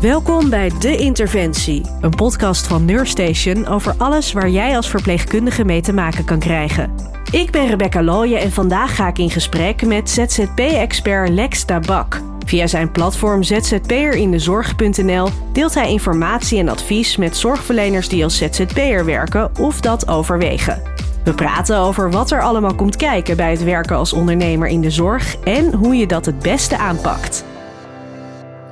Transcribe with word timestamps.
Welkom 0.00 0.50
bij 0.50 0.70
De 0.78 0.96
Interventie, 0.96 1.84
een 2.00 2.14
podcast 2.14 2.66
van 2.66 2.84
Neurstation 2.84 3.66
over 3.66 3.94
alles 3.96 4.32
waar 4.32 4.48
jij 4.48 4.76
als 4.76 4.90
verpleegkundige 4.90 5.64
mee 5.64 5.80
te 5.80 5.92
maken 5.92 6.24
kan 6.24 6.38
krijgen. 6.38 6.94
Ik 7.30 7.50
ben 7.50 7.66
Rebecca 7.66 8.02
Looyen 8.02 8.40
en 8.40 8.52
vandaag 8.52 8.96
ga 8.96 9.08
ik 9.08 9.18
in 9.18 9.30
gesprek 9.30 9.86
met 9.86 10.10
ZZP-expert 10.10 11.28
Lex 11.28 11.64
Tabak. 11.64 12.20
Via 12.46 12.66
zijn 12.66 12.92
platform 12.92 13.42
zzp'erinDeZorg.nl 13.42 15.28
deelt 15.52 15.74
hij 15.74 15.90
informatie 15.90 16.58
en 16.58 16.68
advies 16.68 17.16
met 17.16 17.36
zorgverleners 17.36 18.08
die 18.08 18.24
als 18.24 18.36
ZZP'er 18.36 19.04
werken 19.04 19.50
of 19.60 19.80
dat 19.80 20.08
overwegen. 20.08 20.82
We 21.24 21.34
praten 21.34 21.76
over 21.76 22.10
wat 22.10 22.30
er 22.30 22.42
allemaal 22.42 22.74
komt 22.74 22.96
kijken 22.96 23.36
bij 23.36 23.50
het 23.50 23.64
werken 23.64 23.96
als 23.96 24.12
ondernemer 24.12 24.68
in 24.68 24.80
de 24.80 24.90
zorg 24.90 25.36
en 25.36 25.74
hoe 25.74 25.96
je 25.96 26.06
dat 26.06 26.26
het 26.26 26.38
beste 26.38 26.76
aanpakt. 26.76 27.44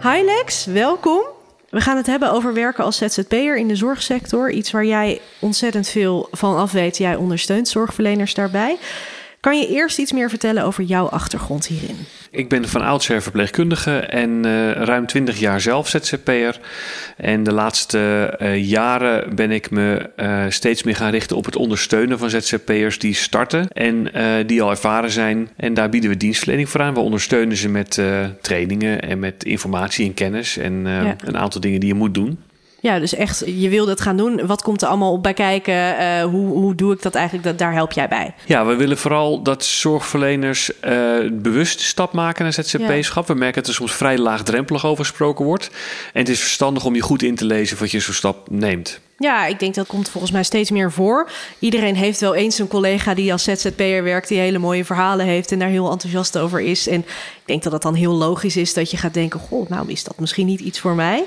Hi 0.03 0.23
Lex, 0.25 0.65
welkom. 0.65 1.23
We 1.71 1.81
gaan 1.81 1.97
het 1.97 2.07
hebben 2.07 2.33
over 2.33 2.55
werken 2.55 2.85
als 2.85 2.97
ZZP'er 2.97 3.57
in 3.57 3.69
de 3.69 3.77
zorgsector. 3.77 4.51
Iets 4.51 4.71
waar 4.71 4.85
jij 4.85 5.21
ontzettend 5.39 5.89
veel 5.89 6.29
van 6.31 6.57
af 6.57 6.73
weet. 6.73 6.97
Jij 6.97 7.17
ondersteunt 7.17 7.69
zorgverleners 7.69 8.35
daarbij. 8.35 8.77
Kan 9.41 9.59
je 9.59 9.69
eerst 9.69 9.99
iets 9.99 10.13
meer 10.13 10.29
vertellen 10.29 10.65
over 10.65 10.85
jouw 10.85 11.07
achtergrond 11.07 11.67
hierin? 11.67 11.97
Ik 12.31 12.49
ben 12.49 12.69
van 12.69 12.83
oudsher 12.83 13.23
verpleegkundige 13.23 13.99
en 13.99 14.47
uh, 14.47 14.71
ruim 14.73 15.07
20 15.07 15.39
jaar 15.39 15.61
zelf 15.61 15.89
ZZP'er. 15.89 16.61
En 17.17 17.43
de 17.43 17.53
laatste 17.53 18.35
uh, 18.43 18.65
jaren 18.65 19.35
ben 19.35 19.51
ik 19.51 19.71
me 19.71 20.11
uh, 20.17 20.45
steeds 20.49 20.83
meer 20.83 20.97
gaan 20.97 21.11
richten 21.11 21.37
op 21.37 21.45
het 21.45 21.57
ondersteunen 21.57 22.19
van 22.19 22.31
ZZP'ers 22.31 22.99
die 22.99 23.15
starten 23.15 23.69
en 23.69 24.11
die 24.47 24.63
al 24.63 24.71
ervaren 24.71 25.11
zijn. 25.11 25.49
En 25.57 25.75
daar 25.75 25.89
bieden 25.89 26.11
we 26.11 26.17
dienstverlening 26.17 26.69
voor 26.69 26.83
aan. 26.83 26.95
We 26.95 27.01
ondersteunen 27.01 27.57
ze 27.57 27.69
met 27.69 28.01
trainingen 28.41 29.03
en 29.03 29.19
met 29.19 29.45
informatie 29.45 30.07
en 30.07 30.15
kennis 30.15 30.57
en 30.57 30.83
ja. 30.85 31.17
een 31.25 31.39
aantal 31.39 31.61
dingen 31.61 31.81
die 31.81 31.89
je 31.89 31.95
moet 31.95 32.15
doen. 32.15 32.39
Ja, 32.87 32.99
dus 32.99 33.15
echt, 33.15 33.43
je 33.47 33.69
wil 33.69 33.87
dat 33.87 34.01
gaan 34.01 34.17
doen. 34.17 34.47
Wat 34.47 34.63
komt 34.63 34.83
er 34.83 34.89
allemaal 34.89 35.13
op 35.13 35.23
bij 35.23 35.35
kijken? 35.35 35.75
Uh, 35.75 36.23
hoe, 36.23 36.47
hoe 36.47 36.75
doe 36.75 36.93
ik 36.93 37.03
dat 37.03 37.15
eigenlijk? 37.15 37.47
Dat, 37.47 37.59
daar 37.59 37.73
help 37.73 37.93
jij 37.93 38.09
bij. 38.09 38.35
Ja, 38.45 38.67
we 38.67 38.75
willen 38.75 38.99
vooral 38.99 39.43
dat 39.43 39.65
zorgverleners 39.65 40.71
uh, 40.85 41.31
bewust 41.33 41.81
stap 41.81 42.13
maken 42.13 42.43
naar 42.43 42.53
ZZP-schap. 42.53 43.27
We 43.27 43.35
merken 43.35 43.63
dat 43.63 43.71
er 43.71 43.75
soms 43.75 43.93
vrij 43.93 44.19
laagdrempelig 44.19 44.87
over 44.87 45.05
gesproken 45.05 45.45
wordt. 45.45 45.71
En 46.13 46.21
het 46.21 46.29
is 46.29 46.41
verstandig 46.41 46.85
om 46.85 46.95
je 46.95 47.01
goed 47.01 47.23
in 47.23 47.35
te 47.35 47.45
lezen 47.45 47.79
wat 47.79 47.91
je 47.91 48.01
zo'n 48.01 48.15
stap 48.15 48.51
neemt. 48.51 49.01
Ja, 49.19 49.47
ik 49.47 49.59
denk 49.59 49.75
dat 49.75 49.87
komt 49.87 50.09
volgens 50.09 50.33
mij 50.33 50.43
steeds 50.43 50.71
meer 50.71 50.93
voor. 50.93 51.31
Iedereen 51.59 51.97
heeft 51.97 52.21
wel 52.21 52.35
eens 52.35 52.59
een 52.59 52.69
collega 52.69 53.15
die 53.15 53.33
als 53.33 53.43
ZZP'er 53.43 54.03
werkt, 54.03 54.29
die 54.29 54.39
hele 54.39 54.59
mooie 54.59 54.85
verhalen 54.85 55.27
heeft 55.27 55.53
en 55.53 55.59
daar 55.59 55.69
heel 55.69 55.91
enthousiast 55.91 56.39
over 56.39 56.61
is. 56.61 56.89
En 56.89 57.01
ik 57.01 57.43
denk 57.45 57.63
dat 57.63 57.73
het 57.73 57.83
dan 57.83 57.95
heel 57.95 58.13
logisch 58.13 58.57
is 58.57 58.75
dat 58.75 58.91
je 58.91 58.97
gaat 58.97 59.15
denken: 59.15 59.41
Goh, 59.41 59.69
nou 59.69 59.91
is 59.91 60.05
dat 60.05 60.19
misschien 60.19 60.47
niet 60.47 60.61
iets 60.61 60.81
voor 60.81 60.95
mij. 60.95 61.25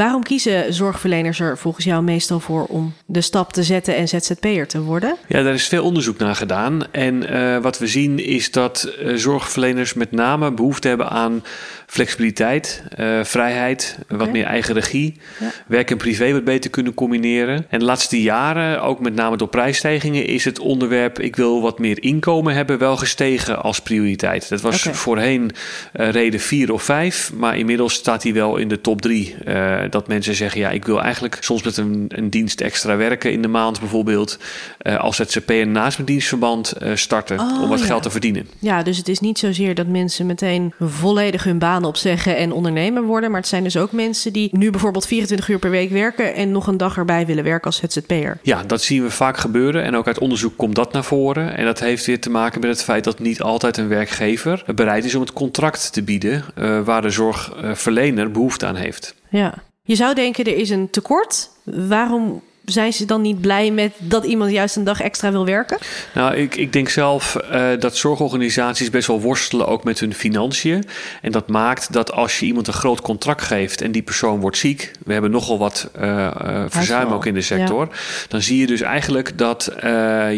Waarom 0.00 0.22
kiezen 0.22 0.74
zorgverleners 0.74 1.40
er 1.40 1.58
volgens 1.58 1.84
jou 1.84 2.02
meestal 2.02 2.40
voor 2.40 2.64
om 2.64 2.92
de 3.06 3.20
stap 3.20 3.52
te 3.52 3.62
zetten 3.62 3.96
en 3.96 4.08
ZZP'er 4.08 4.66
te 4.66 4.80
worden? 4.80 5.16
Ja, 5.28 5.42
daar 5.42 5.54
is 5.54 5.68
veel 5.68 5.84
onderzoek 5.84 6.18
naar 6.18 6.34
gedaan. 6.34 6.92
En 6.92 7.32
uh, 7.32 7.58
wat 7.58 7.78
we 7.78 7.86
zien 7.86 8.18
is 8.18 8.50
dat 8.50 8.94
uh, 9.02 9.16
zorgverleners 9.16 9.94
met 9.94 10.12
name 10.12 10.52
behoefte 10.52 10.88
hebben 10.88 11.08
aan 11.08 11.44
flexibiliteit, 11.86 12.82
uh, 12.98 13.24
vrijheid, 13.24 13.98
okay. 14.02 14.18
wat 14.18 14.32
meer 14.32 14.44
eigen 14.44 14.74
regie, 14.74 15.20
ja. 15.40 15.52
werk 15.66 15.90
en 15.90 15.96
privé 15.96 16.32
wat 16.32 16.44
beter 16.44 16.70
kunnen 16.70 16.94
combineren. 16.94 17.66
En 17.68 17.78
de 17.78 17.84
laatste 17.84 18.22
jaren, 18.22 18.82
ook 18.82 19.00
met 19.00 19.14
name 19.14 19.36
door 19.36 19.48
prijsstijgingen, 19.48 20.26
is 20.26 20.44
het 20.44 20.58
onderwerp 20.58 21.18
ik 21.18 21.36
wil 21.36 21.60
wat 21.62 21.78
meer 21.78 22.02
inkomen 22.02 22.54
hebben 22.54 22.78
wel 22.78 22.96
gestegen 22.96 23.62
als 23.62 23.80
prioriteit. 23.80 24.48
Dat 24.48 24.60
was 24.60 24.80
okay. 24.80 24.94
voorheen 24.94 25.50
reden 25.92 26.40
vier 26.40 26.72
of 26.72 26.82
vijf, 26.82 27.32
maar 27.32 27.58
inmiddels 27.58 27.94
staat 27.94 28.22
hij 28.22 28.32
wel 28.32 28.56
in 28.56 28.68
de 28.68 28.80
top 28.80 29.00
drie 29.00 29.36
dat 29.92 30.08
mensen 30.08 30.34
zeggen: 30.34 30.60
ja, 30.60 30.70
ik 30.70 30.84
wil 30.84 31.02
eigenlijk 31.02 31.36
soms 31.40 31.62
met 31.62 31.76
een, 31.76 32.04
een 32.08 32.30
dienst 32.30 32.60
extra 32.60 32.96
werken 32.96 33.32
in 33.32 33.42
de 33.42 33.48
maand, 33.48 33.80
bijvoorbeeld 33.80 34.38
uh, 34.82 35.00
als 35.00 35.16
ZZP'er 35.16 35.66
naast 35.66 35.96
mijn 35.96 36.08
dienstverband 36.08 36.74
uh, 36.82 36.94
starten 36.94 37.38
oh, 37.38 37.62
om 37.62 37.68
wat 37.68 37.78
ja. 37.80 37.84
geld 37.84 38.02
te 38.02 38.10
verdienen. 38.10 38.48
Ja, 38.58 38.82
dus 38.82 38.96
het 38.96 39.08
is 39.08 39.20
niet 39.20 39.38
zozeer 39.38 39.74
dat 39.74 39.86
mensen 39.86 40.26
meteen 40.26 40.74
volledig 40.80 41.44
hun 41.44 41.58
baan 41.58 41.84
opzeggen 41.84 42.36
en 42.36 42.52
ondernemer 42.52 43.02
worden, 43.02 43.30
maar 43.30 43.40
het 43.40 43.48
zijn 43.48 43.62
dus 43.62 43.76
ook 43.76 43.92
mensen 43.92 44.32
die 44.32 44.48
nu 44.52 44.70
bijvoorbeeld 44.70 45.06
24 45.06 45.48
uur 45.48 45.58
per 45.58 45.70
week 45.70 45.90
werken 45.90 46.34
en 46.34 46.52
nog 46.52 46.66
een 46.66 46.76
dag 46.76 46.96
erbij 46.96 47.26
willen 47.26 47.44
werken 47.44 47.66
als 47.66 47.76
ZZP'er. 47.76 48.38
Ja, 48.42 48.62
dat 48.66 48.82
zien 48.82 49.02
we 49.02 49.10
vaak 49.10 49.36
gebeuren 49.36 49.84
en 49.84 49.96
ook 49.96 50.06
uit 50.06 50.18
onderzoek 50.18 50.56
komt 50.56 50.74
dat 50.74 50.92
naar 50.92 51.04
voren. 51.04 51.56
En 51.56 51.64
dat 51.64 51.80
heeft 51.80 52.06
weer 52.06 52.20
te 52.20 52.30
maken 52.30 52.60
met 52.60 52.70
het 52.70 52.82
feit 52.82 53.04
dat 53.04 53.18
niet 53.18 53.42
altijd 53.42 53.76
een 53.76 53.88
werkgever 53.88 54.64
bereid 54.74 55.04
is 55.04 55.14
om 55.14 55.20
het 55.20 55.32
contract 55.32 55.92
te 55.92 56.02
bieden 56.02 56.44
uh, 56.58 56.80
waar 56.80 57.02
de 57.02 57.10
zorgverlener 57.10 58.30
behoefte 58.30 58.66
aan 58.66 58.76
heeft. 58.76 59.14
Ja. 59.28 59.54
Je 59.90 59.96
zou 59.96 60.14
denken, 60.14 60.44
er 60.44 60.56
is 60.56 60.70
een 60.70 60.90
tekort. 60.90 61.50
Waarom 61.64 62.42
zijn 62.64 62.92
ze 62.92 63.04
dan 63.04 63.20
niet 63.20 63.40
blij 63.40 63.70
met 63.70 63.92
dat 63.98 64.24
iemand 64.24 64.50
juist 64.50 64.76
een 64.76 64.84
dag 64.84 65.00
extra 65.00 65.30
wil 65.30 65.44
werken? 65.44 65.78
Nou, 66.14 66.34
ik, 66.34 66.56
ik 66.56 66.72
denk 66.72 66.88
zelf 66.88 67.36
uh, 67.52 67.68
dat 67.78 67.96
zorgorganisaties 67.96 68.90
best 68.90 69.06
wel 69.06 69.20
worstelen 69.20 69.66
ook 69.66 69.84
met 69.84 70.00
hun 70.00 70.14
financiën. 70.14 70.84
En 71.22 71.32
dat 71.32 71.48
maakt 71.48 71.92
dat 71.92 72.12
als 72.12 72.38
je 72.38 72.46
iemand 72.46 72.66
een 72.66 72.72
groot 72.72 73.00
contract 73.00 73.42
geeft 73.42 73.80
en 73.80 73.92
die 73.92 74.02
persoon 74.02 74.40
wordt 74.40 74.58
ziek, 74.58 74.90
we 75.04 75.12
hebben 75.12 75.30
nogal 75.30 75.58
wat 75.58 75.90
uh, 76.00 76.30
uh, 76.42 76.64
verzuim 76.68 77.12
ook 77.12 77.26
in 77.26 77.34
de 77.34 77.40
sector, 77.40 77.88
ja. 77.90 77.96
dan 78.28 78.42
zie 78.42 78.58
je 78.58 78.66
dus 78.66 78.80
eigenlijk 78.80 79.38
dat 79.38 79.72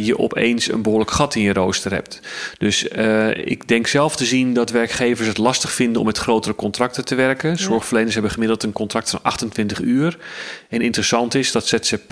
je 0.01 0.15
opeens 0.19 0.73
een 0.73 0.83
behoorlijk 0.83 1.11
gat 1.11 1.35
in 1.35 1.43
je 1.43 1.53
rooster 1.53 1.93
hebt. 1.93 2.21
Dus 2.59 2.85
ik 3.35 3.69
denk 3.69 3.87
zelf 3.87 4.17
te 4.17 4.25
zien 4.25 4.55
dat 4.55 4.71
werkgevers 4.71 5.29
het 5.29 5.39
lastig 5.39 5.73
vinden 5.73 6.01
om 6.01 6.07
met 6.07 6.19
grotere 6.19 6.55
contracten 6.55 7.05
te 7.05 7.15
werken. 7.15 7.51
Ja. 7.51 7.57
Zorgverleners 7.57 8.15
hebben 8.15 8.33
gemiddeld 8.33 8.63
een 8.63 8.73
contract 8.73 9.11
van 9.11 9.19
28 9.23 9.81
uur. 9.81 10.19
En 10.69 10.81
interessant 10.81 11.35
is 11.35 11.53
dat 11.53 11.67
ZZP 11.67 12.12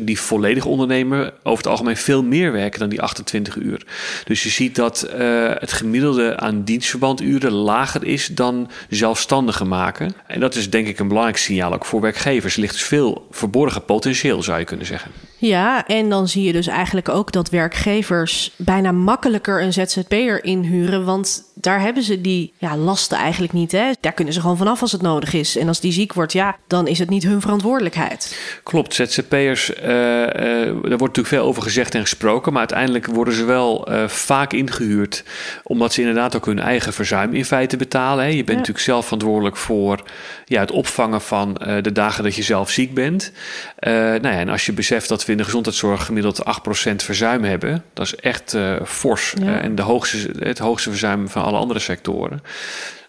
die 0.00 0.20
volledig 0.20 0.64
ondernemen 0.64 1.32
over 1.42 1.58
het 1.58 1.72
algemeen 1.72 1.96
veel 1.96 2.22
meer 2.22 2.52
werken 2.52 2.80
dan 2.80 2.88
die 2.88 3.02
28 3.02 3.56
uur. 3.56 3.82
Dus 4.24 4.42
je 4.42 4.48
ziet 4.48 4.74
dat 4.74 5.10
uh, 5.18 5.50
het 5.54 5.72
gemiddelde 5.72 6.36
aan 6.36 6.62
dienstverbanduren 6.64 7.52
lager 7.52 8.04
is 8.04 8.26
dan 8.26 8.70
zelfstandigen 8.88 9.68
maken. 9.68 10.12
En 10.26 10.40
dat 10.40 10.54
is 10.54 10.70
denk 10.70 10.86
ik 10.86 10.98
een 10.98 11.08
belangrijk 11.08 11.38
signaal 11.38 11.72
ook 11.72 11.84
voor 11.84 12.00
werkgevers. 12.00 12.54
Er 12.54 12.60
ligt 12.60 12.72
dus 12.72 12.82
veel 12.82 13.26
verborgen 13.30 13.84
potentieel, 13.84 14.42
zou 14.42 14.58
je 14.58 14.64
kunnen 14.64 14.86
zeggen. 14.86 15.10
Ja, 15.40 15.86
en 15.86 16.08
dan 16.08 16.28
zie 16.28 16.42
je 16.44 16.52
dus 16.52 16.66
eigenlijk 16.66 17.08
ook 17.08 17.32
dat 17.32 17.50
werkgevers 17.50 18.52
bijna 18.56 18.92
makkelijker 18.92 19.62
een 19.62 19.72
ZZP'er 19.72 20.44
inhuren. 20.44 21.04
Want 21.04 21.42
daar 21.54 21.80
hebben 21.80 22.02
ze 22.02 22.20
die 22.20 22.52
ja, 22.58 22.76
lasten 22.76 23.18
eigenlijk 23.18 23.52
niet. 23.52 23.72
Hè? 23.72 23.90
Daar 24.00 24.12
kunnen 24.12 24.34
ze 24.34 24.40
gewoon 24.40 24.56
vanaf 24.56 24.82
als 24.82 24.92
het 24.92 25.02
nodig 25.02 25.32
is. 25.32 25.56
En 25.56 25.68
als 25.68 25.80
die 25.80 25.92
ziek 25.92 26.12
wordt, 26.12 26.32
ja, 26.32 26.56
dan 26.66 26.86
is 26.86 26.98
het 26.98 27.10
niet 27.10 27.22
hun 27.22 27.40
verantwoordelijkheid. 27.40 28.38
Klopt, 28.62 28.94
ZZP'ers, 28.94 29.70
uh, 29.70 29.86
uh, 29.86 30.66
er 30.66 30.74
wordt 30.74 31.00
natuurlijk 31.00 31.26
veel 31.26 31.44
over 31.44 31.62
gezegd 31.62 31.94
en 31.94 32.00
gesproken. 32.00 32.52
Maar 32.52 32.60
uiteindelijk 32.60 33.06
worden 33.06 33.34
ze 33.34 33.44
wel 33.44 33.90
uh, 33.90 34.08
vaak 34.08 34.52
ingehuurd. 34.52 35.24
Omdat 35.62 35.92
ze 35.92 36.00
inderdaad 36.00 36.36
ook 36.36 36.46
hun 36.46 36.60
eigen 36.60 36.92
verzuim 36.92 37.34
in 37.34 37.44
feite 37.44 37.76
betalen. 37.76 38.24
Hè? 38.24 38.30
Je 38.30 38.36
bent 38.36 38.48
ja. 38.48 38.54
natuurlijk 38.54 38.84
zelf 38.84 39.04
verantwoordelijk 39.04 39.56
voor 39.56 40.02
ja, 40.44 40.60
het 40.60 40.70
opvangen 40.70 41.20
van 41.20 41.54
de 41.82 41.92
dagen 41.92 42.24
dat 42.24 42.34
je 42.34 42.42
zelf 42.42 42.70
ziek 42.70 42.94
bent. 42.94 43.32
nou 43.80 44.22
ja, 44.22 44.30
en 44.38 44.48
als 44.48 44.66
je 44.66 44.72
beseft 44.72 45.08
dat 45.08 45.26
we 45.26 45.29
in 45.30 45.36
de 45.36 45.44
gezondheidszorg 45.44 46.04
gemiddeld 46.04 46.42
8% 46.90 46.94
verzuim 46.96 47.44
hebben. 47.44 47.84
Dat 47.94 48.06
is 48.06 48.14
echt 48.14 48.56
fors. 48.84 49.34
Ja. 49.42 49.60
en 49.60 49.74
de 49.74 49.82
hoogste, 49.82 50.30
het 50.38 50.58
hoogste 50.58 50.90
verzuim 50.90 51.28
van 51.28 51.42
alle 51.42 51.58
andere 51.58 51.80
sectoren. 51.80 52.42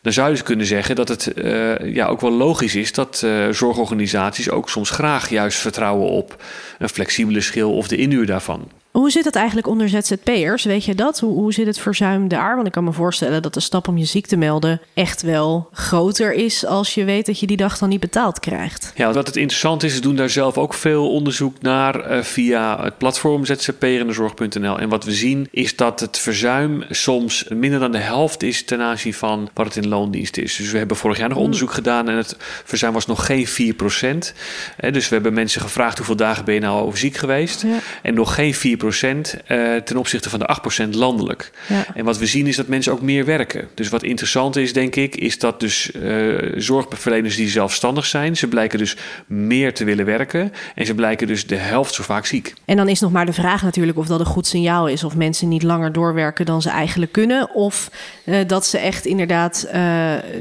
Dan 0.01 0.13
zou 0.13 0.27
je 0.27 0.33
dus 0.33 0.43
kunnen 0.43 0.65
zeggen 0.65 0.95
dat 0.95 1.07
het 1.07 1.31
uh, 1.35 1.93
ja, 1.93 2.07
ook 2.07 2.21
wel 2.21 2.31
logisch 2.31 2.75
is 2.75 2.93
dat 2.93 3.25
zorgorganisaties 3.51 4.49
ook 4.49 4.69
soms 4.69 4.89
graag 4.89 5.29
juist 5.29 5.59
vertrouwen 5.59 6.09
op 6.09 6.43
een 6.79 6.89
flexibele 6.89 7.41
schil 7.41 7.73
of 7.73 7.87
de 7.87 7.97
inhuur 7.97 8.25
daarvan. 8.25 8.71
Hoe 8.91 9.11
zit 9.11 9.25
het 9.25 9.35
eigenlijk 9.35 9.67
onder 9.67 9.89
ZZP'ers? 9.89 10.63
Weet 10.63 10.85
je 10.85 10.95
dat? 10.95 11.19
Hoe, 11.19 11.33
hoe 11.33 11.53
zit 11.53 11.65
het 11.65 11.79
verzuim 11.79 12.27
daar? 12.27 12.55
Want 12.55 12.67
ik 12.67 12.73
kan 12.73 12.83
me 12.83 12.91
voorstellen 12.91 13.41
dat 13.41 13.53
de 13.53 13.59
stap 13.59 13.87
om 13.87 13.97
je 13.97 14.05
ziek 14.05 14.25
te 14.25 14.37
melden 14.37 14.81
echt 14.93 15.21
wel 15.21 15.69
groter 15.71 16.33
is 16.33 16.65
als 16.65 16.93
je 16.93 17.03
weet 17.03 17.25
dat 17.25 17.39
je 17.39 17.47
die 17.47 17.57
dag 17.57 17.77
dan 17.77 17.89
niet 17.89 17.99
betaald 17.99 18.39
krijgt. 18.39 18.91
Ja, 18.95 19.13
wat 19.13 19.27
het 19.27 19.35
interessant 19.35 19.83
is, 19.83 19.93
we 19.93 20.01
doen 20.01 20.15
daar 20.15 20.29
zelf 20.29 20.57
ook 20.57 20.73
veel 20.73 21.11
onderzoek 21.11 21.61
naar 21.61 22.11
uh, 22.11 22.23
via 22.23 22.83
het 22.83 22.97
platform 22.97 23.45
zzp'erindezorg.nl. 23.45 24.79
En 24.79 24.89
wat 24.89 25.03
we 25.03 25.11
zien 25.11 25.47
is 25.51 25.75
dat 25.75 25.99
het 25.99 26.19
verzuim 26.19 26.83
soms 26.89 27.45
minder 27.49 27.79
dan 27.79 27.91
de 27.91 27.97
helft 27.97 28.43
is 28.43 28.63
ten 28.63 28.81
aanzien 28.81 29.13
van 29.13 29.49
wat 29.53 29.65
het 29.65 29.75
in 29.83 29.87
loondienst 29.87 30.37
is. 30.37 30.55
Dus 30.55 30.71
we 30.71 30.77
hebben 30.77 30.97
vorig 30.97 31.17
jaar 31.17 31.29
nog 31.29 31.37
onderzoek 31.37 31.71
gedaan 31.71 32.09
en 32.09 32.15
het 32.15 32.35
verzuim 32.63 32.93
was 32.93 33.05
nog 33.05 33.25
geen 33.25 33.47
4%. 33.47 33.51
Eh, 34.77 34.93
dus 34.93 35.09
we 35.09 35.13
hebben 35.13 35.33
mensen 35.33 35.61
gevraagd 35.61 35.97
hoeveel 35.97 36.15
dagen 36.15 36.45
ben 36.45 36.53
je 36.53 36.59
nou 36.59 36.81
over 36.81 36.99
ziek 36.99 37.17
geweest. 37.17 37.61
Ja. 37.61 37.77
En 38.01 38.13
nog 38.13 38.35
geen 38.35 38.53
4% 38.55 38.80
uh, 38.83 39.75
ten 39.75 39.97
opzichte 39.97 40.29
van 40.29 40.39
de 40.39 40.57
8% 40.85 40.89
landelijk. 40.89 41.51
Ja. 41.67 41.85
En 41.95 42.05
wat 42.05 42.17
we 42.17 42.25
zien 42.25 42.47
is 42.47 42.55
dat 42.55 42.67
mensen 42.67 42.91
ook 42.91 43.01
meer 43.01 43.25
werken. 43.25 43.67
Dus 43.73 43.89
wat 43.89 44.03
interessant 44.03 44.55
is, 44.55 44.73
denk 44.73 44.95
ik, 44.95 45.15
is 45.15 45.39
dat 45.39 45.59
dus 45.59 45.91
uh, 45.91 46.37
zorgverleners 46.55 47.35
die 47.35 47.49
zelfstandig 47.49 48.05
zijn, 48.05 48.37
ze 48.37 48.47
blijken 48.47 48.79
dus 48.79 48.97
meer 49.27 49.73
te 49.73 49.83
willen 49.83 50.05
werken 50.05 50.53
en 50.75 50.85
ze 50.85 50.95
blijken 50.95 51.27
dus 51.27 51.47
de 51.47 51.55
helft 51.55 51.93
zo 51.93 52.03
vaak 52.03 52.25
ziek. 52.25 52.53
En 52.65 52.77
dan 52.77 52.87
is 52.87 52.99
nog 52.99 53.11
maar 53.11 53.25
de 53.25 53.33
vraag 53.33 53.63
natuurlijk 53.63 53.97
of 53.97 54.07
dat 54.07 54.19
een 54.19 54.25
goed 54.25 54.47
signaal 54.47 54.87
is 54.87 55.03
of 55.03 55.15
mensen 55.15 55.47
niet 55.47 55.63
langer 55.63 55.91
doorwerken 55.91 56.45
dan 56.45 56.61
ze 56.61 56.69
eigenlijk 56.69 57.11
kunnen 57.11 57.55
of 57.55 57.89
uh, 58.25 58.37
dat 58.47 58.65
ze 58.65 58.77
echt 58.77 59.05
inderdaad 59.05 59.69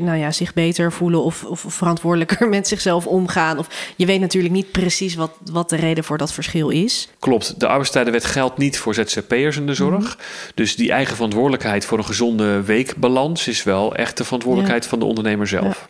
nou 0.01 0.19
ja, 0.19 0.31
zich 0.31 0.55
beter 0.55 0.93
voelen 0.93 1.23
of, 1.23 1.45
of 1.45 1.65
verantwoordelijker 1.69 2.49
met 2.59 2.69
zichzelf 2.69 3.07
omgaan. 3.07 3.59
Of 3.59 3.93
je 3.97 4.07
weet 4.07 4.21
natuurlijk 4.21 4.55
niet 4.55 4.71
precies 4.71 5.15
wat, 5.15 5.31
wat 5.51 5.69
de 5.69 5.77
reden 5.77 6.05
voor 6.05 6.19
dat 6.19 6.33
verschil 6.33 6.69
is. 6.69 7.09
Klopt, 7.19 7.61
de 7.61 7.67
arbeidstijdenwet 7.67 8.25
geldt 8.31 8.59
niet 8.59 8.79
voor 8.79 8.95
ZZP'ers 8.95 9.57
in 9.57 9.67
de 9.67 9.75
zorg. 9.75 10.05
Mhm. 10.05 10.25
Dus 10.55 10.77
die 10.77 10.93
eigen 10.93 11.15
verantwoordelijkheid 11.15 11.85
voor 11.85 11.99
een 11.99 12.05
gezonde 12.05 12.63
weekbalans 12.63 13.49
is 13.49 13.63
wel 13.63 13.95
echt 13.95 14.17
de 14.17 14.25
verantwoordelijkheid 14.25 14.87
van 14.87 14.99
de 14.99 15.05
ondernemer 15.05 15.47
zelf. 15.47 15.87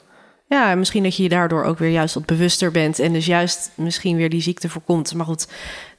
Ja. 0.48 0.68
ja. 0.68 0.74
misschien 0.74 1.02
dat 1.02 1.16
je 1.16 1.22
je 1.22 1.28
daardoor 1.28 1.64
ook 1.64 1.78
weer 1.78 1.90
juist 1.90 2.14
wat 2.14 2.26
bewuster 2.26 2.70
bent 2.70 2.98
en 2.98 3.12
dus 3.12 3.26
juist 3.26 3.70
misschien 3.74 4.16
weer 4.16 4.30
die 4.30 4.42
ziekte 4.42 4.68
voorkomt. 4.68 5.14
Maar 5.14 5.26
goed, 5.26 5.46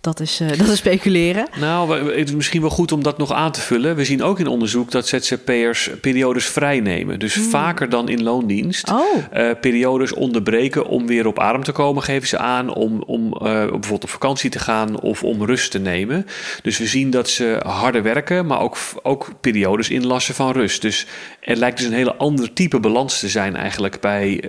dat 0.01 0.19
is, 0.19 0.41
uh, 0.41 0.49
dat 0.57 0.67
is 0.67 0.77
speculeren. 0.77 1.47
Nou, 1.59 2.11
het 2.17 2.27
is 2.27 2.35
misschien 2.35 2.61
wel 2.61 2.69
goed 2.69 2.91
om 2.91 3.03
dat 3.03 3.17
nog 3.17 3.31
aan 3.31 3.51
te 3.51 3.61
vullen. 3.61 3.95
We 3.95 4.05
zien 4.05 4.23
ook 4.23 4.39
in 4.39 4.47
onderzoek 4.47 4.91
dat 4.91 5.07
ZZP'ers 5.07 5.89
periodes 6.01 6.45
vrij 6.45 6.79
nemen. 6.79 7.19
Dus 7.19 7.35
hmm. 7.35 7.43
vaker 7.43 7.89
dan 7.89 8.09
in 8.09 8.23
loondienst. 8.23 8.91
Oh. 8.91 9.17
Uh, 9.33 9.49
periodes 9.61 10.13
onderbreken 10.13 10.85
om 10.85 11.07
weer 11.07 11.27
op 11.27 11.39
adem 11.39 11.63
te 11.63 11.71
komen, 11.71 12.03
geven 12.03 12.27
ze 12.27 12.37
aan. 12.37 12.73
Om, 12.73 13.01
om 13.01 13.25
uh, 13.25 13.39
bijvoorbeeld 13.41 14.03
op 14.03 14.09
vakantie 14.09 14.49
te 14.49 14.59
gaan 14.59 14.99
of 14.99 15.23
om 15.23 15.45
rust 15.45 15.71
te 15.71 15.79
nemen. 15.79 16.25
Dus 16.61 16.77
we 16.77 16.85
zien 16.85 17.09
dat 17.09 17.29
ze 17.29 17.59
harder 17.63 18.03
werken, 18.03 18.45
maar 18.45 18.59
ook, 18.59 18.77
ook 19.03 19.31
periodes 19.41 19.89
inlassen 19.89 20.35
van 20.35 20.51
rust. 20.51 20.81
Dus 20.81 21.05
er 21.41 21.55
lijkt 21.55 21.77
dus 21.77 21.85
een 21.85 21.93
hele 21.93 22.15
ander 22.15 22.53
type 22.53 22.79
balans 22.79 23.19
te 23.19 23.29
zijn 23.29 23.55
eigenlijk 23.55 23.99
bij, 23.99 24.43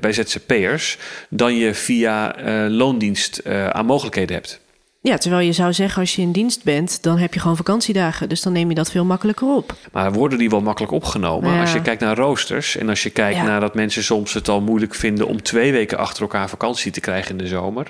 bij 0.00 0.12
ZZP'ers... 0.12 0.98
dan 1.30 1.54
je 1.54 1.74
via 1.74 2.34
loondienst 2.68 3.44
aan 3.72 3.86
mogelijkheden 3.86 4.34
hebt. 4.36 4.60
Ja, 5.08 5.16
terwijl 5.16 5.46
je 5.46 5.52
zou 5.52 5.72
zeggen, 5.72 6.00
als 6.00 6.16
je 6.16 6.22
in 6.22 6.32
dienst 6.32 6.64
bent, 6.64 7.02
dan 7.02 7.18
heb 7.18 7.34
je 7.34 7.40
gewoon 7.40 7.56
vakantiedagen. 7.56 8.28
Dus 8.28 8.42
dan 8.42 8.52
neem 8.52 8.68
je 8.68 8.74
dat 8.74 8.90
veel 8.90 9.04
makkelijker 9.04 9.54
op. 9.54 9.74
Maar 9.92 10.12
worden 10.12 10.38
die 10.38 10.50
wel 10.50 10.60
makkelijk 10.60 10.92
opgenomen? 10.92 11.60
Als 11.60 11.72
je 11.72 11.82
kijkt 11.82 12.00
naar 12.00 12.16
roosters 12.16 12.76
en 12.76 12.88
als 12.88 13.02
je 13.02 13.10
kijkt 13.10 13.42
naar 13.42 13.60
dat 13.60 13.74
mensen 13.74 14.04
soms 14.04 14.34
het 14.34 14.48
al 14.48 14.60
moeilijk 14.60 14.94
vinden 14.94 15.26
om 15.26 15.42
twee 15.42 15.72
weken 15.72 15.98
achter 15.98 16.22
elkaar 16.22 16.48
vakantie 16.48 16.92
te 16.92 17.00
krijgen 17.00 17.30
in 17.30 17.36
de 17.36 17.46
zomer. 17.46 17.86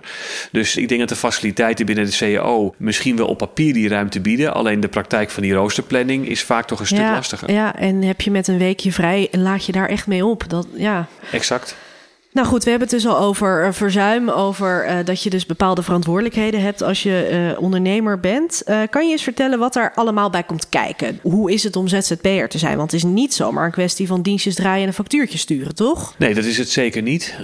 Dus 0.52 0.76
ik 0.76 0.88
denk 0.88 1.00
dat 1.00 1.08
de 1.08 1.16
faciliteiten 1.16 1.86
binnen 1.86 2.06
de 2.06 2.16
CAO 2.16 2.74
misschien 2.76 3.16
wel 3.16 3.26
op 3.26 3.38
papier 3.38 3.72
die 3.72 3.88
ruimte 3.88 4.20
bieden. 4.20 4.54
Alleen 4.54 4.80
de 4.80 4.88
praktijk 4.88 5.30
van 5.30 5.42
die 5.42 5.52
roosterplanning 5.52 6.28
is 6.28 6.42
vaak 6.42 6.66
toch 6.66 6.80
een 6.80 6.86
stuk 6.86 6.98
lastiger. 6.98 7.50
Ja, 7.50 7.76
en 7.76 8.02
heb 8.02 8.20
je 8.20 8.30
met 8.30 8.48
een 8.48 8.58
weekje 8.58 8.92
vrij, 8.92 9.28
laat 9.30 9.64
je 9.64 9.72
daar 9.72 9.88
echt 9.88 10.06
mee 10.06 10.24
op. 10.24 10.44
Dat, 10.48 10.66
ja. 10.76 11.06
Exact. 11.32 11.76
Nou 12.32 12.46
goed, 12.46 12.64
we 12.64 12.70
hebben 12.70 12.88
het 12.88 12.96
dus 12.96 13.06
al 13.06 13.18
over 13.18 13.64
uh, 13.64 13.72
verzuim, 13.72 14.28
over 14.28 14.86
uh, 14.86 14.96
dat 15.04 15.22
je 15.22 15.30
dus 15.30 15.46
bepaalde 15.46 15.82
verantwoordelijkheden 15.82 16.60
hebt 16.60 16.82
als 16.82 17.02
je 17.02 17.52
uh, 17.54 17.62
ondernemer 17.62 18.20
bent. 18.20 18.62
kan 18.90 19.06
je 19.06 19.12
eens 19.12 19.22
vertellen 19.22 19.58
wat 19.58 19.76
er 19.76 19.92
allemaal 19.94 20.30
bij 20.30 20.42
komt 20.42 20.68
kijken? 20.68 21.18
Hoe 21.22 21.52
is 21.52 21.62
het 21.62 21.76
om 21.76 21.88
ZZP'er 21.88 22.48
te 22.48 22.58
zijn? 22.58 22.76
Want 22.76 22.92
het 22.92 23.04
is 23.04 23.10
niet 23.10 23.34
zomaar 23.34 23.64
een 23.64 23.70
kwestie 23.70 24.06
van 24.06 24.22
dienstjes 24.22 24.54
draaien 24.54 24.82
en 24.82 24.88
een 24.88 24.94
factuurtje 24.94 25.38
sturen, 25.38 25.74
toch? 25.74 26.14
Nee, 26.18 26.34
dat 26.34 26.44
is 26.44 26.58
het 26.58 26.70
zeker 26.70 27.02
niet. 27.02 27.34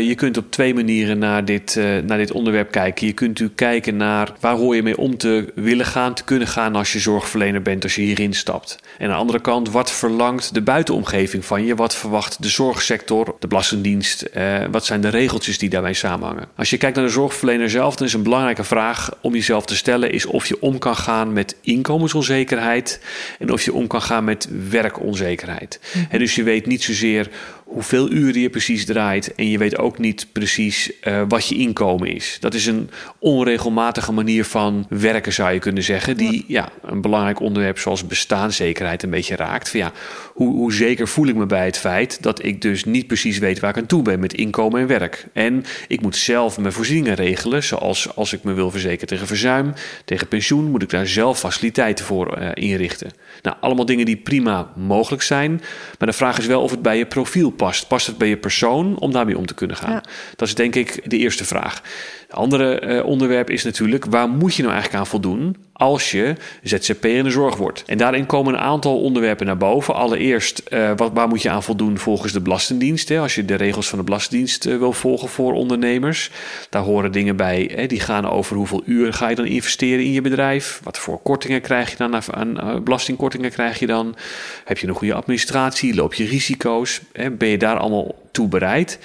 je 0.00 0.14
kunt 0.16 0.36
op 0.36 0.50
twee 0.50 0.74
manieren 0.74 1.18
naar 1.18 1.44
dit, 1.44 1.80
naar 2.06 2.18
dit 2.18 2.32
onderwerp 2.32 2.70
kijken. 2.70 3.06
Je 3.06 3.12
kunt 3.12 3.30
natuurlijk 3.30 3.56
kijken 3.56 3.96
naar 3.96 4.32
waar 4.40 4.56
hoor 4.56 4.76
je 4.76 4.82
mee 4.82 4.98
om 4.98 5.16
te 5.16 5.52
willen 5.54 5.86
gaan, 5.86 6.14
te 6.14 6.24
kunnen 6.24 6.48
gaan 6.48 6.76
als 6.76 6.92
je 6.92 6.98
zorgverlener 6.98 7.62
bent, 7.62 7.82
als 7.82 7.94
je 7.94 8.02
hierin 8.02 8.34
stapt. 8.34 8.78
En 8.98 9.06
aan 9.06 9.12
de 9.12 9.18
andere 9.18 9.40
kant, 9.40 9.70
wat 9.70 9.92
verlangt 9.92 10.54
de 10.54 10.62
buitenomgeving 10.62 11.44
van 11.44 11.64
je? 11.64 11.74
Wat 11.74 11.94
verwacht 11.94 12.42
de 12.42 12.48
zorgsector, 12.48 13.36
de 13.38 13.46
Belastingdienst? 13.46 14.19
Uh, 14.36 14.64
wat 14.70 14.84
zijn 14.84 15.00
de 15.00 15.08
regeltjes 15.08 15.58
die 15.58 15.68
daarbij 15.68 15.92
samenhangen? 15.92 16.48
Als 16.56 16.70
je 16.70 16.76
kijkt 16.76 16.96
naar 16.96 17.04
de 17.04 17.10
zorgverlener 17.10 17.70
zelf, 17.70 17.96
dan 17.96 18.06
is 18.06 18.12
een 18.12 18.22
belangrijke 18.22 18.64
vraag 18.64 19.10
om 19.20 19.34
jezelf 19.34 19.64
te 19.66 19.76
stellen: 19.76 20.12
is 20.12 20.26
of 20.26 20.46
je 20.46 20.60
om 20.60 20.78
kan 20.78 20.96
gaan 20.96 21.32
met 21.32 21.56
inkomensonzekerheid 21.60 23.00
en 23.38 23.52
of 23.52 23.62
je 23.62 23.72
om 23.72 23.86
kan 23.86 24.02
gaan 24.02 24.24
met 24.24 24.48
werkonzekerheid. 24.70 25.80
En 25.92 26.06
mhm. 26.08 26.18
dus 26.18 26.34
je 26.34 26.42
weet 26.42 26.66
niet 26.66 26.82
zozeer 26.82 27.30
hoeveel 27.70 28.10
uren 28.10 28.40
je 28.40 28.50
precies 28.50 28.84
draait 28.84 29.34
en 29.34 29.50
je 29.50 29.58
weet 29.58 29.78
ook 29.78 29.98
niet 29.98 30.26
precies 30.32 30.92
uh, 31.02 31.22
wat 31.28 31.46
je 31.46 31.54
inkomen 31.54 32.14
is. 32.14 32.36
Dat 32.40 32.54
is 32.54 32.66
een 32.66 32.90
onregelmatige 33.18 34.12
manier 34.12 34.44
van 34.44 34.86
werken, 34.88 35.32
zou 35.32 35.52
je 35.52 35.58
kunnen 35.58 35.82
zeggen, 35.82 36.16
die 36.16 36.44
ja, 36.48 36.68
een 36.82 37.00
belangrijk 37.00 37.40
onderwerp 37.40 37.78
zoals 37.78 38.06
bestaanszekerheid 38.06 39.02
een 39.02 39.10
beetje 39.10 39.36
raakt. 39.36 39.68
Van, 39.68 39.80
ja, 39.80 39.92
hoe, 40.34 40.54
hoe 40.54 40.72
zeker 40.72 41.08
voel 41.08 41.26
ik 41.26 41.34
me 41.34 41.46
bij 41.46 41.64
het 41.64 41.78
feit 41.78 42.22
dat 42.22 42.44
ik 42.44 42.62
dus 42.62 42.84
niet 42.84 43.06
precies 43.06 43.38
weet 43.38 43.60
waar 43.60 43.70
ik 43.70 43.76
aan 43.76 43.86
toe 43.86 44.02
ben 44.02 44.20
met 44.20 44.34
inkomen 44.34 44.80
en 44.80 44.86
werk. 44.86 45.26
En 45.32 45.64
ik 45.88 46.00
moet 46.00 46.16
zelf 46.16 46.58
mijn 46.58 46.72
voorzieningen 46.72 47.14
regelen, 47.14 47.62
zoals 47.62 48.14
als 48.16 48.32
ik 48.32 48.42
me 48.42 48.52
wil 48.52 48.70
verzekeren 48.70 49.08
tegen 49.08 49.26
verzuim, 49.26 49.72
tegen 50.04 50.28
pensioen, 50.28 50.70
moet 50.70 50.82
ik 50.82 50.90
daar 50.90 51.06
zelf 51.06 51.38
faciliteiten 51.38 52.04
voor 52.04 52.38
uh, 52.38 52.48
inrichten. 52.54 53.10
Nou, 53.42 53.56
allemaal 53.60 53.84
dingen 53.84 54.04
die 54.04 54.16
prima 54.16 54.72
mogelijk 54.76 55.22
zijn, 55.22 55.60
maar 55.98 56.08
de 56.08 56.14
vraag 56.14 56.38
is 56.38 56.46
wel 56.46 56.62
of 56.62 56.70
het 56.70 56.82
bij 56.82 56.98
je 56.98 57.06
profiel 57.06 57.50
past. 57.50 57.88
Past 57.88 58.06
het 58.06 58.18
bij 58.18 58.28
je 58.28 58.36
persoon 58.36 58.98
om 58.98 59.12
daarmee 59.12 59.38
om 59.38 59.46
te 59.46 59.54
kunnen 59.54 59.76
gaan? 59.76 60.00
Dat 60.36 60.48
is 60.48 60.54
denk 60.54 60.74
ik 60.74 61.10
de 61.10 61.16
eerste 61.16 61.44
vraag. 61.44 61.82
Het 62.26 62.36
andere 62.36 62.82
uh, 62.82 63.04
onderwerp 63.04 63.50
is 63.50 63.64
natuurlijk, 63.64 64.04
waar 64.04 64.28
moet 64.28 64.54
je 64.54 64.62
nou 64.62 64.74
eigenlijk 64.74 65.02
aan 65.02 65.10
voldoen 65.10 65.56
als 65.80 66.10
je 66.10 66.34
ZZP 66.62 67.04
in 67.04 67.24
de 67.24 67.30
zorg 67.30 67.56
wordt? 67.56 67.82
En 67.86 67.98
daarin 67.98 68.26
komen 68.26 68.54
een 68.54 68.60
aantal 68.60 69.00
onderwerpen 69.00 69.46
naar 69.46 69.56
boven. 69.56 69.94
Allereerst, 69.94 70.62
uh, 70.68 70.92
wat, 70.96 71.10
waar 71.14 71.28
moet 71.28 71.42
je 71.42 71.50
aan 71.50 71.62
voldoen 71.62 71.98
volgens 71.98 72.32
de 72.32 72.40
Belastingdienst? 72.40 73.08
Hè? 73.08 73.18
Als 73.18 73.34
je 73.34 73.44
de 73.44 73.54
regels 73.54 73.88
van 73.88 73.98
de 73.98 74.04
Belastingdienst 74.04 74.66
uh, 74.66 74.78
wil 74.78 74.92
volgen 74.92 75.28
voor 75.28 75.52
ondernemers. 75.52 76.30
Daar 76.70 76.82
horen 76.82 77.12
dingen 77.12 77.36
bij, 77.36 77.70
hè? 77.74 77.86
die 77.86 78.00
gaan 78.00 78.30
over 78.30 78.56
hoeveel 78.56 78.82
uur 78.84 79.12
ga 79.12 79.28
je 79.28 79.34
dan 79.34 79.46
investeren 79.46 80.04
in 80.04 80.12
je 80.12 80.20
bedrijf? 80.20 80.80
Wat 80.82 80.98
voor 80.98 81.20
kortingen 81.22 81.60
krijg 81.60 81.90
je 81.90 81.96
dan? 81.96 82.22
Aan, 82.30 82.84
belastingkortingen 82.84 83.50
krijg 83.50 83.78
je 83.78 83.86
dan? 83.86 84.16
Heb 84.64 84.78
je 84.78 84.86
een 84.86 84.94
goede 84.94 85.14
administratie? 85.14 85.94
Loop 85.94 86.14
je 86.14 86.24
risico's? 86.24 87.00
Hè? 87.12 87.30
Ben 87.30 87.48
je 87.48 87.58
daar 87.58 87.76
allemaal 87.76 88.14
toe 88.30 88.48
bereid? 88.48 88.98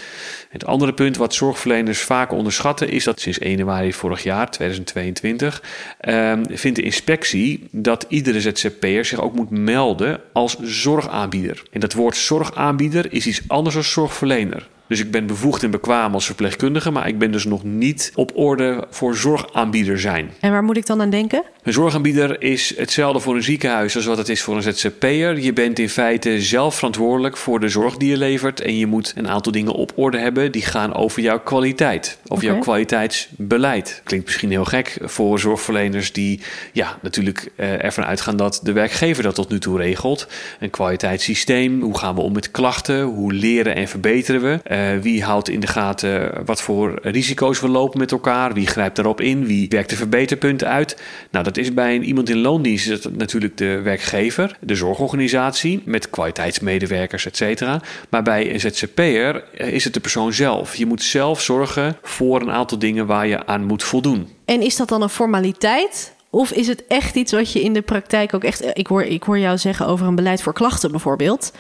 Het 0.50 0.66
andere 0.66 0.94
punt 0.94 1.18
wat 1.18 1.34
zorgverleners 1.34 2.02
vaak 2.02 2.32
onderschatten 2.32 2.90
is 2.90 3.04
dat 3.04 3.20
sinds 3.20 3.40
1 3.40 3.52
januari 3.52 3.94
vorig 3.94 4.24
jaar, 4.24 4.52
2022, 4.52 5.64
eh, 5.98 6.34
vindt 6.50 6.78
de 6.78 6.84
inspectie 6.84 7.68
dat 7.72 8.06
iedere 8.08 8.42
ZZP'er 8.42 9.06
zich 9.06 9.22
ook 9.22 9.36
moet 9.36 9.50
melden 9.50 10.22
als 10.34 10.58
zorgaanbieder. 10.62 11.64
En 11.72 11.80
dat 11.80 11.94
woord 11.94 12.16
zorgaanbieder 12.16 13.14
is 13.14 13.28
iets 13.28 13.42
anders 13.48 13.76
dan 13.76 13.84
zorgverlener. 13.84 14.68
Dus 14.88 15.00
ik 15.00 15.12
ben 15.12 15.26
bevoegd 15.26 15.64
en 15.64 15.72
bekwaam 15.72 16.14
als 16.14 16.26
verpleegkundige, 16.26 16.92
maar 16.92 17.08
ik 17.08 17.20
ben 17.20 17.32
dus 17.32 17.46
nog 17.46 17.64
niet 17.64 18.12
op 18.16 18.32
orde 18.34 18.88
voor 18.90 19.16
zorgaanbieder 19.16 20.00
zijn. 20.00 20.32
En 20.40 20.52
waar 20.52 20.64
moet 20.64 20.78
ik 20.78 20.86
dan 20.86 21.02
aan 21.02 21.10
denken? 21.10 21.44
Een 21.64 21.74
zorgaanbieder 21.74 22.42
is 22.42 22.78
hetzelfde 22.78 23.20
voor 23.20 23.36
een 23.36 23.44
ziekenhuis 23.44 23.96
als 23.96 24.06
wat 24.06 24.18
het 24.18 24.30
is 24.30 24.42
voor 24.42 24.56
een 24.56 24.62
ZZP'er. 24.62 25.40
Je 25.40 25.54
bent 25.54 25.80
in 25.80 25.90
feite 25.90 26.42
zelf 26.42 26.76
verantwoordelijk 26.76 27.38
voor 27.38 27.60
de 27.60 27.70
zorg 27.70 27.98
die 27.98 28.10
je 28.10 28.18
levert 28.18 28.62
en 28.62 28.78
je 28.78 28.86
moet 28.86 29.14
een 29.16 29.28
aantal 29.28 29.52
dingen 29.52 29.74
op 29.74 29.92
orde 29.96 30.18
hebben 30.18 30.52
die 30.52 30.62
gaan 30.62 30.94
over 30.94 31.22
jouw 31.22 31.40
kwaliteit, 31.40 32.18
over 32.28 32.46
jouw 32.46 32.60
kwaliteitsbeleid. 32.60 34.02
Klinkt 34.04 34.26
misschien 34.26 34.50
heel 34.50 34.66
gek 34.66 34.98
voor 35.02 35.40
zorgverleners 35.40 36.12
die 36.12 36.42
ja, 36.74 36.98
natuurlijk 37.02 37.52
eh, 37.56 37.84
ervan 37.84 38.06
uitgaan 38.06 38.38
dat 38.38 38.60
de 38.64 38.72
werkgever 38.72 39.24
dat 39.24 39.36
tot 39.36 39.50
nu 39.50 39.60
toe 39.60 39.78
regelt. 39.78 40.28
Een 40.60 40.70
kwaliteitssysteem, 40.70 41.82
hoe 41.82 41.98
gaan 41.98 42.16
we 42.16 42.22
om 42.22 42.34
met 42.34 42.52
klachten, 42.52 43.04
hoe 43.04 43.34
leren 43.34 43.76
en 43.76 43.88
verbeteren 43.88 44.42
we. 44.42 44.60
Uh, 44.76 45.02
wie 45.02 45.24
houdt 45.24 45.50
in 45.50 45.60
de 45.60 45.68
gaten 45.68 46.46
wat 46.46 46.62
voor 46.62 47.00
risico's 47.02 47.60
we 47.60 47.68
lopen 47.68 48.00
met 48.00 48.12
elkaar? 48.12 48.54
Wie 48.54 48.68
grijpt 48.68 48.96
daarop 48.96 49.22
in? 49.22 49.46
Wie 49.46 49.68
werkt 49.70 49.90
de 49.90 49.96
verbeterpunten 49.96 50.68
uit? 50.68 51.02
Nou, 51.32 51.44
dat 51.44 51.58
is 51.58 51.74
bij 51.74 52.00
iemand 52.00 52.30
in 52.30 52.38
loondienst 52.38 52.90
is 52.90 53.08
natuurlijk 53.12 53.58
de 53.58 53.82
werkgever, 53.82 54.58
de 54.60 54.76
zorgorganisatie 54.76 55.82
met 55.86 56.10
kwaliteitsmedewerkers, 56.10 57.26
et 57.26 57.38
cetera. 57.38 57.82
Maar 58.10 58.24
bij 58.24 58.54
een 58.54 58.60
ZZP'er 58.60 59.44
eh, 59.58 59.74
is 59.74 59.84
het 59.84 59.94
de 59.94 60.00
persoon 60.00 60.34
zelf. 60.34 60.76
Je 60.76 60.86
moet 60.86 61.04
zelf 61.04 61.42
zorgen 61.42 61.98
voor 62.02 62.42
een 62.42 62.52
aantal 62.52 62.80
dingen 62.80 63.06
waar 63.06 63.28
je 63.28 63.46
aan 63.46 63.64
moet 63.64 63.84
voldoen. 63.84 64.28
En 64.46 64.62
is 64.62 64.76
dat 64.76 64.90
dan 64.90 65.02
een 65.02 65.10
formaliteit? 65.10 66.14
Of 66.30 66.52
is 66.52 66.68
het 66.68 66.88
echt 66.88 67.16
iets 67.16 67.32
wat 67.32 67.52
je 67.52 67.62
in 67.62 67.74
de 67.74 67.82
praktijk 67.82 68.34
ook 68.34 68.44
echt. 68.44 68.78
Ik 68.78 68.88
hoor, 68.88 69.04
ik 69.04 69.24
hoor 69.24 69.40
jou 69.40 69.58
zeggen 69.58 69.88
over 69.88 70.08
een 70.08 70.16
beleid 70.16 70.42
voor 70.42 70.54
klachten 70.54 70.92
bijvoorbeeld. 70.92 71.52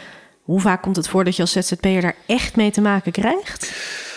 Hoe 0.46 0.60
vaak 0.60 0.82
komt 0.82 0.96
het 0.96 1.08
voor 1.08 1.24
dat 1.24 1.36
je 1.36 1.42
als 1.42 1.52
ZZP'er 1.52 2.02
daar 2.02 2.16
echt 2.25 2.56
mee 2.56 2.72
te 2.72 2.82
maken 2.82 3.12
krijgt? 3.12 3.74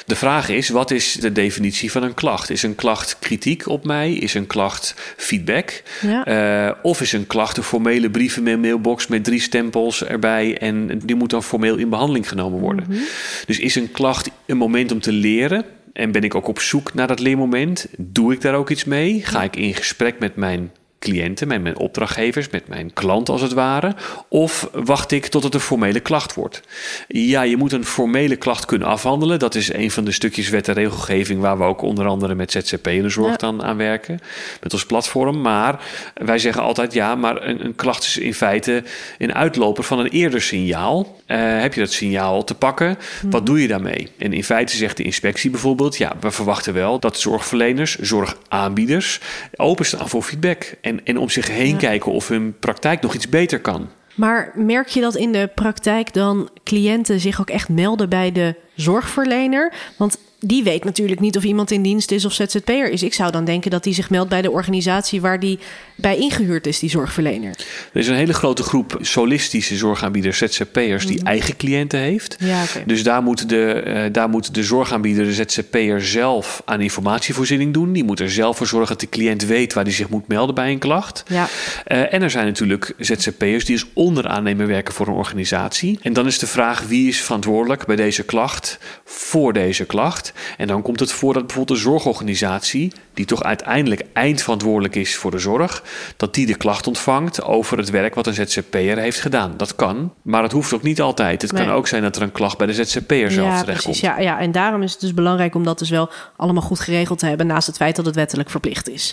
De 0.06 0.16
vraag 0.16 0.48
is, 0.48 0.68
wat 0.68 0.90
is 0.90 1.12
de 1.12 1.32
definitie 1.32 1.90
van 1.90 2.02
een 2.02 2.14
klacht? 2.14 2.50
Is 2.50 2.62
een 2.62 2.74
klacht 2.74 3.18
kritiek 3.18 3.68
op 3.68 3.84
mij? 3.84 4.12
Is 4.12 4.34
een 4.34 4.46
klacht 4.46 4.94
feedback? 5.16 5.82
Ja. 6.00 6.68
Uh, 6.68 6.74
of 6.82 7.00
is 7.00 7.12
een 7.12 7.26
klacht 7.26 7.56
een 7.56 7.62
formele 7.62 8.10
brief 8.10 8.36
in 8.36 8.42
mijn 8.42 8.60
mailbox 8.60 9.06
met 9.06 9.24
drie 9.24 9.40
stempels 9.40 10.04
erbij 10.04 10.58
en 10.58 10.98
die 11.04 11.16
moet 11.16 11.30
dan 11.30 11.42
formeel 11.42 11.76
in 11.76 11.88
behandeling 11.88 12.28
genomen 12.28 12.60
worden? 12.60 12.84
Mm 12.88 12.94
-hmm. 12.94 13.06
Dus 13.46 13.58
is 13.58 13.74
een 13.74 13.90
klacht 13.90 14.30
een 14.46 14.56
moment 14.56 14.92
om 14.92 15.00
te 15.00 15.12
leren? 15.12 15.64
En 15.92 16.12
ben 16.12 16.22
ik 16.22 16.34
ook 16.34 16.48
op 16.48 16.60
zoek 16.60 16.94
naar 16.94 17.06
dat 17.06 17.20
leermoment? 17.20 17.86
Doe 17.98 18.32
ik 18.32 18.40
daar 18.40 18.54
ook 18.54 18.70
iets 18.70 18.84
mee? 18.84 19.20
Ga 19.24 19.42
ik 19.42 19.56
in 19.56 19.74
gesprek 19.74 20.18
met 20.18 20.36
mijn 20.36 20.72
cliënten, 20.98 21.48
met 21.48 21.62
mijn 21.62 21.78
opdrachtgevers, 21.78 22.48
met 22.50 22.68
mijn 22.68 22.92
klant 22.92 23.28
als 23.28 23.40
het 23.40 23.52
ware? 23.52 23.94
Of 24.28 24.68
wacht 24.72 25.12
ik 25.12 25.26
tot 25.26 25.42
het 25.42 25.54
een 25.54 25.60
formele 25.60 26.00
klacht 26.00 26.34
wordt? 26.34 26.62
Ja, 27.08 27.42
je 27.42 27.56
moet 27.56 27.72
een 27.72 27.84
formele 27.84 28.36
klacht 28.36 28.64
kunnen 28.64 28.88
afhandelen. 28.88 29.38
Dat 29.38 29.54
is 29.54 29.72
een 29.72 29.90
van 29.90 30.04
de 30.04 30.12
stukjes 30.12 30.48
wet 30.48 30.68
en 30.68 30.74
regelgeving 30.74 31.40
waar 31.40 31.58
we 31.58 31.64
ook 31.64 31.82
onder 31.82 32.06
andere 32.06 32.34
met 32.34 32.52
ZZP 32.52 32.86
in 32.86 33.02
de 33.02 33.08
zorg 33.08 33.36
dan 33.36 33.62
aan 33.62 33.76
werken, 33.76 34.18
met 34.62 34.72
ons 34.72 34.86
platform. 34.86 35.40
Maar 35.40 35.80
wij 36.14 36.38
zeggen 36.38 36.62
altijd 36.62 36.92
ja, 36.92 37.14
maar 37.14 37.42
een, 37.42 37.64
een 37.64 37.74
klacht 37.74 38.04
is 38.04 38.16
in 38.16 38.34
feite 38.34 38.82
een 39.18 39.34
uitloper 39.34 39.84
van 39.84 39.98
een 39.98 40.08
eerder 40.08 40.42
signaal. 40.42 41.16
Uh, 41.26 41.60
heb 41.60 41.74
je 41.74 41.80
dat 41.80 41.92
signaal 41.92 42.44
te 42.44 42.54
pakken? 42.54 42.98
Wat 43.30 43.46
doe 43.46 43.62
je 43.62 43.68
daarmee? 43.68 44.08
En 44.18 44.32
in 44.32 44.44
feite 44.44 44.76
zegt 44.76 44.96
de 44.96 45.02
inspectie 45.02 45.50
bijvoorbeeld: 45.50 45.96
ja, 45.96 46.12
we 46.20 46.30
verwachten 46.30 46.74
wel 46.74 46.98
dat 46.98 47.18
zorgverleners, 47.18 47.98
zorgaanbieders 47.98 49.20
openstaan 49.56 50.08
voor 50.08 50.22
feedback 50.22 50.74
en, 50.88 51.04
en 51.04 51.18
om 51.18 51.28
zich 51.28 51.48
heen 51.48 51.76
kijken 51.76 52.12
of 52.12 52.28
hun 52.28 52.58
praktijk 52.58 53.00
nog 53.00 53.14
iets 53.14 53.28
beter 53.28 53.60
kan. 53.60 53.88
Maar 54.14 54.52
merk 54.54 54.88
je 54.88 55.00
dat 55.00 55.16
in 55.16 55.32
de 55.32 55.50
praktijk 55.54 56.12
dan 56.12 56.48
cliënten 56.64 57.20
zich 57.20 57.40
ook 57.40 57.50
echt 57.50 57.68
melden 57.68 58.08
bij 58.08 58.32
de 58.32 58.54
zorgverlener? 58.74 59.72
Want 59.96 60.18
die 60.40 60.62
weet 60.62 60.84
natuurlijk 60.84 61.20
niet 61.20 61.36
of 61.36 61.44
iemand 61.44 61.70
in 61.70 61.82
dienst 61.82 62.10
is 62.10 62.24
of 62.24 62.32
ZZP'er 62.32 62.90
is. 62.90 63.02
Ik 63.02 63.14
zou 63.14 63.30
dan 63.30 63.44
denken 63.44 63.70
dat 63.70 63.84
die 63.84 63.94
zich 63.94 64.10
meldt 64.10 64.28
bij 64.28 64.42
de 64.42 64.50
organisatie 64.50 65.20
waar 65.20 65.40
die 65.40 65.58
bij 65.96 66.16
ingehuurd 66.16 66.66
is, 66.66 66.78
die 66.78 66.90
zorgverlener. 66.90 67.50
Er 67.92 68.00
is 68.00 68.08
een 68.08 68.14
hele 68.14 68.34
grote 68.34 68.62
groep 68.62 68.98
solistische 69.00 69.76
zorgaanbieders, 69.76 70.38
ZZP'ers, 70.38 71.06
die 71.06 71.18
mhm. 71.18 71.26
eigen 71.26 71.56
cliënten 71.56 71.98
heeft. 71.98 72.36
Ja, 72.38 72.62
okay. 72.62 72.82
Dus 72.86 73.02
daar 73.02 73.22
moet, 73.22 73.48
de, 73.48 73.84
uh, 73.86 74.02
daar 74.12 74.28
moet 74.28 74.54
de 74.54 74.62
zorgaanbieder, 74.62 75.24
de 75.24 75.32
ZZP'er, 75.32 76.02
zelf 76.02 76.62
aan 76.64 76.80
informatievoorziening 76.80 77.74
doen. 77.74 77.92
Die 77.92 78.04
moet 78.04 78.20
er 78.20 78.30
zelf 78.30 78.56
voor 78.56 78.66
zorgen 78.66 78.88
dat 78.88 79.00
de 79.00 79.08
cliënt 79.08 79.44
weet 79.44 79.72
waar 79.72 79.84
hij 79.84 79.92
zich 79.92 80.08
moet 80.08 80.28
melden 80.28 80.54
bij 80.54 80.70
een 80.70 80.78
klacht. 80.78 81.22
Ja. 81.28 81.48
Uh, 81.88 82.12
en 82.14 82.22
er 82.22 82.30
zijn 82.30 82.46
natuurlijk 82.46 82.94
ZZP'ers 82.98 83.64
die 83.64 83.76
als 83.80 83.86
onderaannemer 83.92 84.66
werken 84.66 84.94
voor 84.94 85.06
een 85.06 85.14
organisatie. 85.14 85.98
En 86.02 86.12
dan 86.12 86.26
is 86.26 86.38
de 86.38 86.46
vraag 86.46 86.82
wie 86.82 87.08
is 87.08 87.20
verantwoordelijk 87.20 87.86
bij 87.86 87.96
deze 87.96 88.22
klacht 88.22 88.78
voor 89.04 89.52
deze 89.52 89.84
klacht. 89.84 90.27
En 90.56 90.66
dan 90.66 90.82
komt 90.82 91.00
het 91.00 91.12
voor 91.12 91.32
dat 91.32 91.46
bijvoorbeeld 91.46 91.78
de 91.78 91.84
zorgorganisatie, 91.84 92.92
die 93.14 93.24
toch 93.24 93.42
uiteindelijk 93.42 94.02
eindverantwoordelijk 94.12 94.94
is 94.94 95.16
voor 95.16 95.30
de 95.30 95.38
zorg, 95.38 95.82
dat 96.16 96.34
die 96.34 96.46
de 96.46 96.56
klacht 96.56 96.86
ontvangt 96.86 97.42
over 97.42 97.78
het 97.78 97.90
werk 97.90 98.14
wat 98.14 98.26
een 98.26 98.34
ZZP'er 98.34 98.98
heeft 98.98 99.20
gedaan. 99.20 99.54
Dat 99.56 99.74
kan, 99.74 100.12
maar 100.22 100.42
het 100.42 100.52
hoeft 100.52 100.72
ook 100.72 100.82
niet 100.82 101.00
altijd. 101.00 101.42
Het 101.42 101.52
kan 101.52 101.70
ook 101.70 101.88
zijn 101.88 102.02
dat 102.02 102.16
er 102.16 102.22
een 102.22 102.32
klacht 102.32 102.58
bij 102.58 102.66
de 102.66 102.72
ZZP'er 102.72 103.30
zelf 103.30 103.48
ja, 103.48 103.60
terechtkomt. 103.60 103.98
Ja, 103.98 104.18
ja, 104.18 104.38
en 104.38 104.52
daarom 104.52 104.82
is 104.82 104.92
het 104.92 105.00
dus 105.00 105.14
belangrijk 105.14 105.54
om 105.54 105.64
dat 105.64 105.78
dus 105.78 105.90
wel 105.90 106.10
allemaal 106.36 106.62
goed 106.62 106.80
geregeld 106.80 107.18
te 107.18 107.26
hebben, 107.26 107.46
naast 107.46 107.66
het 107.66 107.76
feit 107.76 107.96
dat 107.96 108.04
het 108.04 108.14
wettelijk 108.14 108.50
verplicht 108.50 108.88
is. 108.88 109.12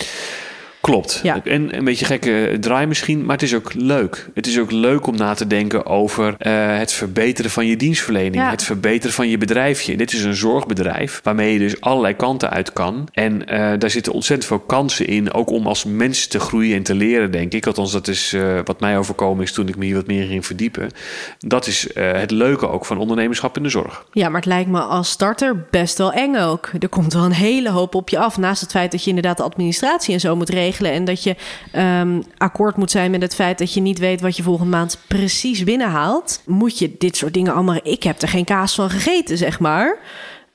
Klopt. 0.85 1.19
Ja. 1.23 1.41
En 1.43 1.77
een 1.77 1.83
beetje 1.83 2.05
gekke 2.05 2.57
draai 2.59 2.85
misschien, 2.85 3.25
maar 3.25 3.35
het 3.35 3.43
is 3.43 3.55
ook 3.55 3.73
leuk. 3.73 4.29
Het 4.33 4.47
is 4.47 4.59
ook 4.59 4.71
leuk 4.71 5.07
om 5.07 5.15
na 5.15 5.33
te 5.33 5.47
denken 5.47 5.85
over 5.85 6.27
uh, 6.27 6.77
het 6.77 6.91
verbeteren 6.91 7.51
van 7.51 7.65
je 7.65 7.75
dienstverlening, 7.75 8.49
het 8.49 8.63
verbeteren 8.63 9.15
van 9.15 9.29
je 9.29 9.37
bedrijfje. 9.37 9.97
Dit 9.97 10.13
is 10.13 10.23
een 10.23 10.35
zorgbedrijf 10.35 11.19
waarmee 11.23 11.53
je 11.53 11.59
dus 11.59 11.81
allerlei 11.81 12.15
kanten 12.15 12.49
uit 12.49 12.73
kan. 12.73 13.07
En 13.11 13.41
uh, 13.41 13.71
daar 13.79 13.89
zitten 13.89 14.13
ontzettend 14.13 14.47
veel 14.47 14.59
kansen 14.59 15.07
in, 15.07 15.33
ook 15.33 15.49
om 15.49 15.67
als 15.67 15.83
mens 15.83 16.27
te 16.27 16.39
groeien 16.39 16.75
en 16.75 16.83
te 16.83 16.95
leren, 16.95 17.31
denk 17.31 17.53
ik. 17.53 17.65
Althans, 17.67 17.91
dat 17.91 18.07
is 18.07 18.33
uh, 18.33 18.59
wat 18.63 18.79
mij 18.79 18.97
overkomen 18.97 19.43
is 19.43 19.51
toen 19.51 19.67
ik 19.67 19.75
me 19.75 19.85
hier 19.85 19.95
wat 19.95 20.07
meer 20.07 20.27
ging 20.27 20.45
verdiepen. 20.45 20.89
Dat 21.39 21.67
is 21.67 21.87
het 21.93 22.31
leuke 22.31 22.69
ook 22.69 22.85
van 22.85 22.97
ondernemerschap 22.97 23.57
in 23.57 23.63
de 23.63 23.69
zorg. 23.69 24.05
Ja, 24.11 24.27
maar 24.27 24.41
het 24.41 24.49
lijkt 24.49 24.69
me 24.69 24.79
als 24.79 25.09
starter 25.09 25.65
best 25.71 25.97
wel 25.97 26.11
eng 26.11 26.35
ook. 26.35 26.69
Er 26.79 26.89
komt 26.89 27.13
wel 27.13 27.23
een 27.23 27.31
hele 27.31 27.69
hoop 27.69 27.95
op 27.95 28.09
je 28.09 28.19
af, 28.19 28.37
naast 28.37 28.61
het 28.61 28.71
feit 28.71 28.91
dat 28.91 29.03
je 29.03 29.09
inderdaad 29.09 29.37
de 29.37 29.43
administratie 29.43 30.13
en 30.13 30.19
zo 30.19 30.35
moet 30.35 30.49
regelen 30.49 30.73
en 30.83 31.05
dat 31.05 31.23
je 31.23 31.35
um, 31.75 32.23
akkoord 32.37 32.77
moet 32.77 32.91
zijn 32.91 33.11
met 33.11 33.21
het 33.21 33.35
feit 33.35 33.57
dat 33.57 33.73
je 33.73 33.81
niet 33.81 33.99
weet 33.99 34.21
wat 34.21 34.37
je 34.37 34.43
volgende 34.43 34.77
maand 34.77 34.99
precies 35.07 35.63
binnenhaalt, 35.63 36.41
moet 36.45 36.79
je 36.79 36.95
dit 36.97 37.17
soort 37.17 37.33
dingen 37.33 37.53
allemaal. 37.53 37.79
Ik 37.83 38.03
heb 38.03 38.21
er 38.21 38.27
geen 38.27 38.45
kaas 38.45 38.75
van 38.75 38.89
gegeten, 38.89 39.37
zeg 39.37 39.59
maar. 39.59 39.97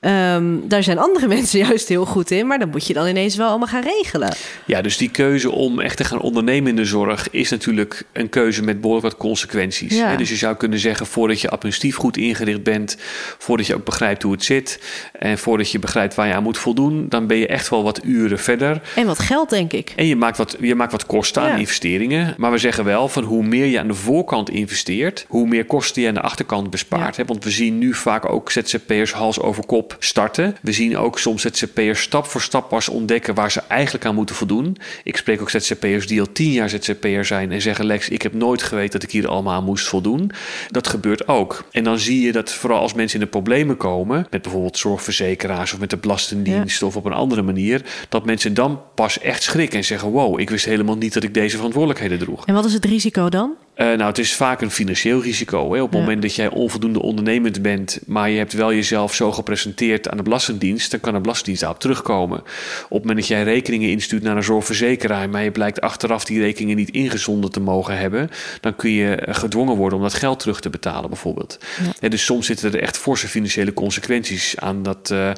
Um, 0.07 0.67
daar 0.67 0.83
zijn 0.83 0.97
andere 0.97 1.27
mensen 1.35 1.59
juist 1.59 1.87
heel 1.87 2.05
goed 2.05 2.31
in, 2.31 2.47
maar 2.47 2.59
dan 2.59 2.69
moet 2.69 2.87
je 2.87 2.93
dan 2.93 3.07
ineens 3.07 3.35
wel 3.35 3.47
allemaal 3.47 3.67
gaan 3.67 3.83
regelen. 3.83 4.35
Ja, 4.65 4.81
dus 4.81 4.97
die 4.97 5.09
keuze 5.09 5.51
om 5.51 5.79
echt 5.79 5.97
te 5.97 6.03
gaan 6.03 6.19
ondernemen 6.21 6.69
in 6.69 6.75
de 6.75 6.85
zorg 6.85 7.29
is 7.29 7.49
natuurlijk 7.49 8.03
een 8.13 8.29
keuze 8.29 8.63
met 8.63 8.81
behoorlijk 8.81 9.07
wat 9.07 9.17
consequenties. 9.17 9.97
Ja. 9.97 10.15
Dus 10.15 10.29
je 10.29 10.35
zou 10.35 10.55
kunnen 10.55 10.79
zeggen, 10.79 11.05
voordat 11.05 11.41
je 11.41 11.49
administratief 11.49 11.95
goed 11.95 12.17
ingericht 12.17 12.63
bent, 12.63 12.97
voordat 13.37 13.67
je 13.67 13.75
ook 13.75 13.85
begrijpt 13.85 14.23
hoe 14.23 14.31
het 14.31 14.43
zit 14.43 14.79
en 15.19 15.37
voordat 15.37 15.71
je 15.71 15.79
begrijpt 15.79 16.15
waar 16.15 16.27
je 16.27 16.33
aan 16.33 16.43
moet 16.43 16.57
voldoen, 16.57 17.05
dan 17.09 17.27
ben 17.27 17.37
je 17.37 17.47
echt 17.47 17.69
wel 17.69 17.83
wat 17.83 18.03
uren 18.03 18.39
verder. 18.39 18.81
En 18.95 19.05
wat 19.05 19.19
geld, 19.19 19.49
denk 19.49 19.73
ik. 19.73 19.93
En 19.95 20.05
je 20.05 20.15
maakt 20.15 20.37
wat, 20.37 20.57
je 20.59 20.75
maakt 20.75 20.91
wat 20.91 21.05
kosten 21.05 21.41
aan 21.41 21.59
investeringen. 21.59 22.33
Maar 22.37 22.51
we 22.51 22.57
zeggen 22.57 22.83
wel 22.83 23.07
van 23.07 23.23
hoe 23.23 23.43
meer 23.43 23.65
je 23.65 23.79
aan 23.79 23.87
de 23.87 23.93
voorkant 23.93 24.49
investeert, 24.49 25.25
hoe 25.27 25.47
meer 25.47 25.65
kosten 25.65 26.01
je 26.01 26.07
aan 26.07 26.13
de 26.13 26.21
achterkant 26.21 26.69
bespaart. 26.69 27.15
Ja. 27.15 27.25
Want 27.25 27.43
we 27.43 27.51
zien 27.51 27.77
nu 27.77 27.93
vaak 27.93 28.29
ook 28.31 28.51
ZZP'ers 28.51 29.13
hals 29.13 29.39
over 29.39 29.65
kop 29.65 29.89
starten. 29.99 30.55
We 30.61 30.71
zien 30.71 30.97
ook 30.97 31.19
soms 31.19 31.41
ZZP'ers 31.41 32.01
stap 32.01 32.25
voor 32.25 32.41
stap 32.41 32.69
pas 32.69 32.89
ontdekken 32.89 33.33
waar 33.33 33.51
ze 33.51 33.61
eigenlijk 33.67 34.05
aan 34.05 34.15
moeten 34.15 34.35
voldoen. 34.35 34.77
Ik 35.03 35.17
spreek 35.17 35.41
ook 35.41 35.49
ZZP'ers 35.49 36.07
die 36.07 36.19
al 36.19 36.31
tien 36.31 36.51
jaar 36.51 36.69
ZZP'er 36.69 37.25
zijn 37.25 37.51
en 37.51 37.61
zeggen: 37.61 37.85
Lex, 37.85 38.09
ik 38.09 38.21
heb 38.21 38.33
nooit 38.33 38.63
geweten 38.63 38.91
dat 38.91 39.03
ik 39.03 39.11
hier 39.11 39.27
allemaal 39.27 39.53
aan 39.53 39.63
moest 39.63 39.87
voldoen. 39.87 40.31
Dat 40.69 40.87
gebeurt 40.87 41.27
ook. 41.27 41.63
En 41.71 41.83
dan 41.83 41.99
zie 41.99 42.21
je 42.21 42.31
dat 42.31 42.53
vooral 42.53 42.79
als 42.79 42.93
mensen 42.93 43.19
in 43.19 43.25
de 43.25 43.31
problemen 43.31 43.77
komen, 43.77 44.27
met 44.29 44.41
bijvoorbeeld 44.41 44.77
zorgverzekeraars 44.77 45.73
of 45.73 45.79
met 45.79 45.89
de 45.89 45.97
Belastingdienst 45.97 46.83
of 46.83 46.95
op 46.95 47.05
een 47.05 47.13
andere 47.13 47.41
manier, 47.41 47.81
dat 48.09 48.25
mensen 48.25 48.53
dan 48.53 48.81
pas 48.95 49.19
echt 49.19 49.43
schrikken 49.43 49.77
en 49.77 49.85
zeggen: 49.85 50.09
Wow, 50.09 50.39
ik 50.39 50.49
wist 50.49 50.65
helemaal 50.65 50.97
niet 50.97 51.13
dat 51.13 51.23
ik 51.23 51.33
deze 51.33 51.55
verantwoordelijkheden 51.55 52.19
droeg. 52.19 52.45
En 52.45 52.53
wat 52.53 52.65
is 52.65 52.73
het 52.73 52.85
risico 52.85 53.29
dan? 53.29 53.55
Uh, 53.75 53.87
nou, 53.87 54.03
het 54.03 54.17
is 54.17 54.33
vaak 54.33 54.61
een 54.61 54.71
financieel 54.71 55.21
risico. 55.21 55.73
Hè? 55.73 55.81
Op 55.81 55.91
het 55.91 55.99
moment 55.99 56.21
dat 56.21 56.35
jij 56.35 56.49
onvoldoende 56.49 57.01
ondernemend 57.01 57.61
bent, 57.61 57.99
maar 58.05 58.29
je 58.29 58.37
hebt 58.37 58.53
wel 58.53 58.73
jezelf 58.73 59.13
zo 59.13 59.31
gepresenteerd 59.31 60.09
aan 60.09 60.17
de 60.17 60.23
Belastingdienst, 60.23 60.91
dan 60.91 60.99
kan 60.99 61.13
de 61.13 61.19
Belastingdienst 61.19 61.61
daarop 61.61 61.79
terugkomen. 61.79 62.39
Op 62.39 62.89
het 62.89 62.99
moment 62.99 63.17
dat 63.17 63.27
jij 63.27 63.43
rekeningen 63.43 63.89
instuurt 63.89 64.23
naar 64.23 64.35
een 64.35 64.43
zorgverzekeraar, 64.43 65.29
maar 65.29 65.43
je 65.43 65.51
blijkt 65.51 65.81
achteraf 65.81 66.25
die 66.25 66.39
rekeningen 66.39 66.77
niet 66.77 66.89
ingezonden 66.89 67.51
te 67.51 67.59
mogen 67.59 67.97
hebben, 67.97 68.29
dan 68.61 68.75
kun 68.75 68.91
je 68.91 69.15
eh, 69.15 69.35
gedwongen 69.35 69.75
worden 69.75 69.97
om 69.97 70.03
dat 70.03 70.13
geld 70.13 70.39
terug 70.39 70.59
te 70.59 70.69
betalen, 70.69 71.09
bijvoorbeeld. 71.09 71.57
Ja. 71.99 72.09
dus 72.09 72.25
soms 72.25 72.45
zitten 72.45 72.73
er 72.73 72.81
echt 72.81 72.97
forse 72.97 73.27
financiële 73.27 73.73
consequenties 73.73 74.57
aan, 74.57 74.83
dat, 74.83 75.09
uh, 75.13 75.31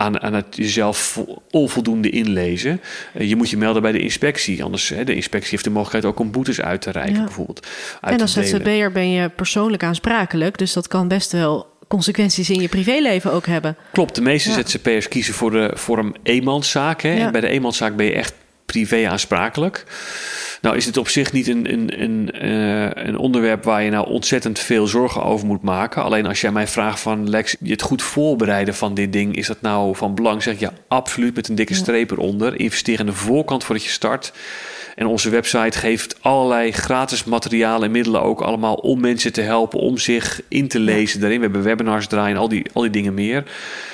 aan, 0.00 0.20
aan 0.20 0.34
het 0.34 0.56
jezelf 0.56 1.20
onvoldoende 1.50 2.10
inlezen. 2.10 2.80
Uh, 3.14 3.28
je 3.28 3.36
moet 3.36 3.50
je 3.50 3.56
melden 3.56 3.82
bij 3.82 3.92
de 3.92 4.00
inspectie, 4.00 4.64
anders 4.64 4.88
hè, 4.88 5.04
de 5.04 5.14
inspectie 5.14 5.50
heeft 5.50 5.64
de 5.64 5.70
mogelijkheid 5.70 6.14
ook 6.14 6.20
om 6.20 6.30
boetes 6.30 6.60
uit 6.60 6.80
te 6.80 6.90
reiken, 6.90 7.24
bijvoorbeeld 7.24 7.66
en 8.00 8.20
als 8.20 8.32
ZZP'er 8.32 8.92
ben 8.92 9.10
je 9.10 9.28
persoonlijk 9.28 9.82
aansprakelijk. 9.82 10.58
Dus 10.58 10.72
dat 10.72 10.88
kan 10.88 11.08
best 11.08 11.32
wel 11.32 11.66
consequenties 11.88 12.50
in 12.50 12.60
je 12.60 12.68
privéleven 12.68 13.32
ook 13.32 13.46
hebben. 13.46 13.76
Klopt, 13.92 14.14
de 14.14 14.20
meeste 14.20 14.50
ja. 14.50 14.62
ZZP'ers 14.66 15.08
kiezen 15.08 15.34
voor 15.34 15.50
de 15.50 15.70
vorm 15.74 16.14
eenmanszaak. 16.22 17.02
Hè? 17.02 17.14
En 17.14 17.32
bij 17.32 17.40
de 17.40 17.48
eenmanszaak 17.48 17.96
ben 17.96 18.06
je 18.06 18.12
echt 18.12 18.34
privé 18.66 19.08
aansprakelijk. 19.08 19.84
Nou 20.60 20.76
is 20.76 20.86
het 20.86 20.96
op 20.96 21.08
zich 21.08 21.32
niet 21.32 21.48
een, 21.48 21.72
een, 21.72 22.02
een, 22.02 22.30
uh, 22.42 23.04
een 23.06 23.18
onderwerp 23.18 23.64
waar 23.64 23.82
je 23.82 23.90
nou 23.90 24.08
ontzettend 24.08 24.58
veel 24.58 24.86
zorgen 24.86 25.22
over 25.22 25.46
moet 25.46 25.62
maken. 25.62 26.02
Alleen 26.02 26.26
als 26.26 26.40
jij 26.40 26.52
mij 26.52 26.66
vraagt 26.66 27.00
van 27.00 27.30
Lex, 27.30 27.56
het 27.64 27.82
goed 27.82 28.02
voorbereiden 28.02 28.74
van 28.74 28.94
dit 28.94 29.12
ding, 29.12 29.36
is 29.36 29.46
dat 29.46 29.60
nou 29.60 29.96
van 29.96 30.14
belang? 30.14 30.42
Zeg 30.42 30.54
ik 30.54 30.60
ja, 30.60 30.72
absoluut 30.88 31.34
met 31.34 31.48
een 31.48 31.54
dikke 31.54 31.74
streep 31.74 32.10
eronder. 32.10 32.60
Investeer 32.60 33.00
aan 33.00 33.06
de 33.06 33.12
voorkant 33.12 33.64
voordat 33.64 33.84
je 33.84 33.90
start. 33.90 34.32
En 34.96 35.06
onze 35.06 35.30
website 35.30 35.78
geeft 35.78 36.16
allerlei 36.20 36.72
gratis 36.72 37.24
materialen 37.24 37.82
en 37.82 37.90
middelen 37.90 38.22
ook 38.22 38.40
allemaal 38.40 38.74
om 38.74 39.00
mensen 39.00 39.32
te 39.32 39.40
helpen 39.40 39.78
om 39.78 39.98
zich 39.98 40.40
in 40.48 40.68
te 40.68 40.78
lezen 40.78 41.20
daarin. 41.20 41.38
We 41.38 41.44
hebben 41.44 41.62
webinars 41.62 42.06
draaien, 42.06 42.36
al 42.36 42.48
die, 42.48 42.66
al 42.72 42.82
die 42.82 42.90
dingen 42.90 43.14
meer. 43.14 43.44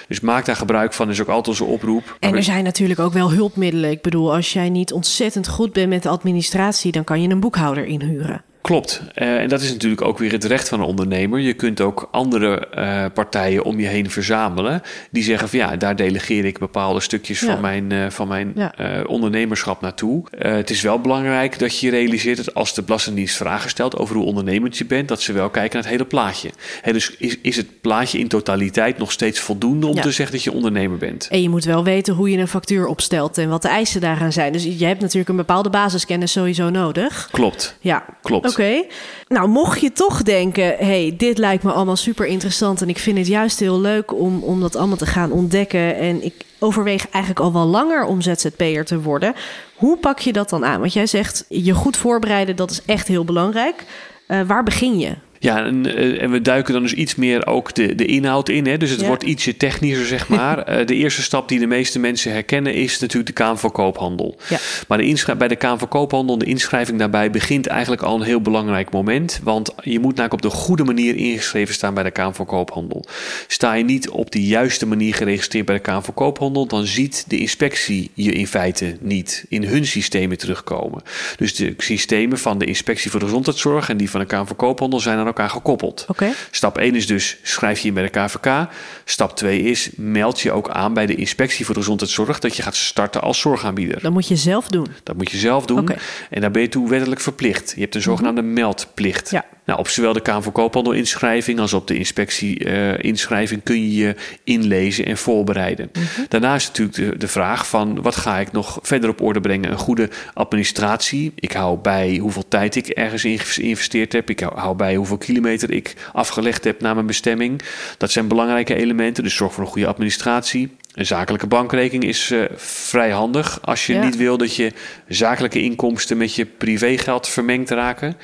Dus 0.09 0.21
maak 0.21 0.45
daar 0.45 0.57
gebruik 0.57 0.93
van, 0.93 1.11
is 1.11 1.21
ook 1.21 1.29
altijd 1.29 1.49
onze 1.49 1.73
oproep. 1.73 2.17
En 2.21 2.35
er 2.35 2.43
zijn 2.43 2.65
natuurlijk 2.65 3.01
ook 3.01 3.13
wel 3.13 3.33
hulpmiddelen. 3.33 3.91
Ik 3.91 4.03
bedoel, 4.03 4.35
als 4.35 4.53
jij 4.53 4.69
niet 4.69 4.93
ontzettend 4.93 5.49
goed 5.49 5.73
bent 5.73 5.89
met 5.89 6.03
de 6.03 6.09
administratie, 6.09 6.93
dan 6.93 7.05
kan 7.05 7.23
je 7.23 7.29
een 7.29 7.41
boekhouder 7.41 7.85
inhuren. 7.85 8.43
Klopt. 8.67 9.03
Uh, 9.15 9.41
en 9.41 9.49
dat 9.49 9.61
is 9.61 9.71
natuurlijk 9.71 10.03
ook 10.03 10.19
weer 10.19 10.33
het 10.33 10.45
recht 10.45 10.69
van 10.69 10.81
een 10.81 10.87
ondernemer. 10.87 11.41
Je 11.41 11.53
kunt 11.53 11.81
ook 11.81 12.09
andere 12.11 12.69
uh, 12.75 13.05
partijen 13.15 13.65
om 13.65 13.81
je 13.81 13.87
heen 13.87 14.11
verzamelen. 14.11 14.83
Die 15.11 15.23
zeggen 15.23 15.49
van 15.49 15.59
ja, 15.59 15.77
daar 15.77 15.97
delegeer 15.97 16.45
ik 16.45 16.59
bepaalde 16.59 17.01
stukjes 17.01 17.41
ja. 17.41 17.47
van 17.47 17.61
mijn, 17.61 17.91
uh, 17.91 18.11
van 18.11 18.29
mijn 18.29 18.53
ja. 18.55 18.73
ondernemerschap 19.07 19.81
naartoe. 19.81 20.25
het 20.39 20.71
is 20.71 20.83
wel 20.83 21.01
belangrijk 21.01 21.59
dat 21.59 21.79
je 21.79 21.91
realiseert 21.91 22.37
dat 22.37 22.55
als 22.55 22.75
de 22.75 22.83
Belastingdienst 22.83 23.37
vragen 23.37 23.71
stelt 23.71 23.97
over 23.97 24.17
hoe 24.17 24.25
ondernemend 24.25 24.79
je 24.79 24.85
bent, 24.85 25.09
dat 25.09 25.23
ze 25.23 25.33
wel 25.33 25.51
kijken 25.51 25.73
naar 25.73 25.83
het 25.83 25.93
hele 25.93 26.05
plaatje. 26.05 26.51
He, 26.83 26.93
dus 26.93 27.17
is, 27.19 27.39
is 27.41 27.57
het 27.57 27.81
plaatje 27.81 28.19
in 28.19 28.29
totaliteit 28.29 28.99
nog 28.99 29.13
steeds 29.13 29.41
voldoende 29.41 29.87
om 29.87 30.01
te 30.01 30.11
zeggen 30.11 30.35
dat 30.35 30.45
je 30.45 30.53
ondernemer 30.53 30.99
bent? 30.99 31.29
En 31.31 31.43
je 31.43 31.49
moet 31.49 31.65
wel 31.65 31.85
weten 31.85 32.15
hoe 32.15 32.31
je 32.31 32.39
een 32.39 32.49
factuur 32.49 32.87
opstelt 32.87 33.39
en 33.39 33.49
wat 33.49 33.63
de 33.63 33.69
eisen 33.69 34.01
daaraan 34.01 34.33
zijn. 34.33 34.53
Dus 34.53 34.65
je 34.65 34.87
hebt 34.87 35.01
natuurlijk 35.01 35.29
een 35.29 35.37
bepaalde 35.37 35.71
basiskennis 35.71 36.33
sowieso 36.33 36.71
nodig. 36.71 37.29
Klopt. 37.31 37.77
Ja, 37.81 38.05
klopt. 38.23 38.56
Oké. 38.57 38.85
Nou, 39.29 39.49
mocht 39.49 39.81
je 39.81 39.93
toch 39.93 40.23
denken: 40.23 40.77
hey, 40.79 41.15
dit 41.17 41.39
lijkt 41.39 41.63
me 41.63 41.73
allemaal 41.73 41.97
super 41.97 42.27
interessant. 42.27 42.83
En 42.83 42.89
ik 42.89 42.99
vind 42.99 43.19
het 43.19 43.27
juist 43.27 43.61
heel 43.61 43.81
leuk 43.81 44.13
om, 44.15 44.43
om 44.43 44.61
dat 44.61 44.77
allemaal 44.77 44.97
te 44.97 45.07
gaan 45.07 45.33
ontdekken. 45.33 45.97
En 45.97 46.25
ik 46.25 46.35
overweeg 46.59 47.09
eigenlijk 47.09 47.45
al 47.45 47.53
wel 47.53 47.67
langer 47.67 48.05
om 48.05 48.21
ZZP'er 48.21 48.85
te 48.85 49.01
worden. 49.01 49.35
Hoe 49.75 49.97
pak 49.97 50.19
je 50.19 50.33
dat 50.33 50.49
dan 50.49 50.65
aan? 50.65 50.81
Want 50.81 50.93
jij 50.93 51.07
zegt 51.07 51.45
je 51.49 51.73
goed 51.73 51.97
voorbereiden, 51.97 52.57
dat 52.57 52.71
is 52.71 52.83
echt 52.87 53.09
heel 53.09 53.25
belangrijk. 53.25 53.85
Uh, 54.29 54.41
waar 54.41 54.63
begin 54.63 54.99
je? 54.99 55.15
Ja, 55.39 55.65
en, 55.65 55.97
eh, 55.97 56.23
en, 56.23 56.31
we 56.31 56.43
duiken 56.43 56.73
dan 56.73 56.83
dus 56.83 56.93
iets 56.93 57.15
meer 57.15 57.47
ook 57.47 57.75
de, 57.75 57.95
de 57.95 58.05
inhoud 58.05 58.49
in. 58.49 58.67
Hè? 58.67 58.77
Dus 58.77 58.91
het 58.91 59.07
wordt 59.07 59.23
ietsje 59.23 59.57
technischer, 59.57 60.07
zeg 60.07 60.29
maar. 60.29 60.45
Eh, 60.67 60.87
de 60.87 60.95
eerste 60.95 61.23
stap 61.23 61.49
die 61.49 61.59
de 61.59 61.67
meeste 61.67 61.99
mensen 61.99 62.33
herkennen 62.33 62.75
is 62.75 62.99
natuurlijk 62.99 63.27
de 63.27 63.33
Kamer 63.33 63.59
van 63.59 63.73
Koophandel. 63.73 64.37
Ja. 64.49 64.59
Maar 64.89 64.99
de 64.99 65.35
bij 65.39 65.49
de 65.49 65.57
Kamer 65.57 65.79
van 65.79 65.89
Koophandel, 65.89 66.39
de 66.39 66.45
inschrijving 66.45 66.99
daarbij 66.99 67.31
begint 67.31 67.67
eigenlijk 67.67 68.03
al 68.03 68.15
een 68.15 68.23
heel 68.23 68.41
belangrijk 68.41 68.91
moment. 68.91 69.41
Want 69.43 69.75
je 69.83 70.01
moet 70.01 70.17
namelijk 70.17 70.33
op 70.33 70.43
de 70.51 70.57
goede 70.57 70.85
manier 70.85 71.17
ingeschreven 71.17 71.75
staan 71.75 71.95
bij 71.95 72.03
de 72.03 72.11
Kamer 72.11 72.35
van 72.35 72.47
Koophandel. 72.47 73.05
Sta 73.47 73.75
je 73.75 73.85
niet 73.85 74.09
op 74.09 74.31
de 74.31 74.45
juiste 74.45 74.87
manier 74.87 75.15
geregistreerd 75.15 75.67
bij 75.67 75.75
de 75.75 75.81
Kamer 75.81 76.03
van 76.03 76.15
Koophandel, 76.15 76.67
dan 76.67 76.87
ziet 76.87 77.25
de 77.29 77.39
inspectie 77.39 78.11
je 78.15 78.33
in 78.33 78.47
feite 78.47 78.97
niet 79.01 79.45
in 79.49 79.65
hun 79.65 79.87
systemen 79.87 80.39
terugkomen. 80.39 81.03
Dus 81.37 81.55
de 81.55 81.75
systemen 81.79 82.39
van 82.39 82.59
de 82.59 82.65
Inspectie 82.65 83.11
voor 83.11 83.21
de 83.21 83.27
Gezondheidszorg 83.27 83.89
en 83.89 83.97
die 83.97 84.11
van 84.11 84.21
de 84.21 84.27
Kamer 84.27 84.47
van 84.47 84.57
Koophandel 84.57 85.01
zijn 85.01 85.19
aan 85.19 85.27
elkaar 85.37 85.51
gekoppeld. 85.51 86.05
Okay. 86.09 86.33
Stap 86.51 86.79
1 86.79 86.95
is 86.95 87.07
dus 87.07 87.37
schrijf 87.43 87.81
je 87.81 87.89
in 87.89 87.95
bij 87.95 88.03
de 88.03 88.09
KVK. 88.09 88.69
Stap 89.05 89.37
2 89.37 89.63
is 89.63 89.91
meld 89.97 90.41
je 90.41 90.53
ook 90.53 90.71
aan 90.71 90.95
bij 90.95 91.07
de 91.07 91.15
Inspectie 91.15 91.65
voor 91.65 91.75
de 91.75 91.81
Gezondheidszorg 91.81 92.39
dat 92.39 92.57
je 92.57 92.63
gaat 92.63 92.77
starten 92.77 93.23
als 93.23 93.41
zorgaanbieder. 93.41 94.03
Dat 94.03 94.13
moet 94.13 94.29
je 94.29 94.37
zelf 94.37 94.69
doen. 94.69 94.87
Dat 95.03 95.17
moet 95.17 95.31
je 95.31 95.39
zelf 95.39 95.67
doen. 95.67 95.79
Okay. 95.79 95.99
En 96.31 96.41
daar 96.41 96.51
ben 96.51 96.63
je 96.63 96.69
toe 96.69 96.89
wettelijk 96.89 97.21
verplicht. 97.21 97.73
Je 97.75 97.81
hebt 97.81 97.95
een 97.95 98.03
zogenaamde 98.03 98.43
mm 98.43 98.55
meldplicht. 98.57 99.31
Ja. 99.31 99.45
Nou, 99.67 99.79
op 99.79 99.89
zowel 99.89 100.13
de 100.13 100.21
Kamer 100.21 100.43
van 100.43 100.53
Koophandel 100.53 100.93
inschrijving 100.93 101.59
als 101.59 101.73
op 101.73 101.87
de 101.87 101.97
inspectie 101.97 102.65
uh, 102.65 102.99
inschrijving 102.99 103.63
kun 103.63 103.81
je 103.83 103.95
je 103.95 104.15
inlezen 104.45 105.07
en 105.07 105.17
voorbereiden. 105.17 105.91
Mm 105.93 106.03
-hmm. 106.15 106.27
Daarnaast 106.29 106.67
natuurlijk 106.69 106.97
de, 106.97 107.19
de 107.19 107.29
vraag 107.29 107.69
van 107.69 108.03
wat 108.03 108.17
ga 108.17 108.39
ik 108.39 108.53
nog 108.53 108.79
verder 108.83 109.11
op 109.11 109.21
orde 109.21 109.41
brengen? 109.41 109.71
Een 109.71 109.79
goede 109.79 110.09
administratie. 110.35 111.33
Ik 111.35 111.53
hou 111.53 111.79
bij 111.79 112.17
hoeveel 112.17 112.49
tijd 112.49 112.77
ik 112.77 112.87
ergens 112.87 113.25
in 113.25 113.39
geïnvesteerd 113.39 114.13
heb. 114.13 114.31
Ik 114.31 114.41
hou 114.41 114.77
bij 114.77 114.97
hoeveel 114.97 115.19
kilometer 115.19 115.71
ik 115.71 115.95
afgelegd 116.13 116.65
heb 116.65 116.81
naar 116.81 116.95
mijn 116.95 117.07
bestemming. 117.07 117.63
Dat 117.99 118.11
zijn 118.11 118.29
belangrijke 118.29 118.75
elementen. 118.75 119.23
Dus 119.23 119.35
zorg 119.35 119.53
voor 119.53 119.65
een 119.65 119.71
goede 119.71 119.87
administratie. 119.87 120.77
Een 120.97 121.07
zakelijke 121.07 121.47
bankrekening 121.47 122.05
is 122.05 122.31
uh, 122.31 122.45
vrij 122.57 123.11
handig 123.11 123.59
als 123.63 123.87
je 123.87 123.93
ja. 123.93 124.05
niet 124.05 124.17
wil 124.17 124.37
dat 124.37 124.57
je 124.57 124.73
zakelijke 125.09 125.63
inkomsten 125.63 126.17
met 126.17 126.35
je 126.35 126.47
privégeld 126.47 127.29
vermengd 127.29 127.71
raken. 127.71 128.17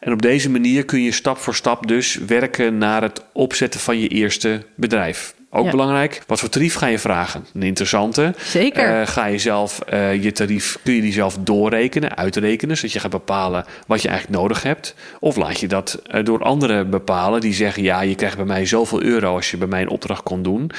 En 0.00 0.12
op 0.12 0.22
deze 0.22 0.50
manier 0.50 0.84
kun 0.84 1.02
je 1.02 1.12
stap 1.12 1.38
voor 1.38 1.54
stap 1.54 1.86
dus 1.86 2.14
werken 2.14 2.78
naar 2.78 3.02
het 3.02 3.24
opzetten 3.32 3.80
van 3.80 3.98
je 3.98 4.08
eerste 4.08 4.62
bedrijf. 4.74 5.34
Ook 5.50 5.64
ja. 5.64 5.70
belangrijk. 5.70 6.22
Wat 6.26 6.40
voor 6.40 6.48
tarief 6.48 6.74
ga 6.74 6.86
je 6.86 6.98
vragen? 6.98 7.46
Een 7.54 7.62
interessante. 7.62 8.34
Zeker. 8.38 9.00
Uh, 9.00 9.06
ga 9.06 9.26
je 9.26 9.38
zelf 9.38 9.80
uh, 9.92 10.22
je 10.22 10.32
tarief, 10.32 10.78
kun 10.82 10.94
je 10.94 11.00
die 11.00 11.12
zelf 11.12 11.36
doorrekenen, 11.40 12.16
uitrekenen, 12.16 12.76
zodat 12.76 12.92
je 12.92 13.00
gaat 13.00 13.10
bepalen 13.10 13.64
wat 13.86 14.02
je 14.02 14.08
eigenlijk 14.08 14.40
nodig 14.40 14.62
hebt? 14.62 14.94
Of 15.20 15.36
laat 15.36 15.60
je 15.60 15.68
dat 15.68 16.02
uh, 16.10 16.24
door 16.24 16.42
anderen 16.42 16.90
bepalen 16.90 17.40
die 17.40 17.54
zeggen: 17.54 17.82
ja, 17.82 18.00
je 18.00 18.14
krijgt 18.14 18.36
bij 18.36 18.44
mij 18.44 18.66
zoveel 18.66 19.02
euro 19.02 19.34
als 19.34 19.50
je 19.50 19.56
bij 19.56 19.68
mij 19.68 19.82
een 19.82 19.88
opdracht 19.88 20.22
kon 20.22 20.42
doen. 20.42 20.70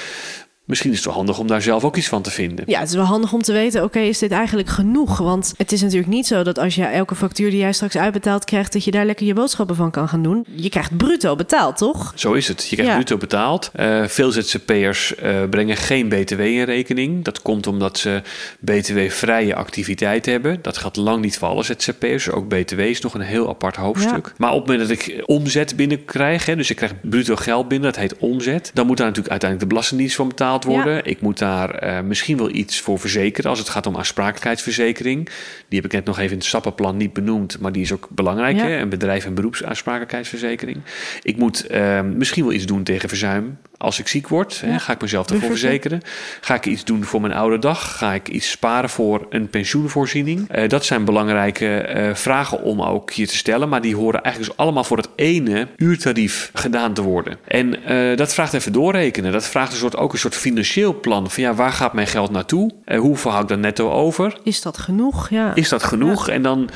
Misschien 0.68 0.92
is 0.92 0.98
het 0.98 1.06
wel 1.06 1.16
handig 1.16 1.40
om 1.40 1.48
daar 1.48 1.62
zelf 1.62 1.84
ook 1.84 1.98
iets 1.98 2.08
van 2.08 2.22
te 2.22 2.32
vinden. 2.32 2.66
Ja, 2.68 2.80
het 2.80 2.90
is 2.90 2.96
wel 2.96 3.04
handig 3.04 3.34
om 3.34 3.42
te 3.42 3.54
weten, 3.54 3.84
oké, 3.84 3.98
okay, 3.98 4.08
is 4.08 4.20
dit 4.20 4.32
eigenlijk 4.32 4.70
genoeg? 4.70 5.18
Want 5.18 5.54
het 5.58 5.72
is 5.72 5.82
natuurlijk 5.82 6.10
niet 6.10 6.28
zo 6.28 6.44
dat 6.44 6.60
als 6.60 6.76
je 6.76 6.84
elke 6.84 7.16
factuur 7.16 7.50
die 7.50 7.60
jij 7.60 7.74
straks 7.74 7.98
uitbetaald 7.98 8.46
krijgt, 8.46 8.74
dat 8.74 8.84
je 8.84 8.92
daar 8.92 9.06
lekker 9.06 9.26
je 9.26 9.34
boodschappen 9.34 9.76
van 9.76 9.92
kan 9.92 10.10
gaan 10.10 10.24
doen. 10.24 10.46
Je 10.56 10.70
krijgt 10.70 10.98
bruto 10.98 11.36
betaald, 11.36 11.78
toch? 11.78 12.12
Zo 12.16 12.34
is 12.34 12.48
het. 12.48 12.68
Je 12.68 12.76
krijgt 12.76 12.92
ja. 12.92 12.98
bruto 12.98 13.18
betaald. 13.18 13.72
Uh, 13.80 14.06
veel 14.06 14.32
ZZP'ers 14.32 15.14
uh, 15.24 15.44
brengen 15.50 15.78
geen 15.78 16.10
BTW 16.10 16.40
in 16.40 16.64
rekening. 16.64 17.24
Dat 17.24 17.42
komt 17.42 17.68
omdat 17.68 17.98
ze 17.98 18.22
BTW-vrije 18.60 19.56
activiteit 19.56 20.26
hebben. 20.26 20.60
Dat 20.62 20.78
gaat 20.78 20.96
lang 20.96 21.22
niet 21.22 21.38
voor 21.38 21.48
alle 21.48 21.64
ZZP'ers. 21.64 22.30
Ook 22.30 22.48
BTW 22.48 22.80
is 22.80 23.02
nog 23.02 23.14
een 23.14 23.22
heel 23.22 23.50
apart 23.50 23.76
hoofdstuk. 23.76 24.26
Ja. 24.26 24.34
Maar 24.38 24.52
op 24.52 24.68
het 24.68 24.68
moment 24.68 24.90
dat 24.90 25.00
ik 25.00 25.24
omzet 25.26 25.76
binnenkrijg, 25.76 26.46
hè, 26.46 26.56
dus 26.56 26.70
ik 26.70 26.76
krijg 26.76 26.94
bruto 27.02 27.36
geld 27.36 27.68
binnen, 27.68 27.92
dat 27.92 28.02
heet 28.02 28.18
omzet, 28.18 28.72
dan 28.74 28.88
moet 28.88 28.98
daar 28.98 29.08
natuurlijk 29.08 29.32
uiteindelijk 29.32 29.70
de 29.70 29.76
Belastingdienst 29.76 30.16
van 30.16 30.34
betaald 30.60 30.76
worden. 30.76 30.96
Ja. 30.96 31.04
Ik 31.04 31.22
moet 31.22 31.38
daar 31.38 31.84
uh, 31.84 32.02
misschien 32.02 32.38
wel 32.38 32.50
iets 32.50 32.82
voor 32.82 33.00
verzekeren 33.00 33.50
als 33.50 33.60
het 33.60 33.70
gaat 33.70 33.86
om 33.86 33.98
aansprakelijkheidsverzekering. 33.98 35.26
Die 35.68 35.80
heb 35.82 35.86
ik 35.86 35.92
net 35.92 36.06
nog 36.06 36.18
even 36.18 36.32
in 36.32 36.38
het 36.38 36.48
stappenplan 36.48 36.98
niet 36.98 37.14
benoemd, 37.14 37.60
maar 37.60 37.72
die 37.72 37.82
is 37.82 37.94
ook 37.94 38.08
belangrijk. 38.12 38.58
Ja. 38.58 38.64
Hè? 38.64 38.78
Een 38.78 38.90
bedrijf- 38.90 39.26
en 39.26 39.34
beroepsaansprakelijkheidsverzekering. 39.34 40.78
Ik 41.22 41.38
moet 41.38 41.72
uh, 41.72 42.02
misschien 42.02 42.44
wel 42.44 42.54
iets 42.54 42.66
doen 42.66 42.84
tegen 42.84 43.10
verzuim. 43.10 43.58
Als 43.78 44.00
ik 44.00 44.08
ziek 44.08 44.28
word, 44.28 44.56
ja. 44.56 44.68
hè, 44.68 44.80
ga 44.80 44.94
ik 44.94 45.02
mezelf 45.02 45.30
ervoor 45.30 45.50
verzekeren. 45.50 46.02
Ga 46.42 46.56
ik 46.56 46.66
iets 46.66 46.84
doen 46.84 47.04
voor 47.04 47.22
mijn 47.22 47.34
oude 47.34 47.60
dag? 47.60 47.98
Ga 47.98 48.14
ik 48.14 48.28
iets 48.28 48.50
sparen 48.50 48.90
voor 48.90 49.26
een 49.30 49.50
pensioenvoorziening? 49.50 50.56
Uh, 50.56 50.70
dat 50.70 50.86
zijn 50.86 51.06
belangrijke 51.06 51.94
uh, 51.96 52.16
vragen 52.16 52.64
om 52.64 52.82
ook 52.82 53.12
hier 53.12 53.28
te 53.28 53.36
stellen. 53.36 53.70
Maar 53.70 53.82
die 53.82 53.96
horen 53.96 54.24
eigenlijk 54.24 54.56
dus 54.56 54.66
allemaal 54.66 54.84
voor 54.84 54.98
het 54.98 55.10
ene 55.16 55.68
uurtarief 55.76 56.52
gedaan 56.54 56.94
te 56.94 57.02
worden. 57.02 57.38
En 57.48 57.92
uh, 57.92 58.18
dat 58.18 58.34
vraagt 58.34 58.54
even 58.54 58.72
doorrekenen. 58.72 59.32
Dat 59.32 59.48
vraagt 59.48 59.72
een 59.72 59.78
soort, 59.78 59.98
ook 59.98 60.14
een 60.14 60.20
soort 60.20 60.36
financieel 60.36 61.00
plan. 61.00 61.32
Van 61.32 61.44
ja, 61.44 61.54
waar 61.54 61.72
gaat 61.72 61.94
mijn 61.94 62.08
geld 62.08 62.32
naartoe? 62.32 62.72
hoeveel 62.96 63.32
hou 63.32 63.44
ik 63.44 63.50
dan 63.50 63.60
netto 63.60 63.92
over? 63.92 64.38
Is 64.44 64.62
dat 64.62 64.78
genoeg? 64.78 65.30
Ja. 65.30 65.56
Is 65.56 65.70
dat 65.70 65.84
genoeg? 65.84 66.28
Ja. 66.28 66.34
En 66.34 66.42
dan 66.42 66.70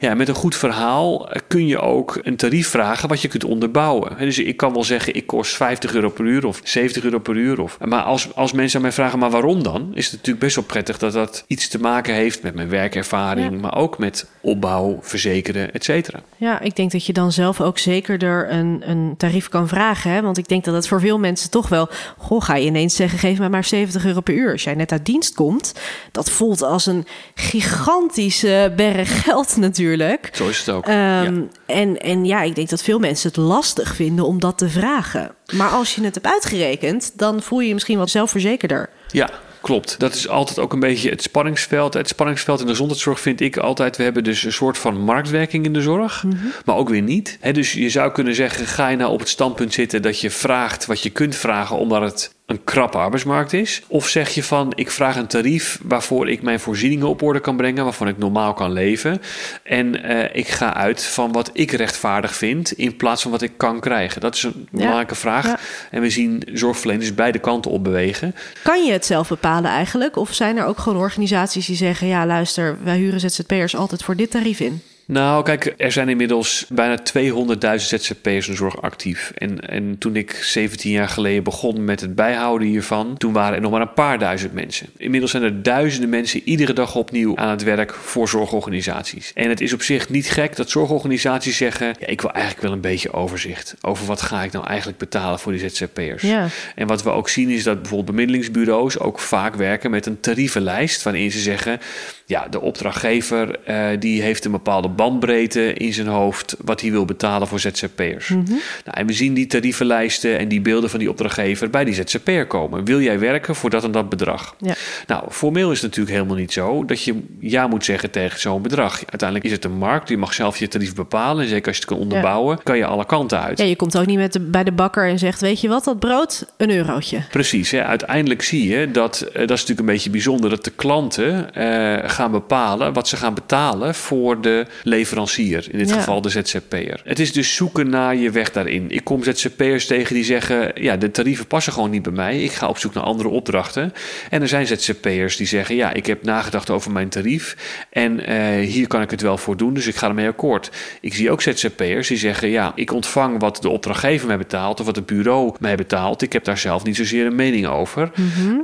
ja, 0.00 0.14
met 0.14 0.28
een 0.28 0.34
goed 0.34 0.56
verhaal 0.56 1.28
kun 1.48 1.66
je 1.66 1.78
ook 1.78 2.18
een 2.22 2.36
tarief 2.36 2.68
vragen 2.68 3.08
wat 3.08 3.22
je 3.22 3.28
kunt 3.28 3.44
onderbouwen. 3.44 4.18
Dus 4.18 4.38
ik 4.38 4.56
kan 4.56 4.72
wel 4.72 4.84
zeggen, 4.84 5.14
ik 5.14 5.26
kost 5.26 5.56
50 5.56 5.94
euro 5.94 6.10
per 6.10 6.24
uur 6.24 6.46
of 6.46 6.60
70 6.64 7.04
euro 7.04 7.18
per 7.18 7.36
uur. 7.36 7.60
Of, 7.60 7.78
maar 7.84 8.02
als, 8.02 8.34
als 8.34 8.52
mensen 8.52 8.76
aan 8.76 8.82
mij 8.82 8.92
vragen, 8.92 9.18
maar 9.18 9.30
waarom 9.30 9.62
dan? 9.62 9.90
Is 9.94 10.04
het 10.04 10.12
natuurlijk 10.12 10.44
best 10.44 10.54
wel 10.54 10.64
prettig 10.64 10.98
dat 10.98 11.12
dat 11.12 11.44
iets 11.46 11.68
te 11.68 11.80
maken 11.80 12.14
heeft 12.14 12.42
met 12.42 12.54
mijn 12.54 12.68
werkervaring, 12.68 13.52
ja. 13.52 13.58
maar 13.58 13.76
ook 13.76 13.98
met 13.98 14.26
opbouw, 14.40 14.98
verzekeren, 15.00 15.72
et 15.72 15.84
cetera. 15.84 16.20
Ja, 16.36 16.60
ik 16.60 16.76
denk 16.76 16.92
dat 16.92 17.06
je 17.06 17.12
dan 17.12 17.32
zelf 17.32 17.60
ook 17.60 17.78
zekerder 17.78 18.52
een, 18.52 18.82
een 18.84 19.14
tarief 19.16 19.48
kan 19.48 19.68
vragen. 19.68 20.10
Hè? 20.10 20.22
Want 20.22 20.38
ik 20.38 20.48
denk 20.48 20.64
dat 20.64 20.74
het 20.74 20.88
voor 20.88 21.00
veel 21.00 21.18
mensen 21.18 21.50
toch 21.50 21.68
wel, 21.68 21.88
goh, 22.18 22.42
ga 22.42 22.54
je 22.56 22.66
ineens 22.66 22.96
zeggen, 22.96 23.18
geef 23.18 23.38
mij 23.38 23.48
maar 23.48 23.64
70 23.64 24.04
euro 24.04 24.20
per 24.20 24.34
uur. 24.34 24.52
Als 24.52 24.64
jij 24.64 24.74
net 24.74 24.92
uit 24.92 25.06
dienst 25.06 25.34
komt, 25.34 25.74
dat 26.12 26.30
voelt 26.30 26.62
als 26.62 26.86
een 26.86 27.06
gigantische 27.34 28.72
berg 28.76 29.22
geld 29.22 29.56
natuurlijk. 29.56 29.89
Zo 30.32 30.48
is 30.48 30.58
het 30.58 30.68
ook. 30.68 30.86
Um, 30.86 30.94
ja. 30.94 31.32
En, 31.66 31.98
en 31.98 32.24
ja, 32.24 32.42
ik 32.42 32.54
denk 32.54 32.68
dat 32.68 32.82
veel 32.82 32.98
mensen 32.98 33.28
het 33.28 33.36
lastig 33.36 33.94
vinden 33.94 34.26
om 34.26 34.40
dat 34.40 34.58
te 34.58 34.68
vragen. 34.68 35.34
Maar 35.52 35.68
als 35.68 35.94
je 35.94 36.02
het 36.02 36.14
hebt 36.14 36.26
uitgerekend, 36.26 37.12
dan 37.16 37.42
voel 37.42 37.60
je 37.60 37.68
je 37.68 37.74
misschien 37.74 37.98
wat 37.98 38.10
zelfverzekerder. 38.10 38.88
Ja, 39.08 39.30
Klopt. 39.60 39.98
Dat 39.98 40.14
is 40.14 40.28
altijd 40.28 40.58
ook 40.58 40.72
een 40.72 40.80
beetje 40.80 41.10
het 41.10 41.22
spanningsveld. 41.22 41.94
Het 41.94 42.08
spanningsveld 42.08 42.58
in 42.60 42.64
de 42.64 42.70
gezondheidszorg 42.70 43.20
vind 43.20 43.40
ik 43.40 43.56
altijd. 43.56 43.96
We 43.96 44.02
hebben 44.02 44.24
dus 44.24 44.44
een 44.44 44.52
soort 44.52 44.78
van 44.78 45.00
marktwerking 45.00 45.64
in 45.64 45.72
de 45.72 45.80
zorg, 45.80 46.22
Mhm. 46.22 46.34
mm 46.34 46.40
-hmm. 46.40 46.52
maar 46.64 46.76
ook 46.76 46.88
weer 46.88 47.02
niet. 47.02 47.38
He, 47.40 47.52
dus 47.52 47.72
je 47.72 47.90
zou 47.90 48.12
kunnen 48.12 48.34
zeggen: 48.34 48.66
ga 48.66 48.88
je 48.88 48.96
nou 48.96 49.12
op 49.12 49.18
het 49.18 49.28
standpunt 49.28 49.72
zitten 49.72 50.02
dat 50.02 50.20
je 50.20 50.30
vraagt 50.30 50.86
wat 50.86 51.02
je 51.02 51.10
kunt 51.10 51.36
vragen, 51.36 51.76
omdat 51.76 52.02
het 52.02 52.34
een 52.50 52.64
krappe 52.64 52.98
arbeidsmarkt 52.98 53.52
is? 53.52 53.82
Of 53.86 54.08
zeg 54.08 54.28
je 54.28 54.42
van, 54.42 54.72
ik 54.74 54.90
vraag 54.90 55.16
een 55.16 55.26
tarief 55.26 55.80
waarvoor 55.82 56.28
ik 56.28 56.42
mijn 56.42 56.60
voorzieningen 56.60 57.08
op 57.08 57.22
orde 57.22 57.40
kan 57.40 57.56
brengen, 57.56 57.84
waarvan 57.84 58.08
ik 58.08 58.18
normaal 58.18 58.54
kan 58.54 58.72
leven. 58.72 59.20
En 59.62 60.10
uh, 60.10 60.24
ik 60.32 60.48
ga 60.48 60.74
uit 60.74 61.04
van 61.04 61.32
wat 61.32 61.50
ik 61.52 61.70
rechtvaardig 61.70 62.34
vind, 62.34 62.72
in 62.72 62.96
plaats 62.96 63.22
van 63.22 63.30
wat 63.30 63.42
ik 63.42 63.52
kan 63.56 63.80
krijgen. 63.80 64.20
Dat 64.20 64.34
is 64.34 64.42
een 64.42 64.68
belangrijke 64.70 65.14
ja. 65.14 65.20
vraag. 65.20 65.46
Ja. 65.46 65.58
En 65.90 66.00
we 66.00 66.10
zien 66.10 66.42
zorgverleners 66.52 67.14
beide 67.14 67.38
kanten 67.38 67.70
op 67.70 67.84
bewegen. 67.84 68.34
Kan 68.62 68.84
je 68.84 68.92
het 68.92 69.06
zelf 69.06 69.28
bepalen 69.28 69.70
eigenlijk? 69.70 70.16
Of 70.16 70.34
zijn 70.34 70.56
er 70.56 70.64
ook 70.64 70.78
gewoon 70.78 71.02
organisaties 71.02 71.66
die 71.66 71.76
zeggen, 71.76 72.06
ja 72.06 72.26
luister, 72.26 72.76
wij 72.82 72.96
huren 72.96 73.20
ZZP'ers 73.20 73.76
altijd 73.76 74.02
voor 74.02 74.16
dit 74.16 74.30
tarief 74.30 74.60
in? 74.60 74.82
Nou, 75.10 75.44
kijk, 75.44 75.74
er 75.76 75.92
zijn 75.92 76.08
inmiddels 76.08 76.66
bijna 76.68 76.98
200.000 76.98 77.74
ZZP'ers 77.74 78.48
in 78.48 78.56
zorg 78.56 78.82
actief. 78.82 79.32
En, 79.34 79.68
en 79.68 79.98
toen 79.98 80.16
ik 80.16 80.30
17 80.32 80.90
jaar 80.90 81.08
geleden 81.08 81.42
begon 81.42 81.84
met 81.84 82.00
het 82.00 82.14
bijhouden 82.14 82.68
hiervan, 82.68 83.16
toen 83.16 83.32
waren 83.32 83.54
er 83.54 83.60
nog 83.60 83.70
maar 83.70 83.80
een 83.80 83.92
paar 83.92 84.18
duizend 84.18 84.52
mensen. 84.52 84.86
Inmiddels 84.96 85.30
zijn 85.30 85.42
er 85.42 85.62
duizenden 85.62 86.10
mensen 86.10 86.40
iedere 86.44 86.72
dag 86.72 86.94
opnieuw 86.94 87.36
aan 87.36 87.48
het 87.48 87.62
werk 87.62 87.94
voor 87.94 88.28
zorgorganisaties. 88.28 89.32
En 89.34 89.48
het 89.48 89.60
is 89.60 89.72
op 89.72 89.82
zich 89.82 90.08
niet 90.08 90.30
gek 90.30 90.56
dat 90.56 90.70
zorgorganisaties 90.70 91.56
zeggen: 91.56 91.94
ja, 91.98 92.06
ik 92.06 92.20
wil 92.20 92.30
eigenlijk 92.30 92.62
wel 92.62 92.72
een 92.72 92.80
beetje 92.80 93.12
overzicht 93.12 93.74
over 93.80 94.06
wat 94.06 94.22
ga 94.22 94.42
ik 94.42 94.52
nou 94.52 94.66
eigenlijk 94.66 94.98
betalen 94.98 95.38
voor 95.38 95.52
die 95.52 95.68
ZZP'ers. 95.68 96.22
Ja. 96.22 96.46
En 96.74 96.86
wat 96.86 97.02
we 97.02 97.10
ook 97.10 97.28
zien 97.28 97.48
is 97.48 97.62
dat 97.62 97.80
bijvoorbeeld 97.80 98.10
bemiddelingsbureaus 98.10 98.98
ook 98.98 99.18
vaak 99.18 99.54
werken 99.54 99.90
met 99.90 100.06
een 100.06 100.20
tarievenlijst 100.20 101.02
waarin 101.02 101.30
ze 101.30 101.38
zeggen: 101.38 101.80
ja, 102.26 102.46
de 102.48 102.60
opdrachtgever 102.60 103.58
uh, 103.68 103.86
die 103.98 104.22
heeft 104.22 104.44
een 104.44 104.50
bepaalde 104.50 104.88
bandbreedte 105.00 105.72
in 105.72 105.92
zijn 105.92 106.06
hoofd 106.06 106.56
wat 106.64 106.80
hij 106.80 106.90
wil 106.90 107.04
betalen 107.04 107.48
voor 107.48 107.60
ZZP'ers. 107.60 108.28
nou, 108.28 108.60
en 108.84 109.06
we 109.06 109.12
zien 109.12 109.34
die 109.34 109.46
tarievenlijsten 109.46 110.38
en 110.38 110.48
die 110.48 110.60
beelden 110.60 110.90
van 110.90 110.98
die 110.98 111.10
opdrachtgever 111.10 111.70
bij 111.70 111.84
die 111.84 111.94
ZZP'er 111.94 112.46
komen. 112.46 112.84
Wil 112.84 113.00
jij 113.00 113.18
werken 113.18 113.54
voor 113.54 113.70
dat 113.70 113.84
en 113.84 113.90
dat 113.90 114.08
bedrag? 114.08 114.54
Ja. 114.58 114.74
Nou, 115.06 115.30
formeel 115.30 115.70
is 115.70 115.80
het 115.80 115.86
natuurlijk 115.86 116.16
helemaal 116.16 116.36
niet 116.36 116.52
zo 116.52 116.84
dat 116.84 117.02
je 117.02 117.22
ja 117.38 117.66
moet 117.66 117.84
zeggen 117.84 118.10
tegen 118.10 118.40
zo'n 118.40 118.62
bedrag. 118.62 118.98
Uiteindelijk 118.98 119.44
is 119.44 119.52
het 119.52 119.64
een 119.64 119.78
markt, 119.78 120.08
je 120.08 120.16
mag 120.16 120.34
zelf 120.34 120.56
je 120.56 120.68
tarief 120.68 120.94
bepalen. 120.94 121.42
En 121.42 121.48
zeker 121.48 121.66
als 121.66 121.76
je 121.76 121.82
het 121.82 121.90
kan 121.92 122.00
onderbouwen, 122.00 122.62
kan 122.62 122.76
je 122.76 122.84
alle 122.84 123.06
kanten 123.06 123.40
uit. 123.40 123.58
Ja, 123.58 123.64
je 123.64 123.76
komt 123.76 123.98
ook 123.98 124.06
niet 124.06 124.18
met 124.18 124.32
de, 124.32 124.40
bij 124.40 124.64
de 124.64 124.72
bakker 124.72 125.08
en 125.08 125.18
zegt, 125.18 125.40
weet 125.40 125.60
je 125.60 125.68
wat, 125.68 125.84
dat 125.84 125.98
brood, 125.98 126.46
een 126.56 126.70
eurotje. 126.70 127.22
Precies, 127.30 127.70
hè? 127.70 127.84
uiteindelijk 127.84 128.42
zie 128.42 128.68
je 128.68 128.90
dat, 128.90 129.20
eh, 129.20 129.32
dat 129.32 129.50
is 129.50 129.60
natuurlijk 129.60 129.80
een 129.80 129.94
beetje 129.94 130.10
bijzonder, 130.10 130.50
dat 130.50 130.64
de 130.64 130.72
klanten 130.76 131.54
eh, 131.54 132.10
gaan 132.10 132.30
bepalen 132.30 132.92
wat 132.92 133.08
ze 133.08 133.16
gaan 133.16 133.34
betalen 133.34 133.94
voor 133.94 134.40
de 134.40 134.66
leverancier, 134.90 135.66
in 135.70 135.78
dit 135.78 135.88
Ja. 135.88 135.94
geval 135.94 136.20
de 136.20 136.28
ZZP'er. 136.28 137.00
Het 137.04 137.18
is 137.18 137.32
dus 137.32 137.54
zoeken 137.54 137.90
naar 137.90 138.16
je 138.16 138.30
weg 138.30 138.50
daarin. 138.50 138.84
Ik 138.90 139.04
kom 139.04 139.22
ZZP'ers 139.24 139.86
tegen 139.86 140.14
die 140.14 140.24
zeggen, 140.24 140.70
ja, 140.74 140.96
de 140.96 141.10
tarieven 141.10 141.46
passen 141.46 141.72
gewoon 141.72 141.90
niet 141.90 142.02
bij 142.02 142.12
mij, 142.12 142.42
ik 142.42 142.52
ga 142.52 142.68
op 142.68 142.78
zoek 142.78 142.94
naar 142.94 143.04
andere 143.04 143.28
opdrachten. 143.28 143.92
En 144.30 144.42
er 144.42 144.48
zijn 144.48 144.66
ZZP'ers 144.66 145.36
die 145.36 145.46
zeggen, 145.46 145.74
ja, 145.74 145.92
ik 145.92 146.06
heb 146.06 146.22
nagedacht 146.22 146.70
over 146.70 146.90
mijn 146.92 147.08
tarief 147.08 147.56
en 147.90 148.26
eh, 148.26 148.66
hier 148.66 148.86
kan 148.86 149.02
ik 149.02 149.10
het 149.10 149.20
wel 149.20 149.38
voor 149.38 149.56
doen, 149.56 149.74
dus 149.74 149.86
ik 149.86 149.96
ga 149.96 150.08
ermee 150.08 150.28
akkoord. 150.28 150.70
Ik 151.00 151.14
zie 151.14 151.30
ook 151.30 151.42
ZZP'ers 151.42 152.08
die 152.08 152.16
zeggen, 152.18 152.48
ja, 152.48 152.72
ik 152.74 152.92
ontvang 152.92 153.40
wat 153.40 153.58
de 153.62 153.68
opdrachtgever 153.68 154.26
mij 154.26 154.38
betaalt 154.38 154.80
of 154.80 154.86
wat 154.86 154.96
het 154.96 155.06
bureau 155.06 155.54
mij 155.60 155.76
betaalt. 155.76 156.22
Ik 156.22 156.32
heb 156.32 156.44
daar 156.44 156.58
zelf 156.58 156.84
niet 156.84 156.96
zozeer 156.96 157.26
een 157.26 157.34
mening 157.34 157.66
over. 157.66 158.10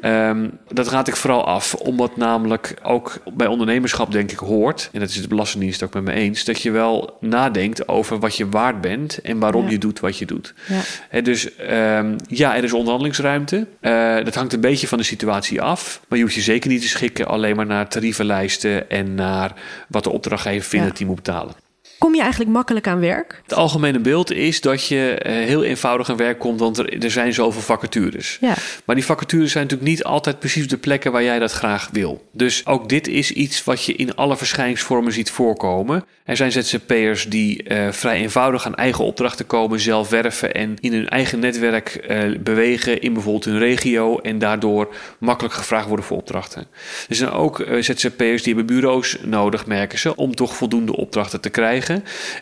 Ehm, 0.00 0.48
dat 0.72 0.88
raad 0.88 1.08
ik 1.08 1.16
vooral 1.16 1.44
af, 1.44 1.74
omdat 1.74 2.16
namelijk 2.16 2.74
ook 2.82 3.18
bij 3.34 3.46
ondernemerschap 3.46 4.12
denk 4.12 4.32
ik 4.32 4.38
hoort, 4.38 4.88
en 4.92 5.00
dat 5.00 5.08
is 5.08 5.20
de 5.22 5.28
Belastingdienst 5.28 5.82
ook 5.82 5.94
met 5.94 6.02
me 6.06 6.12
eens, 6.12 6.44
dat 6.44 6.62
je 6.62 6.70
wel 6.70 7.16
nadenkt 7.20 7.88
over 7.88 8.18
wat 8.18 8.36
je 8.36 8.48
waard 8.48 8.80
bent 8.80 9.20
en 9.20 9.38
waarom 9.38 9.64
Ja. 9.64 9.70
je 9.70 9.78
doet 9.78 10.00
wat 10.00 10.18
je 10.18 10.26
doet. 10.26 10.54
Ja. 11.10 11.20
Dus 11.20 11.56
ehm, 11.56 12.16
ja, 12.28 12.56
er 12.56 12.64
is 12.64 12.72
onderhandelingsruimte. 12.72 13.66
Eh, 13.80 14.16
dat 14.24 14.34
hangt 14.34 14.52
een 14.52 14.60
beetje 14.60 14.86
van 14.88 14.98
de 14.98 15.04
situatie 15.04 15.62
af. 15.62 16.00
Maar 16.08 16.18
je 16.18 16.24
hoeft 16.24 16.36
je 16.36 16.42
zeker 16.42 16.70
niet 16.70 16.80
te 16.82 16.88
schikken 16.88 17.26
alleen 17.26 17.56
maar 17.56 17.66
naar 17.66 17.88
tarievenlijsten 17.88 18.90
en 18.90 19.14
naar 19.14 19.52
wat 19.88 20.04
de 20.04 20.10
opdrachtgever 20.10 20.68
vindt 20.68 20.84
Ja. 20.84 20.90
dat 20.90 20.98
hij 20.98 21.06
moet 21.06 21.16
betalen. 21.22 21.54
Kom 21.98 22.14
je 22.14 22.20
eigenlijk 22.20 22.50
makkelijk 22.50 22.86
aan 22.86 23.00
werk? 23.00 23.40
Het 23.42 23.54
algemene 23.54 23.98
beeld 23.98 24.32
is 24.32 24.60
dat 24.60 24.86
je 24.86 25.18
eh, 25.18 25.32
heel 25.32 25.64
eenvoudig 25.64 26.10
aan 26.10 26.16
werk 26.16 26.38
komt, 26.38 26.60
want 26.60 26.78
er, 26.78 27.02
er 27.02 27.10
zijn 27.10 27.34
zoveel 27.34 27.62
vacatures. 27.62 28.38
Ja. 28.40 28.54
Maar 28.84 28.94
die 28.94 29.04
vacatures 29.04 29.52
zijn 29.52 29.64
natuurlijk 29.64 29.90
niet 29.90 30.04
altijd 30.04 30.38
precies 30.38 30.68
de 30.68 30.76
plekken 30.76 31.12
waar 31.12 31.22
jij 31.22 31.38
dat 31.38 31.52
graag 31.52 31.88
wil. 31.92 32.28
Dus 32.32 32.66
ook 32.66 32.88
dit 32.88 33.08
is 33.08 33.32
iets 33.32 33.64
wat 33.64 33.84
je 33.84 33.94
in 33.94 34.14
alle 34.14 34.36
verschijningsvormen 34.36 35.12
ziet 35.12 35.30
voorkomen. 35.30 36.04
Er 36.24 36.36
zijn 36.36 36.52
ZZP'ers 36.52 37.28
die 37.28 37.62
eh, 37.62 37.92
vrij 37.92 38.16
eenvoudig 38.16 38.66
aan 38.66 38.74
eigen 38.74 39.04
opdrachten 39.04 39.46
komen, 39.46 39.80
zelf 39.80 40.10
werven 40.10 40.54
en 40.54 40.76
in 40.80 40.92
hun 40.92 41.08
eigen 41.08 41.38
netwerk 41.38 41.88
eh, 41.88 42.38
bewegen 42.40 43.00
in 43.00 43.12
bijvoorbeeld 43.12 43.44
hun 43.44 43.58
regio 43.58 44.18
en 44.18 44.38
daardoor 44.38 44.94
makkelijk 45.18 45.54
gevraagd 45.54 45.86
worden 45.86 46.04
voor 46.04 46.16
opdrachten. 46.16 46.66
Er 47.08 47.14
zijn 47.14 47.30
ook 47.30 47.66
ZZP'ers 47.80 48.42
die 48.42 48.54
hebben 48.54 48.74
bureaus 48.74 49.16
nodig, 49.22 49.66
merken 49.66 49.98
ze, 49.98 50.16
om 50.16 50.34
toch 50.34 50.56
voldoende 50.56 50.96
opdrachten 50.96 51.40
te 51.40 51.50
krijgen. 51.50 51.85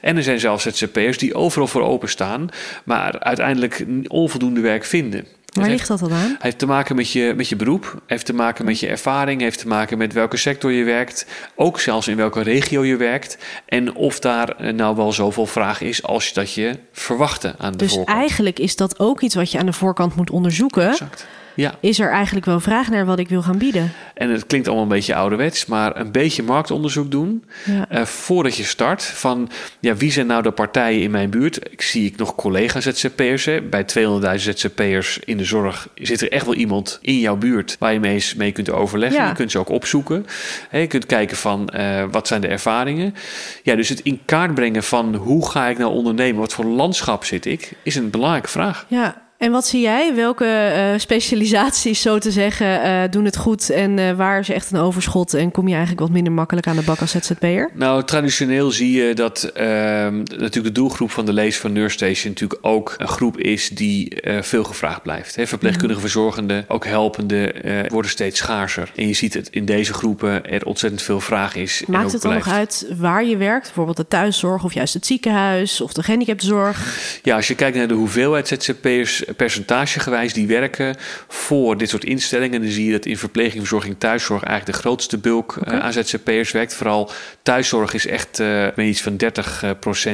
En 0.00 0.16
er 0.16 0.22
zijn 0.22 0.40
zelfs 0.40 0.64
ZZP'ers 0.64 1.18
die 1.18 1.34
overal 1.34 1.66
voor 1.66 1.82
openstaan, 1.82 2.48
maar 2.84 3.20
uiteindelijk 3.20 3.84
onvoldoende 4.08 4.60
werk 4.60 4.84
vinden. 4.84 5.26
Waar 5.54 5.68
ligt 5.68 5.88
dat 5.88 5.98
dan 5.98 6.12
aan? 6.12 6.36
heeft 6.38 6.58
te 6.58 6.66
maken 6.66 6.96
met 6.96 7.10
je, 7.10 7.32
met 7.36 7.48
je 7.48 7.56
beroep, 7.56 8.02
heeft 8.06 8.26
te 8.26 8.34
maken 8.34 8.64
met 8.64 8.80
je 8.80 8.86
ervaring, 8.86 9.40
heeft 9.40 9.58
te 9.58 9.68
maken 9.68 9.98
met 9.98 10.12
welke 10.12 10.36
sector 10.36 10.72
je 10.72 10.84
werkt, 10.84 11.26
ook 11.54 11.80
zelfs 11.80 12.08
in 12.08 12.16
welke 12.16 12.42
regio 12.42 12.84
je 12.84 12.96
werkt 12.96 13.38
en 13.66 13.94
of 13.94 14.18
daar 14.18 14.48
eh, 14.48 14.72
nou 14.72 14.96
wel 14.96 15.12
zoveel 15.12 15.46
vraag 15.46 15.80
is 15.80 16.02
als 16.02 16.32
dat 16.32 16.52
je 16.52 16.78
verwachtte 16.92 17.54
aan 17.58 17.72
de 17.72 17.78
Dus 17.78 17.92
voorkant. 17.92 18.18
eigenlijk 18.18 18.58
is 18.58 18.76
dat 18.76 18.98
ook 18.98 19.20
iets 19.20 19.34
wat 19.34 19.50
je 19.50 19.58
aan 19.58 19.66
de 19.66 19.72
voorkant 19.72 20.16
moet 20.16 20.30
onderzoeken. 20.30 20.90
Exact. 20.90 21.26
Ja, 21.54 21.74
Is 21.80 21.98
er 22.00 22.10
eigenlijk 22.10 22.46
wel 22.46 22.60
vraag 22.60 22.90
naar 22.90 23.06
wat 23.06 23.18
ik 23.18 23.28
wil 23.28 23.42
gaan 23.42 23.58
bieden? 23.58 23.92
en 24.14 24.30
het 24.30 24.46
klinkt 24.46 24.66
allemaal 24.66 24.84
een 24.84 24.90
beetje 24.90 25.14
ouderwets, 25.14 25.66
maar 25.66 25.96
een 26.00 26.12
beetje 26.12 26.42
marktonderzoek 26.42 27.10
doen 27.10 27.44
Ja. 27.64 27.88
eh, 27.88 28.04
voordat 28.04 28.56
je 28.56 28.62
start. 28.64 29.02
Van 29.02 29.50
ja, 29.80 29.94
wie 29.96 30.12
zijn 30.12 30.26
nou 30.26 30.42
de 30.42 30.50
partijen 30.50 31.00
in 31.02 31.10
mijn 31.10 31.30
buurt? 31.30 31.72
Ik 31.72 31.82
zie 31.82 32.04
ik 32.06 32.16
nog 32.16 32.34
collega's 32.34 32.84
ZZP'ers. 32.84 33.44
hè. 33.44 33.60
Bij 33.62 33.84
200.000 33.84 34.58
ZZP'ers 34.58 35.18
in 35.18 35.36
de 35.36 35.44
zorg 35.44 35.88
zit 35.94 36.20
er 36.20 36.30
echt 36.32 36.44
wel 36.44 36.54
iemand 36.54 36.98
in 37.02 37.18
jouw 37.18 37.36
buurt 37.36 37.76
waar 37.78 37.92
je 37.92 38.00
mee, 38.00 38.12
eens 38.12 38.34
mee 38.34 38.52
kunt 38.52 38.70
overleggen. 38.70 39.20
Ja. 39.20 39.28
Je 39.28 39.34
kunt 39.34 39.50
ze 39.50 39.58
ook 39.58 39.68
opzoeken. 39.68 40.26
Hè, 40.68 40.78
je 40.78 40.86
kunt 40.86 41.06
kijken 41.06 41.36
van 41.36 41.68
eh, 41.68 42.04
wat 42.10 42.26
zijn 42.26 42.40
de 42.40 42.48
ervaringen. 42.48 43.14
Ja, 43.62 43.74
dus 43.74 43.88
het 43.88 44.00
in 44.00 44.20
kaart 44.24 44.54
brengen 44.54 44.82
van 44.82 45.14
hoe 45.14 45.50
ga 45.50 45.66
ik 45.66 45.78
nou 45.78 45.92
ondernemen? 45.92 46.40
Wat 46.40 46.52
voor 46.52 46.64
landschap 46.64 47.24
zit 47.24 47.46
ik? 47.46 47.72
Is 47.82 47.94
een 47.96 48.10
belangrijke 48.10 48.48
vraag. 48.48 48.84
Ja, 48.88 49.22
en 49.38 49.52
wat 49.52 49.66
zie 49.66 49.80
jij? 49.80 50.14
Welke 50.14 50.44
eh, 50.44 50.98
specialisaties, 50.98 52.02
zo 52.02 52.18
te 52.18 52.30
zeggen, 52.30 52.82
eh, 52.82 53.02
doen 53.10 53.24
het 53.24 53.36
goed? 53.36 53.70
En 53.70 53.98
eh, 53.98 54.12
waar 54.12 54.38
is 54.38 54.48
echt 54.48 54.70
een 54.70 54.78
overschot? 54.78 55.34
En 55.34 55.50
kom 55.50 55.64
je 55.64 55.72
eigenlijk 55.72 56.02
wat 56.02 56.10
minder 56.10 56.32
makkelijk 56.32 56.66
aan 56.66 56.76
de 56.76 56.82
bak 56.82 57.00
als 57.00 57.10
ZZP'er? 57.10 57.70
Nou, 57.74 58.04
traditioneel 58.04 58.70
zie 58.70 58.92
je 58.92 59.14
dat 59.14 59.42
ehm, 59.42 60.16
natuurlijk 60.16 60.64
de 60.64 60.72
doelgroep 60.72 61.10
van 61.10 61.26
de 61.26 61.32
lees 61.32 61.58
van 61.58 61.72
Nurstation 61.72 62.32
natuurlijk 62.32 62.66
ook 62.66 62.94
een 62.96 63.08
groep 63.08 63.38
is 63.38 63.68
die 63.68 64.22
veel 64.40 64.64
gevraagd 64.64 65.02
blijft. 65.02 65.36
Hè, 65.36 65.46
verpleegkundige 65.46 66.00
verzorgenden, 66.00 66.64
ook 66.68 66.84
helpende, 66.84 67.54
worden 67.88 68.10
steeds 68.10 68.38
schaarser. 68.38 68.92
En 68.96 69.06
je 69.06 69.14
ziet 69.14 69.34
het 69.34 69.48
in 69.50 69.64
deze 69.64 69.92
groepen 69.92 70.50
er 70.50 70.64
ontzettend 70.64 71.02
veel 71.02 71.20
vraag 71.20 71.54
is. 71.54 71.82
en 71.86 71.92
Maakt 71.92 72.06
ook 72.06 72.12
het 72.12 72.22
dan 72.22 72.34
nog 72.34 72.48
uit 72.48 72.86
waar 72.96 73.24
je 73.24 73.36
werkt? 73.36 73.64
Bijvoorbeeld 73.64 73.96
de 73.96 74.08
thuiszorg 74.08 74.64
of 74.64 74.74
juist 74.74 74.94
het 74.94 75.06
ziekenhuis 75.06 75.80
of 75.80 75.92
de 75.92 76.02
gehandicaptenzorg? 76.02 76.98
Ja, 77.22 77.36
als 77.36 77.48
je 77.48 77.54
kijkt 77.54 77.76
naar 77.76 77.88
de 77.88 77.94
hoeveelheid 77.94 78.48
ZZP'ers 78.48 79.23
percentagegewijs 79.36 80.32
die 80.32 80.46
werken 80.46 80.96
voor 81.28 81.76
dit 81.78 81.88
soort 81.88 82.04
instellingen, 82.04 82.60
dan 82.60 82.70
zie 82.70 82.86
je 82.86 82.92
dat 82.92 83.06
in 83.06 83.18
verpleging, 83.18 83.58
verzorging, 83.58 83.94
thuiszorg 83.98 84.42
eigenlijk 84.42 84.76
de 84.76 84.82
grootste 84.82 85.18
bulk 85.18 85.56
eh, 85.64 85.78
aan 85.78 85.92
ZZP'ers 85.92 86.52
werkt. 86.52 86.74
Vooral 86.74 87.10
thuiszorg 87.42 87.94
is 87.94 88.06
echt 88.06 88.40
uh, 88.40 88.66
iets 88.76 89.02
van 89.02 89.16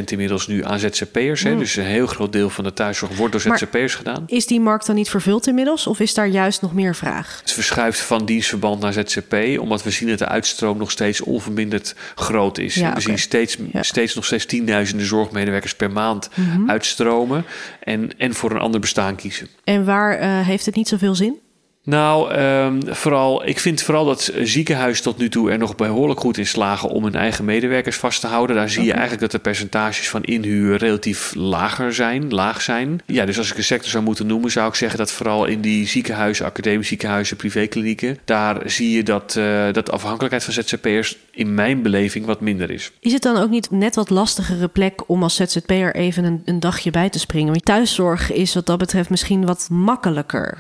30% 0.03 0.05
inmiddels 0.05 0.47
nu 0.47 0.65
aan 0.65 0.79
ZZP'ers. 0.79 1.43
Hè? 1.43 1.57
Dus 1.57 1.77
een 1.77 1.85
heel 1.85 2.07
groot 2.07 2.33
deel 2.33 2.51
van 2.51 2.65
de 2.65 2.73
thuiszorg 2.73 3.17
wordt 3.17 3.33
door 3.33 3.41
ZZP'ers 3.41 3.95
gedaan. 3.95 4.25
Is 4.27 4.47
die 4.47 4.61
markt 4.61 4.87
dan 4.87 4.95
niet 4.95 5.11
vervuld 5.11 5.47
inmiddels? 5.47 5.87
Of 5.87 6.01
is 6.01 6.15
daar 6.15 6.27
juist 6.29 6.63
nog 6.63 6.75
meer 6.75 6.95
vraag? 6.95 7.39
Het 7.41 7.53
verschuift 7.53 8.01
van 8.01 8.25
dienstverband 8.25 8.81
naar 8.81 8.93
ZZP, 8.93 9.35
omdat 9.59 9.83
we 9.83 9.91
zien 9.91 10.09
dat 10.09 10.19
de 10.19 10.29
uitstroom 10.29 10.79
nog 10.79 10.91
steeds 10.91 11.21
onverminderd 11.21 11.95
groot 12.15 12.59
is. 12.59 12.75
Ja, 12.75 12.95
we 12.95 13.01
zien 13.01 13.19
steeds, 13.19 13.55
Ja. 13.55 13.65
Mhm. 13.73 13.83
steeds 13.83 14.15
nog 14.15 14.25
steeds 14.25 14.47
tienduizenden 14.47 15.07
zorgmedewerkers 15.07 15.75
per 15.75 15.91
maand 15.91 16.29
uitstromen 16.67 17.45
en, 17.81 18.11
en 18.19 18.35
voor 18.35 18.51
een 18.51 18.59
ander 18.59 18.81
bestaan 18.81 19.00
kiezen. 19.17 19.49
En 19.65 19.85
waar 19.85 20.19
eh, 20.19 20.47
heeft 20.47 20.67
het 20.67 20.75
niet 20.75 20.89
zoveel 20.89 21.15
zin? 21.15 21.39
Nou, 21.85 22.33
ehm, 22.33 22.81
vooral, 22.87 23.47
ik 23.47 23.59
vind 23.59 23.83
vooral 23.83 24.05
dat 24.05 24.33
ziekenhuis 24.43 25.01
tot 25.01 25.19
nu 25.19 25.29
toe 25.29 25.51
er 25.51 25.59
nog 25.59 25.77
behoorlijk 25.77 26.21
goed 26.21 26.39
in 26.39 26.47
slagen 26.47 26.89
om 26.89 27.05
hun 27.05 27.15
eigen 27.15 27.45
medewerkers 27.45 27.97
vast 27.97 28.21
te 28.21 28.27
houden. 28.27 28.57
Daar 28.57 28.71
zie 28.71 28.85
je 28.85 28.93
eigenlijk 28.93 29.21
dat 29.21 29.31
de 29.31 29.39
percentages 29.39 30.09
van 30.09 30.23
inhuur 30.23 30.77
relatief 30.77 31.35
lager 31.35 31.95
zijn, 31.95 32.35
laag 32.35 32.63
zijn. 32.63 33.01
Ja, 33.07 33.25
dus 33.25 33.39
als 33.39 33.51
ik 33.51 33.57
een 33.57 33.65
sector 33.65 33.91
zou 33.91 34.05
moeten 34.05 34.27
noemen, 34.27 34.51
zou 34.51 34.69
ik 34.69 34.75
zeggen 34.75 34.99
dat 34.99 35.13
vooral 35.13 35.45
in 35.45 35.61
die 35.61 35.87
ziekenhuizen, 35.87 36.47
academische 36.47 36.89
ziekenhuizen, 36.89 37.37
privéklinieken, 37.37 38.19
daar 38.25 38.63
zie 38.65 38.91
je 38.91 39.03
dat, 39.03 39.37
eh, 39.37 39.73
dat 39.73 39.87
de 39.87 39.93
afhankelijkheid 39.93 40.45
van 40.45 40.53
ZZP'ers 40.53 41.17
in 41.31 41.55
mijn 41.55 41.83
beleving 41.83 42.27
wat 42.27 42.41
minder 42.41 42.71
is. 42.71 42.91
Is 43.01 43.13
het 43.13 43.23
dan 43.23 43.37
ook 43.37 43.51
niet 43.51 43.71
net 43.71 43.95
wat 43.95 44.11
lastigere 44.11 44.69
plek 44.69 45.03
om 45.07 45.23
als 45.23 45.35
ZZP'er 45.35 45.95
even 45.95 46.25
een, 46.25 46.43
een 46.45 46.61
dagje 46.61 46.91
bij 46.91 47.11
te 47.11 47.19
springen? 47.19 47.51
Want 47.51 47.65
thuiszorg 47.65 48.33
is 48.33 48.55
wat 48.55 48.67
dat 48.67 48.79
betreft 48.79 49.11
misschien 49.11 49.47
wat 49.47 49.69
makkelijker. 49.71 50.59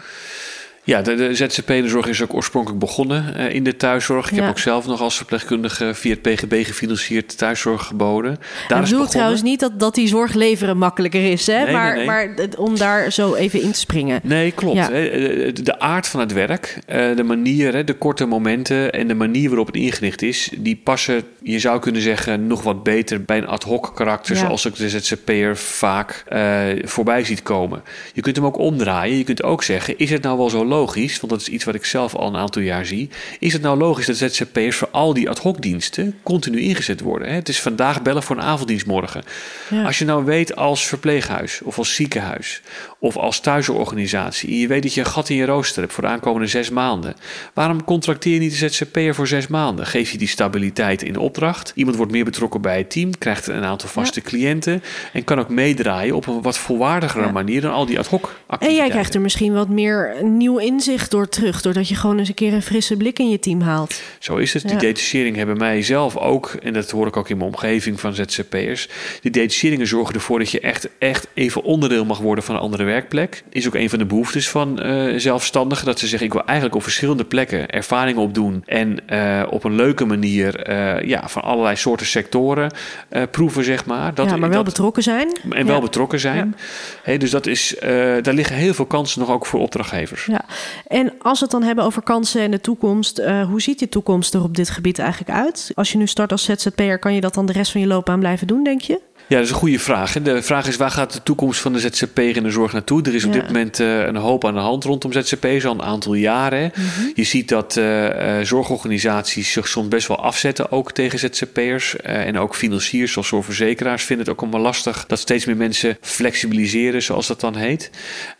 Ja, 0.90 1.02
de, 1.02 1.14
de 1.14 1.34
ZZP-zorg 1.34 2.06
is 2.06 2.22
ook 2.22 2.34
oorspronkelijk 2.34 2.80
begonnen 2.80 3.34
eh, 3.34 3.54
in 3.54 3.64
de 3.64 3.76
thuiszorg. 3.76 4.30
Ik 4.30 4.34
Ja. 4.36 4.40
heb 4.40 4.50
ook 4.50 4.58
zelf 4.58 4.86
nog 4.86 5.00
als 5.00 5.16
verpleegkundige 5.16 5.94
via 5.94 6.10
het 6.10 6.22
PGB 6.22 6.66
gefinancierd 6.66 7.38
thuiszorg 7.38 7.86
geboden. 7.86 8.38
Daar 8.68 8.78
ik 8.78 8.84
bedoel 8.90 9.06
trouwens 9.06 9.42
niet 9.42 9.60
dat, 9.60 9.80
dat 9.80 9.94
die 9.94 10.08
zorg 10.08 10.34
leveren 10.34 10.78
makkelijker 10.78 11.30
is, 11.30 11.46
hè? 11.46 11.62
Nee, 11.64 11.72
maar, 11.72 11.88
nee, 11.96 11.96
nee. 11.96 12.06
maar 12.06 12.28
om 12.56 12.78
daar 12.78 13.12
zo 13.12 13.34
even 13.34 13.62
in 13.62 13.72
te 13.72 13.78
springen. 13.78 14.20
Nee, 14.22 14.50
klopt. 14.52 14.76
Ja. 14.76 14.90
hè. 14.90 15.06
Eh, 15.08 15.52
De 15.54 15.78
aard 15.78 16.06
van 16.08 16.20
het 16.20 16.32
werk, 16.32 16.78
eh, 16.86 17.16
de 17.16 17.22
manier, 17.22 17.84
de 17.84 17.94
korte 17.94 18.26
momenten 18.26 18.92
en 18.92 19.08
de 19.08 19.14
manier 19.14 19.48
waarop 19.48 19.66
het 19.66 19.76
ingericht 19.76 20.22
is, 20.22 20.50
die 20.58 20.80
passen, 20.84 21.22
je 21.42 21.58
zou 21.58 21.80
kunnen 21.80 22.02
zeggen, 22.02 22.46
nog 22.46 22.62
wat 22.62 22.82
beter 22.82 23.24
bij 23.24 23.38
een 23.38 23.46
ad 23.46 23.62
hoc 23.62 23.92
karakter, 23.94 24.34
Ja. 24.34 24.40
zoals 24.40 24.64
ik 24.64 24.76
de 24.76 24.88
ZZP'er 24.88 25.56
vaak 25.56 26.24
eh, 26.28 26.62
voorbij 26.84 27.24
ziet 27.24 27.42
komen. 27.42 27.82
Je 28.12 28.20
kunt 28.20 28.36
hem 28.36 28.44
ook 28.44 28.58
omdraaien. 28.58 29.16
Je 29.16 29.24
kunt 29.24 29.42
ook 29.42 29.62
zeggen, 29.62 29.98
is 29.98 30.10
het 30.10 30.22
nou 30.22 30.38
wel 30.38 30.50
zo 30.50 30.58
logisch 30.64 30.78
logisch, 30.80 31.20
want 31.20 31.32
dat 31.32 31.40
is 31.40 31.48
iets 31.48 31.64
wat 31.64 31.74
ik 31.74 31.84
zelf 31.84 32.14
al 32.14 32.26
een 32.26 32.36
aantal 32.36 32.62
jaar 32.62 32.86
zie. 32.86 33.10
Is 33.38 33.52
het 33.52 33.62
nou 33.62 33.78
logisch 33.78 34.06
dat 34.06 34.16
ZZP'ers 34.16 34.76
voor 34.76 34.88
al 34.90 35.14
die 35.14 35.28
ad 35.28 35.38
hoc 35.38 35.62
diensten 35.62 36.18
continu 36.22 36.60
ingezet 36.60 37.00
worden? 37.00 37.28
Hè? 37.28 37.34
Het 37.34 37.48
is 37.48 37.60
vandaag 37.60 38.02
bellen 38.02 38.22
voor 38.22 38.36
een 38.36 38.42
avonddienst 38.42 38.86
morgen. 38.86 39.22
Ja. 39.70 39.84
Als 39.84 39.98
je 39.98 40.04
nou 40.04 40.24
weet 40.24 40.56
als 40.56 40.86
verpleeghuis 40.86 41.60
of 41.62 41.78
als 41.78 41.94
ziekenhuis 41.94 42.62
of 42.98 43.16
als 43.16 43.40
thuisorganisatie. 43.40 44.48
En 44.48 44.56
je 44.56 44.66
weet 44.66 44.82
dat 44.82 44.94
je 44.94 45.00
een 45.00 45.06
gat 45.06 45.28
in 45.28 45.36
je 45.36 45.44
rooster 45.44 45.82
hebt 45.82 45.92
voor 45.94 46.02
de 46.02 46.08
aankomende 46.08 46.46
zes 46.46 46.70
maanden. 46.70 47.14
Waarom 47.54 47.84
contracteer 47.84 48.32
je 48.32 48.40
niet 48.40 48.58
de 48.58 48.68
ZZP'er 48.68 49.14
voor 49.14 49.26
zes 49.26 49.46
maanden? 49.46 49.86
Geef 49.86 50.10
je 50.10 50.18
die 50.18 50.28
stabiliteit 50.28 51.02
in 51.02 51.12
de 51.12 51.20
opdracht. 51.20 51.72
Iemand 51.74 51.96
wordt 51.96 52.12
meer 52.12 52.24
betrokken 52.24 52.60
bij 52.60 52.78
het 52.78 52.90
team, 52.90 53.18
krijgt 53.18 53.46
een 53.46 53.64
aantal 53.64 53.88
vaste 53.88 54.20
cliënten 54.20 54.82
en 55.12 55.24
kan 55.24 55.38
ook 55.38 55.48
meedraaien 55.48 56.14
op 56.14 56.26
een 56.26 56.42
wat 56.42 56.58
volwaardigere 56.58 57.32
manier 57.32 57.60
dan 57.60 57.72
al 57.72 57.86
die 57.86 57.98
ad 57.98 58.06
hoc 58.06 58.22
activiteiten. 58.22 58.68
En 58.68 58.74
jij 58.74 58.88
krijgt 58.88 59.14
er 59.14 59.20
misschien 59.20 59.52
wat 59.52 59.68
meer 59.68 60.16
nieuw 60.22 60.58
inzicht 60.70 61.10
door 61.10 61.28
terug, 61.28 61.62
doordat 61.62 61.88
je 61.88 61.94
gewoon 61.94 62.18
eens 62.18 62.28
een 62.28 62.34
keer 62.34 62.52
een 62.52 62.62
frisse 62.62 62.96
blik 62.96 63.18
in 63.18 63.30
je 63.30 63.38
team 63.38 63.60
haalt. 63.60 64.00
Zo 64.18 64.36
is 64.36 64.52
het. 64.54 64.68
Die 64.68 64.76
detachering 64.76 65.36
hebben 65.36 65.56
mij 65.56 65.82
zelf 65.82 66.16
ook, 66.16 66.56
en 66.62 66.72
dat 66.72 66.90
hoor 66.90 67.06
ik 67.06 67.16
ook 67.16 67.28
in 67.28 67.36
mijn 67.36 67.50
omgeving 67.50 68.00
van 68.00 68.14
ZZP'ers. 68.14 68.88
Die 69.20 69.30
detacheringen 69.30 69.86
zorgen 69.86 70.14
ervoor 70.14 70.38
dat 70.38 70.50
je 70.50 70.60
echt, 70.60 70.88
echt 70.98 71.26
even 71.34 71.62
onderdeel 71.62 72.04
mag 72.04 72.18
worden 72.18 72.44
van 72.44 72.54
een 72.54 72.60
andere 72.60 72.84
werkplek. 72.84 73.42
Is 73.50 73.66
ook 73.66 73.74
een 73.74 73.90
van 73.90 73.98
de 73.98 74.04
behoeftes 74.04 74.48
van 74.48 74.86
uh, 74.86 75.18
zelfstandigen. 75.18 75.86
Dat 75.86 75.98
ze 75.98 76.06
zeggen, 76.06 76.26
ik 76.26 76.32
wil 76.32 76.44
eigenlijk 76.44 76.76
op 76.76 76.82
verschillende 76.82 77.24
plekken 77.24 77.70
ervaringen 77.70 78.22
opdoen. 78.22 78.62
En 78.66 78.98
uh, 79.10 79.42
op 79.50 79.64
een 79.64 79.74
leuke 79.74 80.04
manier 80.04 80.70
uh, 80.70 81.08
ja, 81.08 81.28
van 81.28 81.42
allerlei 81.42 81.76
soorten 81.76 82.06
sectoren 82.06 82.72
proeven, 83.30 83.64
zeg 83.64 83.84
maar. 83.84 84.14
Dat, 84.14 84.30
ja, 84.30 84.36
maar 84.36 84.48
wel 84.48 84.64
dat, 84.64 84.72
betrokken 84.72 85.02
zijn. 85.02 85.36
En 85.50 85.66
wel 85.66 85.80
betrokken 85.80 86.20
zijn. 86.20 86.54
Ja. 86.56 86.64
Hey, 87.02 87.18
dus 87.18 87.30
dat 87.30 87.46
is, 87.46 87.76
daar 88.22 88.34
liggen 88.34 88.56
heel 88.56 88.74
veel 88.74 88.86
kansen 88.86 89.20
nog 89.20 89.30
ook 89.30 89.46
voor 89.46 89.60
opdrachtgevers. 89.60 90.26
Ja. 90.26 90.44
En 90.86 91.12
als 91.18 91.38
we 91.38 91.44
het 91.44 91.54
dan 91.54 91.62
hebben 91.62 91.84
over 91.84 92.02
kansen 92.02 92.40
en 92.40 92.50
de 92.50 92.60
toekomst. 92.60 93.22
hoe 93.48 93.60
ziet 93.60 93.78
die 93.78 93.88
toekomst 93.88 94.34
er 94.34 94.42
op 94.42 94.56
dit 94.56 94.70
gebied 94.70 94.98
eigenlijk 94.98 95.30
uit? 95.30 95.72
Als 95.74 95.92
je 95.92 95.98
nu 95.98 96.06
start 96.06 96.32
als 96.32 96.44
ZZP'er, 96.44 96.98
kan 96.98 97.14
je 97.14 97.20
dat 97.20 97.34
dan 97.34 97.46
de 97.46 97.52
rest 97.52 97.72
van 97.72 97.80
je 97.80 97.86
loopbaan 97.86 98.18
blijven 98.18 98.46
doen, 98.46 98.64
denk 98.64 98.80
je? 98.80 99.00
Ja, 99.30 99.36
dat 99.36 99.44
is 99.44 99.52
een 99.52 99.58
goede 99.58 99.78
vraag. 99.78 100.12
De 100.12 100.42
vraag 100.42 100.66
is 100.66 100.76
waar 100.76 100.90
gaat 100.90 101.12
de 101.12 101.22
toekomst 101.22 101.60
van 101.60 101.72
de 101.72 101.78
ZZP'er 101.78 102.36
in 102.36 102.42
de 102.42 102.50
zorg 102.50 102.72
naartoe? 102.72 103.02
Er 103.02 103.14
is 103.14 103.24
op 103.24 103.32
dit 103.32 103.46
moment 103.46 103.80
uh, 103.80 104.06
een 104.06 104.16
hoop 104.16 104.44
aan 104.44 104.54
de 104.54 104.60
hand 104.60 104.84
rondom 104.84 105.12
ZZP'ers 105.12 105.66
al 105.66 105.72
een 105.72 105.82
aantal 105.82 106.14
jaren. 106.14 106.72
Mm 106.74 106.84
-hmm. 106.84 107.12
Je 107.14 107.24
ziet 107.24 107.48
dat 107.48 107.76
uh, 107.76 108.40
zorgorganisaties 108.42 109.52
zich 109.52 109.68
soms 109.68 109.88
best 109.88 110.08
wel 110.08 110.22
afzetten 110.22 110.72
ook 110.72 110.92
tegen 110.92 111.18
ZZP'ers. 111.18 111.96
en 111.96 112.38
ook 112.38 112.54
financiers 112.54 113.12
zoals 113.12 113.28
zorgverzekeraars 113.28 114.04
vinden 114.04 114.26
het 114.26 114.34
ook 114.34 114.42
allemaal 114.42 114.60
lastig 114.60 115.04
dat 115.06 115.18
steeds 115.18 115.44
meer 115.44 115.56
mensen 115.56 115.96
flexibiliseren, 116.00 117.02
zoals 117.02 117.26
dat 117.26 117.40
dan 117.40 117.56
heet. 117.56 117.90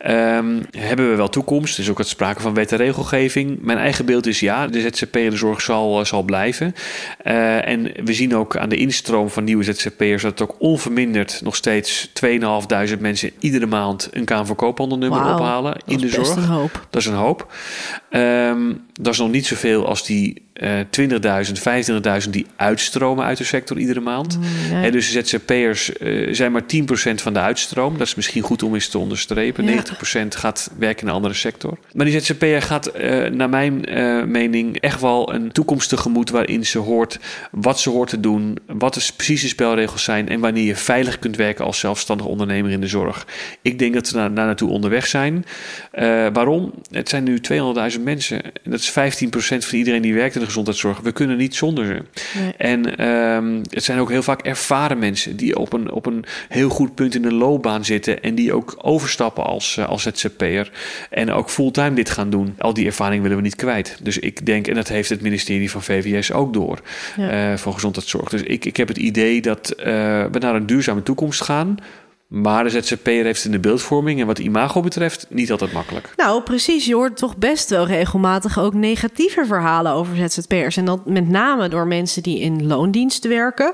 Um, 0.07 0.65
hebben 0.77 1.09
we 1.09 1.15
wel 1.15 1.29
toekomst? 1.29 1.77
Er 1.77 1.83
is 1.83 1.89
ook 1.89 1.97
het 1.97 2.07
sprake 2.07 2.41
van 2.41 2.53
wet 2.53 2.71
en 2.71 2.77
regelgeving. 2.77 3.57
Mijn 3.61 3.77
eigen 3.77 4.05
beeld 4.05 4.27
is 4.27 4.39
ja, 4.39 4.67
de 4.67 4.81
ZZP'er 4.81 5.23
in 5.23 5.29
de 5.29 5.37
zorg 5.37 5.61
zal, 5.61 6.05
zal 6.05 6.23
blijven. 6.23 6.75
en 7.23 7.91
we 8.03 8.13
zien 8.13 8.35
ook 8.35 8.57
aan 8.57 8.69
de 8.69 8.77
instroom 8.77 9.29
van 9.29 9.43
nieuwe 9.43 9.63
ZZP'ers 9.63 10.21
dat 10.21 10.39
het 10.39 10.49
ook 10.49 10.55
onverminderd 10.81 11.41
nog 11.43 11.55
steeds 11.55 12.07
2.500 12.07 12.99
mensen 12.99 13.31
iedere 13.39 13.65
maand 13.65 14.09
een 14.11 14.25
KNVB-koophandelnummer 14.25 15.23
wow, 15.23 15.33
ophalen 15.33 15.81
in 15.85 15.97
de 15.97 16.09
zorg. 16.09 16.27
Dat 16.89 17.01
is 17.01 17.05
een 17.05 17.13
hoop. 17.13 17.53
Um, 18.11 18.81
dat 18.93 19.13
is 19.13 19.19
nog 19.19 19.31
niet 19.31 19.45
zoveel 19.45 19.87
als 19.87 20.05
die 20.05 20.41
uh, 20.53 20.79
20.000, 20.79 22.23
25.000 22.23 22.29
die 22.29 22.45
uitstromen 22.55 23.25
uit 23.25 23.37
de 23.37 23.43
sector 23.43 23.77
iedere 23.77 23.99
maand. 23.99 24.37
Mm, 24.37 24.43
nee. 24.71 24.83
He, 24.83 24.91
dus 24.91 25.11
ZZP'ers 25.11 25.91
uh, 25.99 26.33
zijn 26.33 26.51
maar 26.51 26.61
10% 26.61 26.65
van 27.15 27.33
de 27.33 27.39
uitstroom. 27.39 27.97
Dat 27.97 28.07
is 28.07 28.15
misschien 28.15 28.41
goed 28.41 28.63
om 28.63 28.73
eens 28.73 28.87
te 28.87 28.97
onderstrepen. 28.97 29.65
Ja. 29.65 29.83
90% 30.23 30.27
gaat 30.27 30.71
werken 30.77 31.01
in 31.01 31.07
een 31.07 31.13
andere 31.13 31.33
sector. 31.33 31.77
Maar 31.93 32.05
die 32.05 32.19
ZZP'er 32.19 32.61
gaat 32.61 32.91
uh, 32.97 33.27
naar 33.27 33.49
mijn 33.49 33.97
uh, 33.97 34.23
mening 34.23 34.77
echt 34.77 35.01
wel 35.01 35.33
een 35.33 35.51
toekomst 35.51 35.89
tegemoet... 35.89 36.29
waarin 36.29 36.65
ze 36.65 36.77
hoort 36.77 37.19
wat 37.51 37.79
ze 37.79 37.89
hoort 37.89 38.09
te 38.09 38.19
doen, 38.19 38.57
wat 38.65 38.93
de 38.93 39.09
precieze 39.15 39.47
spelregels 39.47 40.03
zijn... 40.03 40.29
en 40.29 40.39
wanneer 40.39 40.63
je 40.65 40.75
veilig 40.75 41.19
kunt 41.19 41.35
werken 41.35 41.65
als 41.65 41.79
zelfstandig 41.79 42.25
ondernemer 42.25 42.71
in 42.71 42.81
de 42.81 42.87
zorg. 42.87 43.27
Ik 43.61 43.79
denk 43.79 43.93
dat 43.93 44.09
we 44.09 44.17
daar 44.17 44.31
naartoe 44.31 44.69
onderweg 44.69 45.07
zijn. 45.07 45.45
waarom? 46.33 46.73
Het 46.91 47.09
zijn 47.09 47.23
nu 47.23 47.39
200.000 47.95 48.00
mensen. 48.03 48.41
Dat 48.63 48.79
is 48.79 48.89
15% 48.89 48.93
van 49.57 49.77
iedereen 49.77 50.01
die 50.01 50.13
werkt 50.13 50.33
in 50.35 50.39
de 50.39 50.45
gezondheidszorg. 50.45 50.99
We 50.99 51.11
kunnen 51.11 51.37
niet 51.37 51.55
zonder 51.55 51.85
ze. 51.85 52.01
Nee. 52.39 52.53
En 52.57 53.07
um, 53.07 53.61
het 53.69 53.83
zijn 53.83 53.99
ook 53.99 54.09
heel 54.09 54.23
vaak 54.23 54.41
ervaren 54.41 54.99
mensen 54.99 55.35
die 55.35 55.57
op 55.57 55.73
een, 55.73 55.91
op 55.91 56.05
een 56.05 56.25
heel 56.49 56.69
goed 56.69 56.95
punt 56.95 57.15
in 57.15 57.21
de 57.21 57.33
loopbaan 57.33 57.85
zitten. 57.85 58.23
En 58.23 58.35
die 58.35 58.53
ook 58.53 58.75
overstappen 58.81 59.43
als, 59.43 59.75
uh, 59.79 59.89
als 59.89 60.03
ZZP'er. 60.03 60.71
En 61.09 61.31
ook 61.31 61.49
fulltime 61.49 61.93
dit 61.93 62.09
gaan 62.09 62.29
doen. 62.29 62.55
Al 62.57 62.73
die 62.73 62.85
ervaring 62.85 63.21
willen 63.21 63.37
we 63.37 63.43
niet 63.43 63.55
kwijt. 63.55 63.97
Dus 64.01 64.19
ik 64.19 64.45
denk, 64.45 64.67
en 64.67 64.75
dat 64.75 64.87
heeft 64.87 65.09
het 65.09 65.21
ministerie 65.21 65.71
van 65.71 65.83
VVS 65.83 66.31
ook 66.31 66.53
door. 66.53 66.79
Ja. 67.17 67.51
Uh, 67.51 67.57
voor 67.57 67.73
gezondheidszorg. 67.73 68.29
Dus 68.29 68.41
ik, 68.41 68.65
ik 68.65 68.77
heb 68.77 68.87
het 68.87 68.97
idee 68.97 69.41
dat 69.41 69.73
uh, 69.77 69.85
we 70.31 70.39
naar 70.39 70.55
een 70.55 70.65
duurzame 70.65 71.03
toekomst 71.03 71.41
gaan. 71.41 71.77
Maar 72.31 72.63
de 72.63 72.69
ZZP'er 72.69 73.23
heeft 73.23 73.45
in 73.45 73.51
de 73.51 73.59
beeldvorming 73.59 74.19
en 74.19 74.27
wat 74.27 74.39
imago 74.39 74.81
betreft 74.81 75.25
niet 75.29 75.51
altijd 75.51 75.71
makkelijk. 75.71 76.13
Nou, 76.15 76.41
precies. 76.41 76.85
Je 76.85 76.95
hoort 76.95 77.17
toch 77.17 77.37
best 77.37 77.69
wel 77.69 77.85
regelmatig 77.85 78.59
ook 78.59 78.73
negatieve 78.73 79.45
verhalen 79.45 79.91
over 79.91 80.15
ZZP'ers. 80.15 80.77
En 80.77 80.85
dat 80.85 81.05
met 81.05 81.29
name 81.29 81.69
door 81.69 81.87
mensen 81.87 82.23
die 82.23 82.39
in 82.39 82.67
loondiensten 82.67 83.29
werken. 83.29 83.73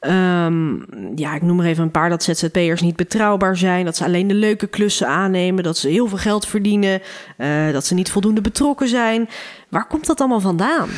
Um, 0.00 0.84
ja, 1.14 1.34
ik 1.34 1.42
noem 1.42 1.60
er 1.60 1.66
even 1.66 1.82
een 1.82 1.90
paar 1.90 2.08
dat 2.08 2.22
ZZP'ers 2.22 2.80
niet 2.80 2.96
betrouwbaar 2.96 3.56
zijn. 3.56 3.84
Dat 3.84 3.96
ze 3.96 4.04
alleen 4.04 4.28
de 4.28 4.34
leuke 4.34 4.66
klussen 4.66 5.08
aannemen. 5.08 5.64
Dat 5.64 5.78
ze 5.78 5.88
heel 5.88 6.08
veel 6.08 6.18
geld 6.18 6.46
verdienen. 6.46 7.02
Uh, 7.38 7.72
dat 7.72 7.86
ze 7.86 7.94
niet 7.94 8.10
voldoende 8.10 8.40
betrokken 8.40 8.88
zijn. 8.88 9.28
Waar 9.68 9.86
komt 9.86 10.06
dat 10.06 10.20
allemaal 10.20 10.40
vandaan? 10.40 10.88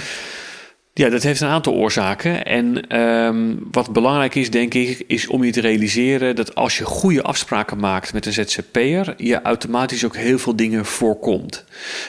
Ja, 0.99 1.09
dat 1.09 1.23
heeft 1.23 1.41
een 1.41 1.49
aantal 1.49 1.73
oorzaken. 1.73 2.45
En 2.45 2.99
um, 3.01 3.59
wat 3.71 3.93
belangrijk 3.93 4.35
is, 4.35 4.51
denk 4.51 4.75
ik, 4.75 5.05
is 5.07 5.27
om 5.27 5.45
je 5.45 5.53
te 5.53 5.61
realiseren 5.61 6.37
dat 6.37 6.55
als 6.55 6.79
je 6.79 6.85
goede 6.85 7.23
afspraken 7.23 7.79
maakt 7.79 8.13
met 8.13 8.27
een 8.27 8.33
ZZP'er, 8.33 9.15
je 9.17 9.43
automatisch 9.43 10.05
ook 10.05 10.17
heel 10.17 10.39
veel 10.39 10.57
dingen 10.57 10.85
voorkomt. 10.85 11.65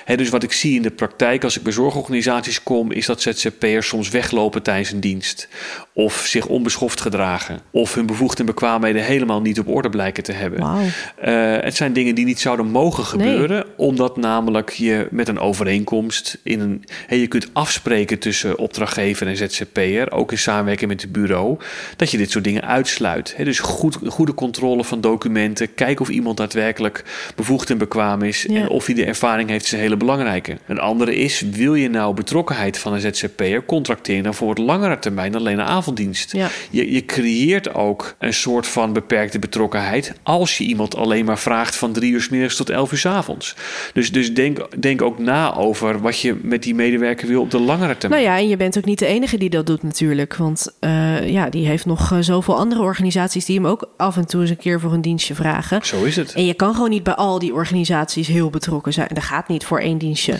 He, 0.05 0.17
dus 0.17 0.29
wat 0.29 0.43
ik 0.43 0.51
zie 0.51 0.75
in 0.75 0.81
de 0.81 0.91
praktijk 0.91 1.43
als 1.43 1.57
ik 1.57 1.63
bij 1.63 1.71
zorgorganisaties 1.71 2.63
kom, 2.63 2.91
is 2.91 3.05
dat 3.05 3.21
ZZP'ers 3.21 3.87
soms 3.87 4.09
weglopen 4.09 4.63
tijdens 4.63 4.91
een 4.91 4.99
dienst. 4.99 5.47
Of 5.93 6.25
zich 6.27 6.45
onbeschoft 6.45 7.01
gedragen. 7.01 7.59
Of 7.71 7.93
hun 7.93 8.05
bevoegdheden 8.05 8.45
en 8.47 8.53
bekwaamheden 8.53 9.03
helemaal 9.03 9.41
niet 9.41 9.59
op 9.59 9.67
orde 9.67 9.89
blijken 9.89 10.23
te 10.23 10.31
hebben. 10.31 10.59
Wow. 10.59 10.79
Uh, 10.79 11.63
het 11.63 11.75
zijn 11.75 11.93
dingen 11.93 12.15
die 12.15 12.25
niet 12.25 12.39
zouden 12.39 12.65
mogen 12.65 13.03
gebeuren, 13.03 13.65
nee. 13.65 13.87
omdat 13.87 14.17
namelijk 14.17 14.69
je 14.69 15.07
met 15.11 15.27
een 15.27 15.39
overeenkomst 15.39 16.37
in 16.43 16.59
een. 16.59 16.83
Hey, 17.07 17.19
je 17.19 17.27
kunt 17.27 17.49
afspreken 17.53 18.19
tussen 18.19 18.57
op 18.57 18.75
opdrachtgever 18.77 19.27
en 19.27 19.37
ZZP'er, 19.37 20.11
ook 20.11 20.31
in 20.31 20.37
samenwerking 20.37 20.89
met 20.89 21.01
het 21.01 21.11
bureau, 21.11 21.57
dat 21.95 22.11
je 22.11 22.17
dit 22.17 22.31
soort 22.31 22.43
dingen 22.43 22.67
uitsluit. 22.67 23.33
He, 23.37 23.43
dus 23.43 23.59
goed, 23.59 23.97
goede 24.07 24.33
controle 24.33 24.83
van 24.83 25.01
documenten, 25.01 25.73
kijk 25.73 25.99
of 25.99 26.09
iemand 26.09 26.37
daadwerkelijk 26.37 27.03
bevoegd 27.35 27.69
en 27.69 27.77
bekwaam 27.77 28.21
is 28.21 28.45
ja. 28.49 28.61
en 28.61 28.69
of 28.69 28.85
hij 28.85 28.95
de 28.95 29.05
ervaring 29.05 29.49
heeft, 29.49 29.65
is 29.65 29.71
een 29.71 29.79
hele 29.79 29.97
belangrijke. 29.97 30.57
Een 30.67 30.79
andere 30.79 31.15
is, 31.15 31.41
wil 31.41 31.75
je 31.75 31.89
nou 31.89 32.13
betrokkenheid 32.13 32.77
van 32.77 32.93
een 32.93 32.99
ZZP'er, 33.01 33.65
contracteer 33.65 34.23
dan 34.23 34.33
voor 34.33 34.49
het 34.49 34.57
langere 34.57 34.99
termijn 34.99 35.35
alleen 35.35 35.59
een 35.59 35.65
avonddienst. 35.65 36.31
Ja. 36.31 36.49
Je, 36.69 36.91
je 36.91 37.05
creëert 37.05 37.73
ook 37.73 38.15
een 38.19 38.33
soort 38.33 38.67
van 38.67 38.93
beperkte 38.93 39.39
betrokkenheid 39.39 40.13
als 40.23 40.57
je 40.57 40.63
iemand 40.63 40.95
alleen 40.95 41.25
maar 41.25 41.39
vraagt 41.39 41.75
van 41.75 41.91
drie 41.91 42.11
uur 42.11 42.21
s 42.21 42.29
middags 42.29 42.55
tot 42.55 42.69
elf 42.69 42.91
uur 42.91 42.97
s 42.97 43.05
avonds. 43.05 43.55
Dus, 43.93 44.11
dus 44.11 44.33
denk, 44.33 44.81
denk 44.81 45.01
ook 45.01 45.19
na 45.19 45.55
over 45.55 46.01
wat 46.01 46.19
je 46.19 46.35
met 46.41 46.63
die 46.63 46.75
medewerker 46.75 47.27
wil 47.27 47.41
op 47.41 47.51
de 47.51 47.59
langere 47.59 47.97
termijn. 47.97 48.21
Nou 48.23 48.33
ja, 48.33 48.41
en 48.41 48.49
je 48.49 48.57
bent 48.57 48.66
bent 48.71 48.77
ook 48.77 48.89
niet 48.89 48.99
de 48.99 49.05
enige 49.05 49.37
die 49.37 49.49
dat 49.49 49.65
doet 49.65 49.83
natuurlijk. 49.83 50.35
Want 50.35 50.73
uh, 50.81 51.29
ja, 51.29 51.49
die 51.49 51.67
heeft 51.67 51.85
nog 51.85 52.11
uh, 52.11 52.19
zoveel 52.21 52.57
andere 52.57 52.81
organisaties 52.81 53.45
die 53.45 53.55
hem 53.55 53.67
ook 53.67 53.89
af 53.97 54.17
en 54.17 54.27
toe 54.27 54.41
eens 54.41 54.49
een 54.49 54.57
keer 54.57 54.79
voor 54.79 54.93
een 54.93 55.01
dienstje 55.01 55.35
vragen. 55.35 55.85
Zo 55.85 56.03
is 56.03 56.15
het. 56.15 56.33
En 56.33 56.45
je 56.45 56.53
kan 56.53 56.73
gewoon 56.73 56.89
niet 56.89 57.03
bij 57.03 57.15
al 57.15 57.39
die 57.39 57.53
organisaties 57.53 58.27
heel 58.27 58.49
betrokken 58.49 58.93
zijn. 58.93 59.07
Dat 59.13 59.23
gaat 59.23 59.47
niet 59.47 59.65
voor 59.65 59.79
één 59.79 59.97
dienstje. 59.97 60.39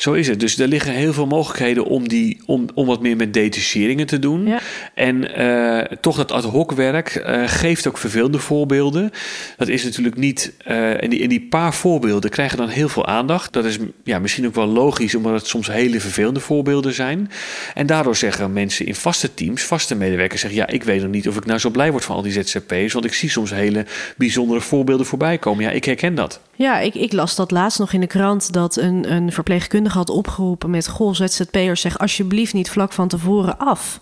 Zo 0.00 0.12
is 0.12 0.28
het. 0.28 0.40
Dus 0.40 0.58
er 0.58 0.68
liggen 0.68 0.92
heel 0.92 1.12
veel 1.12 1.26
mogelijkheden 1.26 1.84
om, 1.84 2.08
die, 2.08 2.40
om, 2.46 2.66
om 2.74 2.86
wat 2.86 3.02
meer 3.02 3.16
met 3.16 3.34
detacheringen 3.34 4.06
te 4.06 4.18
doen. 4.18 4.46
Ja. 4.46 4.60
En 4.94 5.40
uh, 5.40 5.78
toch 6.00 6.16
dat 6.16 6.32
ad 6.32 6.44
hoc 6.44 6.72
werk 6.72 7.24
uh, 7.26 7.42
geeft 7.46 7.86
ook 7.86 7.98
vervelende 7.98 8.38
voorbeelden. 8.38 9.10
Dat 9.56 9.68
is 9.68 9.84
natuurlijk 9.84 10.16
niet. 10.16 10.52
Uh, 10.68 11.02
en, 11.02 11.10
die, 11.10 11.22
en 11.22 11.28
die 11.28 11.40
paar 11.40 11.74
voorbeelden 11.74 12.30
krijgen 12.30 12.58
dan 12.58 12.68
heel 12.68 12.88
veel 12.88 13.06
aandacht. 13.06 13.52
Dat 13.52 13.64
is 13.64 13.78
ja, 14.04 14.18
misschien 14.18 14.46
ook 14.46 14.54
wel 14.54 14.66
logisch, 14.66 15.14
omdat 15.14 15.32
het 15.32 15.46
soms 15.46 15.66
hele 15.66 16.00
vervelende 16.00 16.40
voorbeelden 16.40 16.94
zijn. 16.94 17.30
En 17.74 17.86
daardoor 17.86 18.16
zeggen 18.16 18.52
mensen 18.52 18.86
in 18.86 18.94
vaste 18.94 19.34
teams, 19.34 19.62
vaste 19.62 19.94
medewerkers, 19.94 20.40
zeggen: 20.40 20.58
Ja, 20.58 20.66
ik 20.66 20.82
weet 20.82 21.02
nog 21.02 21.10
niet 21.10 21.28
of 21.28 21.36
ik 21.36 21.46
nou 21.46 21.58
zo 21.58 21.70
blij 21.70 21.90
word 21.90 22.04
van 22.04 22.16
al 22.16 22.22
die 22.22 22.32
ZZP's. 22.32 22.92
Want 22.92 23.04
ik 23.04 23.14
zie 23.14 23.30
soms 23.30 23.50
hele 23.50 23.86
bijzondere 24.16 24.60
voorbeelden 24.60 25.06
voorbij 25.06 25.38
komen. 25.38 25.64
Ja, 25.64 25.70
ik 25.70 25.84
herken 25.84 26.14
dat. 26.14 26.40
Ja, 26.60 26.78
ik, 26.78 26.94
ik 26.94 27.12
las 27.12 27.34
dat 27.34 27.50
laatst 27.50 27.78
nog 27.78 27.92
in 27.92 28.00
de 28.00 28.06
krant 28.06 28.52
dat 28.52 28.76
een, 28.76 29.12
een 29.12 29.32
verpleegkundige 29.32 29.98
had 29.98 30.10
opgeroepen 30.10 30.70
met: 30.70 30.88
Goh, 30.88 31.14
ZZP'ers, 31.14 31.80
zeg 31.80 31.98
alsjeblieft 31.98 32.52
niet 32.52 32.70
vlak 32.70 32.92
van 32.92 33.08
tevoren 33.08 33.58
af. 33.58 34.00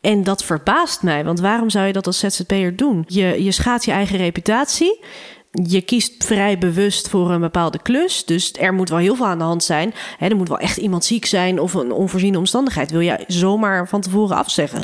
En 0.00 0.24
dat 0.24 0.44
verbaast 0.44 1.02
mij, 1.02 1.24
want 1.24 1.40
waarom 1.40 1.70
zou 1.70 1.86
je 1.86 1.92
dat 1.92 2.06
als 2.06 2.18
ZZP'er 2.18 2.76
doen? 2.76 3.04
Je, 3.06 3.44
je 3.44 3.52
schaadt 3.52 3.84
je 3.84 3.90
eigen 3.90 4.16
reputatie. 4.18 5.04
je 5.50 5.80
kiest 5.80 6.24
vrij 6.24 6.58
bewust 6.58 7.08
voor 7.08 7.30
een 7.30 7.40
bepaalde 7.40 7.78
klus. 7.82 8.24
Dus 8.24 8.52
er 8.52 8.74
moet 8.74 8.88
wel 8.88 8.98
heel 8.98 9.14
veel 9.14 9.26
aan 9.26 9.38
de 9.38 9.44
hand 9.44 9.64
zijn. 9.64 9.94
Er 10.18 10.36
moet 10.36 10.48
wel 10.48 10.58
echt 10.58 10.76
iemand 10.76 11.04
ziek 11.04 11.26
zijn 11.26 11.60
of 11.60 11.74
een 11.74 11.92
onvoorziene 11.92 12.38
omstandigheid. 12.38 12.90
Wil 12.90 13.00
je 13.00 13.24
zomaar 13.26 13.88
van 13.88 14.00
tevoren 14.00 14.36
afzeggen? 14.36 14.82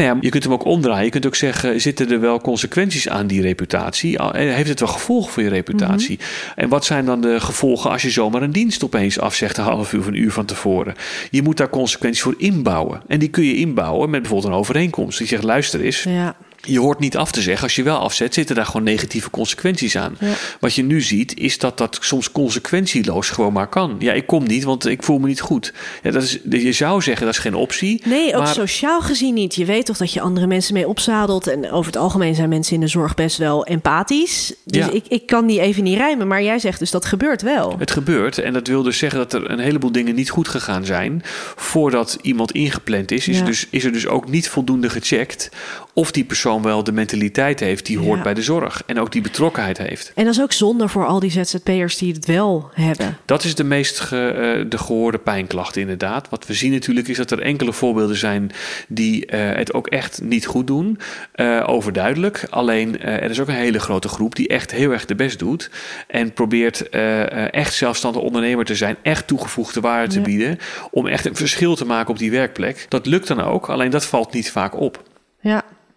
Nou 0.00 0.14
ja, 0.14 0.18
je 0.20 0.28
kunt 0.28 0.42
hem 0.42 0.52
ook 0.52 0.64
omdraaien. 0.64 1.04
Je 1.04 1.10
kunt 1.10 1.26
ook 1.26 1.34
zeggen, 1.34 1.80
zitten 1.80 2.10
er 2.10 2.20
wel 2.20 2.40
consequenties 2.40 3.08
aan 3.08 3.26
die 3.26 3.42
reputatie? 3.42 4.18
Eh, 4.18 4.54
heeft 4.54 4.68
het 4.68 4.80
wel 4.80 4.88
gevolgen 4.88 5.32
voor 5.32 5.42
je 5.42 5.48
reputatie? 5.48 6.18
Mhm. 6.18 6.60
En 6.60 6.68
wat 6.68 6.84
zijn 6.84 7.04
dan 7.04 7.20
de 7.20 7.40
gevolgen 7.40 7.90
als 7.90 8.02
je 8.02 8.10
zomaar 8.10 8.42
een 8.42 8.52
dienst 8.52 8.84
opeens 8.84 9.18
afzegt... 9.18 9.56
een 9.56 9.64
half 9.64 9.92
uur 9.92 10.00
of 10.00 10.06
een 10.06 10.20
uur 10.20 10.32
van 10.32 10.44
tevoren? 10.44 10.94
Je 11.30 11.42
moet 11.42 11.56
daar 11.56 11.68
consequenties 11.68 12.22
voor 12.22 12.34
inbouwen. 12.38 13.02
En 13.06 13.18
die 13.18 13.28
kun 13.28 13.44
je 13.44 13.56
inbouwen 13.56 14.10
met 14.10 14.20
bijvoorbeeld 14.20 14.52
een 14.52 14.58
overeenkomst. 14.58 15.18
Die 15.18 15.26
zegt, 15.26 15.42
luister 15.42 15.80
eens... 15.80 16.02
Ja 16.02 16.36
je 16.62 16.80
hoort 16.80 16.98
niet 16.98 17.16
af 17.16 17.32
te 17.32 17.42
zeggen. 17.42 17.62
Als 17.62 17.74
je 17.74 17.82
wel 17.82 17.98
afzet, 17.98 18.34
zitten 18.34 18.54
daar 18.54 18.66
gewoon 18.66 18.82
negatieve 18.82 19.30
consequenties 19.30 19.96
aan. 19.96 20.18
Wat 20.60 20.74
je 20.74 20.82
nu 20.82 21.00
ziet, 21.00 21.38
is 21.38 21.58
dat 21.58 21.78
dat 21.78 21.98
soms 22.00 22.32
consequentieloos 22.32 23.30
gewoon 23.30 23.52
maar 23.52 23.68
kan. 23.68 23.96
Ja, 23.98 24.12
ik 24.12 24.26
kom 24.26 24.46
niet, 24.46 24.64
want 24.64 24.86
ik 24.86 25.02
voel 25.02 25.18
me 25.18 25.26
niet 25.26 25.40
goed. 25.40 25.72
Ja, 26.02 26.10
dat 26.10 26.22
is, 26.22 26.38
je 26.50 26.72
zou 26.72 27.02
zeggen, 27.02 27.26
dat 27.26 27.34
is 27.34 27.40
geen 27.40 27.54
optie. 27.54 28.02
Nee, 28.04 28.36
ook 28.36 28.46
sociaal 28.46 29.00
gezien 29.00 29.34
niet. 29.34 29.54
Je 29.54 29.64
weet 29.64 29.86
toch 29.86 29.96
dat 29.96 30.12
je 30.12 30.20
andere 30.20 30.46
mensen 30.46 30.74
mee 30.74 30.88
opzadelt. 30.88 31.46
En 31.46 31.70
over 31.70 31.92
het 31.92 32.00
algemeen 32.00 32.34
zijn 32.34 32.48
mensen 32.48 32.74
in 32.74 32.80
de 32.80 32.86
zorg 32.86 33.14
best 33.14 33.36
wel 33.36 33.66
empathisch. 33.66 34.54
Dus 34.64 34.88
ik, 34.88 35.04
ik 35.08 35.26
kan 35.26 35.46
die 35.46 35.60
even 35.60 35.82
niet 35.82 35.96
rijmen. 35.96 36.26
Maar 36.26 36.42
jij 36.42 36.58
zegt 36.58 36.78
dus 36.78 36.90
dat 36.90 37.04
gebeurt 37.04 37.42
wel. 37.42 37.78
Het 37.78 37.90
gebeurt. 37.90 38.38
En 38.38 38.52
dat 38.52 38.66
wil 38.66 38.82
dus 38.82 38.98
zeggen 38.98 39.18
dat 39.18 39.32
er 39.32 39.50
een 39.50 39.58
heleboel 39.58 39.92
dingen 39.92 40.14
niet 40.14 40.30
goed 40.30 40.48
gegaan 40.48 40.84
zijn... 40.84 41.22
voordat 41.56 42.18
iemand 42.22 42.52
ingepland 42.52 43.10
is. 43.10 43.28
Is, 43.28 43.44
dus, 43.44 43.66
is 43.70 43.84
er 43.84 43.92
dus 43.92 44.06
ook 44.06 44.28
niet 44.28 44.48
voldoende 44.48 44.90
gecheckt 44.90 45.50
of 45.94 46.12
die 46.12 46.24
persoon 46.24 46.62
wel 46.62 46.84
de 46.84 46.92
mentaliteit 46.92 47.60
heeft 47.60 47.86
die 47.86 47.98
hoort 47.98 48.22
bij 48.22 48.34
de 48.34 48.42
zorg. 48.42 48.82
En 48.86 49.00
ook 49.00 49.12
die 49.12 49.22
betrokkenheid 49.22 49.78
heeft. 49.78 50.12
En 50.14 50.24
dat 50.24 50.34
is 50.34 50.40
ook 50.40 50.52
zonde 50.52 50.88
voor 50.88 51.06
al 51.06 51.20
die 51.20 51.30
ZZP'ers 51.30 51.98
die 51.98 52.12
het 52.12 52.26
wel 52.26 52.70
hebben. 52.74 53.18
Dat 53.24 53.44
is 53.44 53.54
de 53.54 53.64
meest 53.64 54.00
ge, 54.00 54.28
eh, 54.28 54.70
de 54.70 54.78
gehoorde 54.78 55.18
pijnklacht 55.18 55.76
inderdaad. 55.76 56.28
Wat 56.28 56.46
we 56.46 56.54
zien 56.54 56.72
natuurlijk 56.72 57.08
is 57.08 57.16
dat 57.16 57.30
er 57.30 57.42
enkele 57.42 57.72
voorbeelden 57.72 58.16
zijn 58.16 58.50
die 58.88 59.26
uh, 59.26 59.52
het 59.52 59.74
ook 59.74 59.86
echt 59.86 60.20
niet 60.22 60.46
goed 60.46 60.66
doen. 60.66 60.98
Uh, 61.34 61.64
overduidelijk. 61.66 62.46
Alleen 62.50 63.00
er 63.00 63.30
is 63.30 63.40
ook 63.40 63.48
een 63.48 63.54
hele 63.54 63.80
grote 63.80 64.08
groep 64.08 64.34
die 64.34 64.48
echt 64.48 64.70
heel 64.70 64.90
erg 64.90 65.04
de 65.04 65.14
best 65.14 65.38
doet. 65.38 65.70
En 66.06 66.32
probeert 66.32 66.88
echt 66.88 67.74
zelfstandig 67.74 68.22
ondernemer 68.22 68.64
te 68.64 68.74
zijn. 68.74 68.96
Echt 69.02 69.26
toegevoegde 69.26 69.80
waarde 69.80 70.12
te 70.12 70.20
bieden. 70.20 70.58
Om 70.90 71.06
echt 71.06 71.26
een 71.26 71.36
verschil 71.36 71.74
te 71.74 71.84
maken 71.84 72.10
op 72.10 72.18
die 72.18 72.30
werkplek. 72.30 72.86
Dat 72.88 73.06
lukt 73.06 73.26
dan 73.26 73.40
ook. 73.40 73.68
Alleen 73.68 73.90
dat 73.90 74.06
valt 74.06 74.32
niet 74.32 74.50
vaak 74.50 74.80
op. 74.80 75.08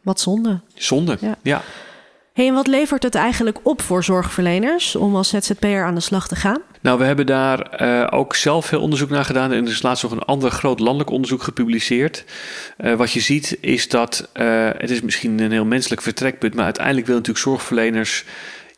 Wat 0.03 0.19
zonde. 0.19 0.59
Zonde, 0.73 1.17
ja. 1.41 1.61
Hey, 2.33 2.47
en 2.47 2.53
wat 2.53 2.67
levert 2.67 3.03
het 3.03 3.15
eigenlijk 3.15 3.59
op 3.63 3.81
voor 3.81 4.03
zorgverleners 4.03 4.95
om 4.95 5.15
als 5.15 5.29
ZZP'er 5.29 5.83
aan 5.83 5.95
de 5.95 6.01
slag 6.01 6.27
te 6.27 6.35
gaan? 6.35 6.61
Nou, 6.81 6.99
we 6.99 7.05
hebben 7.05 7.25
daar 7.25 7.81
uh, 7.81 8.07
ook 8.09 8.35
zelf 8.35 8.65
veel 8.65 8.81
onderzoek 8.81 9.09
naar 9.09 9.25
gedaan. 9.25 9.51
En 9.51 9.65
er 9.65 9.71
is 9.71 9.81
laatst 9.81 10.03
nog 10.03 10.11
een 10.11 10.19
ander 10.19 10.51
groot 10.51 10.79
landelijk 10.79 11.09
onderzoek 11.09 11.43
gepubliceerd. 11.43 12.25
Uh, 12.77 12.93
wat 12.93 13.11
je 13.11 13.19
ziet 13.19 13.57
is 13.61 13.89
dat, 13.89 14.29
uh, 14.33 14.69
het 14.77 14.89
is 14.89 15.01
misschien 15.01 15.39
een 15.39 15.51
heel 15.51 15.65
menselijk 15.65 16.01
vertrekpunt, 16.01 16.53
maar 16.53 16.65
uiteindelijk 16.65 17.05
willen 17.05 17.21
natuurlijk 17.21 17.47
zorgverleners 17.47 18.25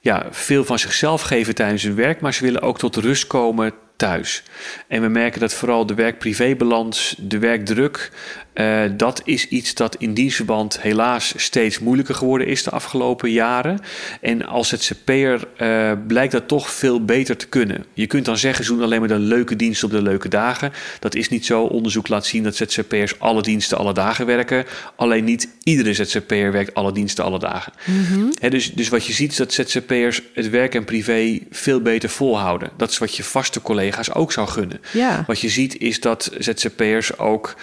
ja, 0.01 0.25
veel 0.31 0.65
van 0.65 0.79
zichzelf 0.79 1.21
geven 1.21 1.55
tijdens 1.55 1.83
hun 1.83 1.95
werk, 1.95 2.21
maar 2.21 2.33
ze 2.33 2.43
willen 2.43 2.61
ook 2.61 2.77
tot 2.77 2.95
rust 2.95 3.27
komen 3.27 3.73
thuis. 3.95 4.43
En 4.87 5.01
we 5.01 5.07
merken 5.07 5.39
dat 5.39 5.53
vooral 5.53 5.85
de 5.85 5.93
werk-privébalans, 5.93 7.15
de 7.19 7.39
werkdruk, 7.39 8.11
uh, 8.55 8.81
dat 8.97 9.21
is 9.23 9.47
iets 9.47 9.73
dat 9.73 9.95
in 9.95 10.13
dienstverband 10.13 10.81
helaas 10.81 11.33
steeds 11.37 11.79
moeilijker 11.79 12.15
geworden 12.15 12.47
is 12.47 12.63
de 12.63 12.69
afgelopen 12.69 13.31
jaren. 13.31 13.79
En 14.21 14.45
als 14.45 14.67
ZZP'er 14.67 15.47
uh, 15.57 15.91
blijkt 16.07 16.31
dat 16.31 16.47
toch 16.47 16.69
veel 16.69 17.05
beter 17.05 17.37
te 17.37 17.47
kunnen. 17.47 17.85
Je 17.93 18.07
kunt 18.07 18.25
dan 18.25 18.37
zeggen, 18.37 18.65
ze 18.65 18.73
doen 18.73 18.83
alleen 18.83 18.99
maar 18.99 19.07
de 19.07 19.19
leuke 19.19 19.55
diensten 19.55 19.87
op 19.87 19.93
de 19.93 20.01
leuke 20.01 20.29
dagen. 20.29 20.71
Dat 20.99 21.15
is 21.15 21.29
niet 21.29 21.45
zo. 21.45 21.63
Onderzoek 21.63 22.07
laat 22.07 22.25
zien 22.25 22.43
dat 22.43 22.55
ZZP'ers 22.55 23.19
alle 23.19 23.41
diensten 23.41 23.77
alle 23.77 23.93
dagen 23.93 24.25
werken. 24.25 24.65
Alleen 24.95 25.23
niet 25.23 25.49
iedere 25.63 25.93
ZZP'er 25.93 26.51
werkt 26.51 26.73
alle 26.73 26.91
diensten 26.91 27.23
alle 27.23 27.39
dagen. 27.39 27.73
Mm 27.85 28.33
dus, 28.49 28.73
dus 28.73 28.89
wat 28.89 29.05
je 29.05 29.13
ziet 29.13 29.31
is 29.31 29.37
dat 29.37 29.53
ZZP'ers 29.53 30.21
het 30.33 30.49
werk 30.49 30.75
en 30.75 30.83
privé 30.83 31.39
veel 31.51 31.81
beter 31.81 32.09
volhouden. 32.09 32.69
Dat 32.77 32.89
is 32.89 32.97
wat 32.97 33.15
je 33.15 33.23
vaste 33.23 33.61
collega's 33.61 34.13
ook 34.13 34.31
zou 34.31 34.47
gunnen. 34.47 34.81
Ja. 34.91 35.23
Wat 35.27 35.39
je 35.39 35.49
ziet 35.49 35.77
is 35.77 35.99
dat 35.99 36.31
ZZP'ers 36.37 37.17
ook 37.17 37.55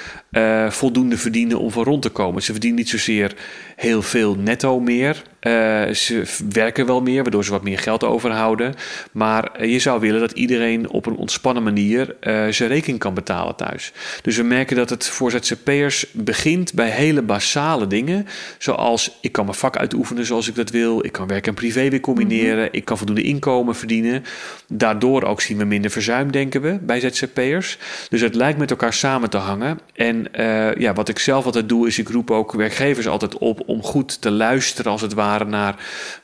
voldoende 0.68 1.16
verdienen 1.16 1.58
om 1.58 1.70
van 1.70 1.84
rond 1.84 2.02
te 2.02 2.10
komen. 2.10 2.42
Ze 2.42 2.52
verdienen 2.52 2.78
niet 2.78 2.88
zozeer 2.88 3.36
heel 3.76 4.02
veel 4.02 4.34
netto 4.34 4.80
meer. 4.80 5.22
Uh, 5.46 5.88
ze 5.88 6.22
werken 6.48 6.86
wel 6.86 7.00
meer, 7.00 7.22
waardoor 7.22 7.44
ze 7.44 7.50
wat 7.50 7.62
meer 7.62 7.78
geld 7.78 8.04
overhouden. 8.04 8.74
Maar 9.12 9.52
eh, 9.52 9.72
je 9.72 9.78
zou 9.78 10.00
willen 10.00 10.20
dat 10.20 10.32
iedereen 10.32 10.90
op 10.90 11.06
een 11.06 11.16
ontspannen 11.16 11.62
manier 11.62 12.16
uh, 12.20 12.46
zijn 12.48 12.68
rekening 12.68 12.98
kan 12.98 13.14
betalen 13.14 13.56
thuis. 13.56 13.92
Dus 14.22 14.36
we 14.36 14.42
merken 14.42 14.76
dat 14.76 14.90
het 14.90 15.06
voor 15.06 15.30
ZZP'ers 15.30 16.06
begint 16.12 16.74
bij 16.74 16.88
hele 16.88 17.22
basale 17.22 17.86
dingen. 17.86 18.26
Zoals 18.58 19.18
ik 19.20 19.32
kan 19.32 19.44
mijn 19.44 19.56
vak 19.56 19.76
uitoefenen 19.76 20.26
zoals 20.26 20.48
ik 20.48 20.54
dat 20.54 20.70
wil. 20.70 21.04
Ik 21.04 21.12
kan 21.12 21.26
werk 21.26 21.46
en 21.46 21.54
privé 21.54 21.88
weer 21.88 22.00
combineren. 22.00 22.64
Mhm. 22.64 22.76
Ik 22.76 22.84
kan 22.84 22.96
voldoende 22.96 23.22
inkomen 23.22 23.76
verdienen. 23.76 24.24
Daardoor 24.68 25.22
ook 25.22 25.40
zien 25.40 25.58
we 25.58 25.64
minder 25.64 25.90
verzuim, 25.90 26.32
denken 26.32 26.60
we, 26.60 26.78
bij 26.80 27.00
ZZP'ers. 27.00 27.78
Dus 28.08 28.20
het 28.20 28.34
lijkt 28.34 28.58
met 28.58 28.70
elkaar 28.70 28.92
samen 28.92 29.30
te 29.30 29.36
hangen. 29.36 29.78
En 29.94 30.26
uh, 30.40 30.74
ja, 30.74 30.92
wat 30.92 31.08
ik 31.08 31.18
zelf 31.18 31.44
altijd 31.44 31.68
doe, 31.68 31.86
is 31.86 31.98
ik 31.98 32.08
roep 32.08 32.30
ook 32.30 32.52
werkgevers 32.52 33.08
altijd 33.08 33.38
op 33.38 33.62
om 33.66 33.82
goed 33.82 34.20
te 34.20 34.30
luisteren, 34.30 34.92
als 34.92 35.00
het 35.00 35.14
ware, 35.14 35.30
naar 35.40 35.76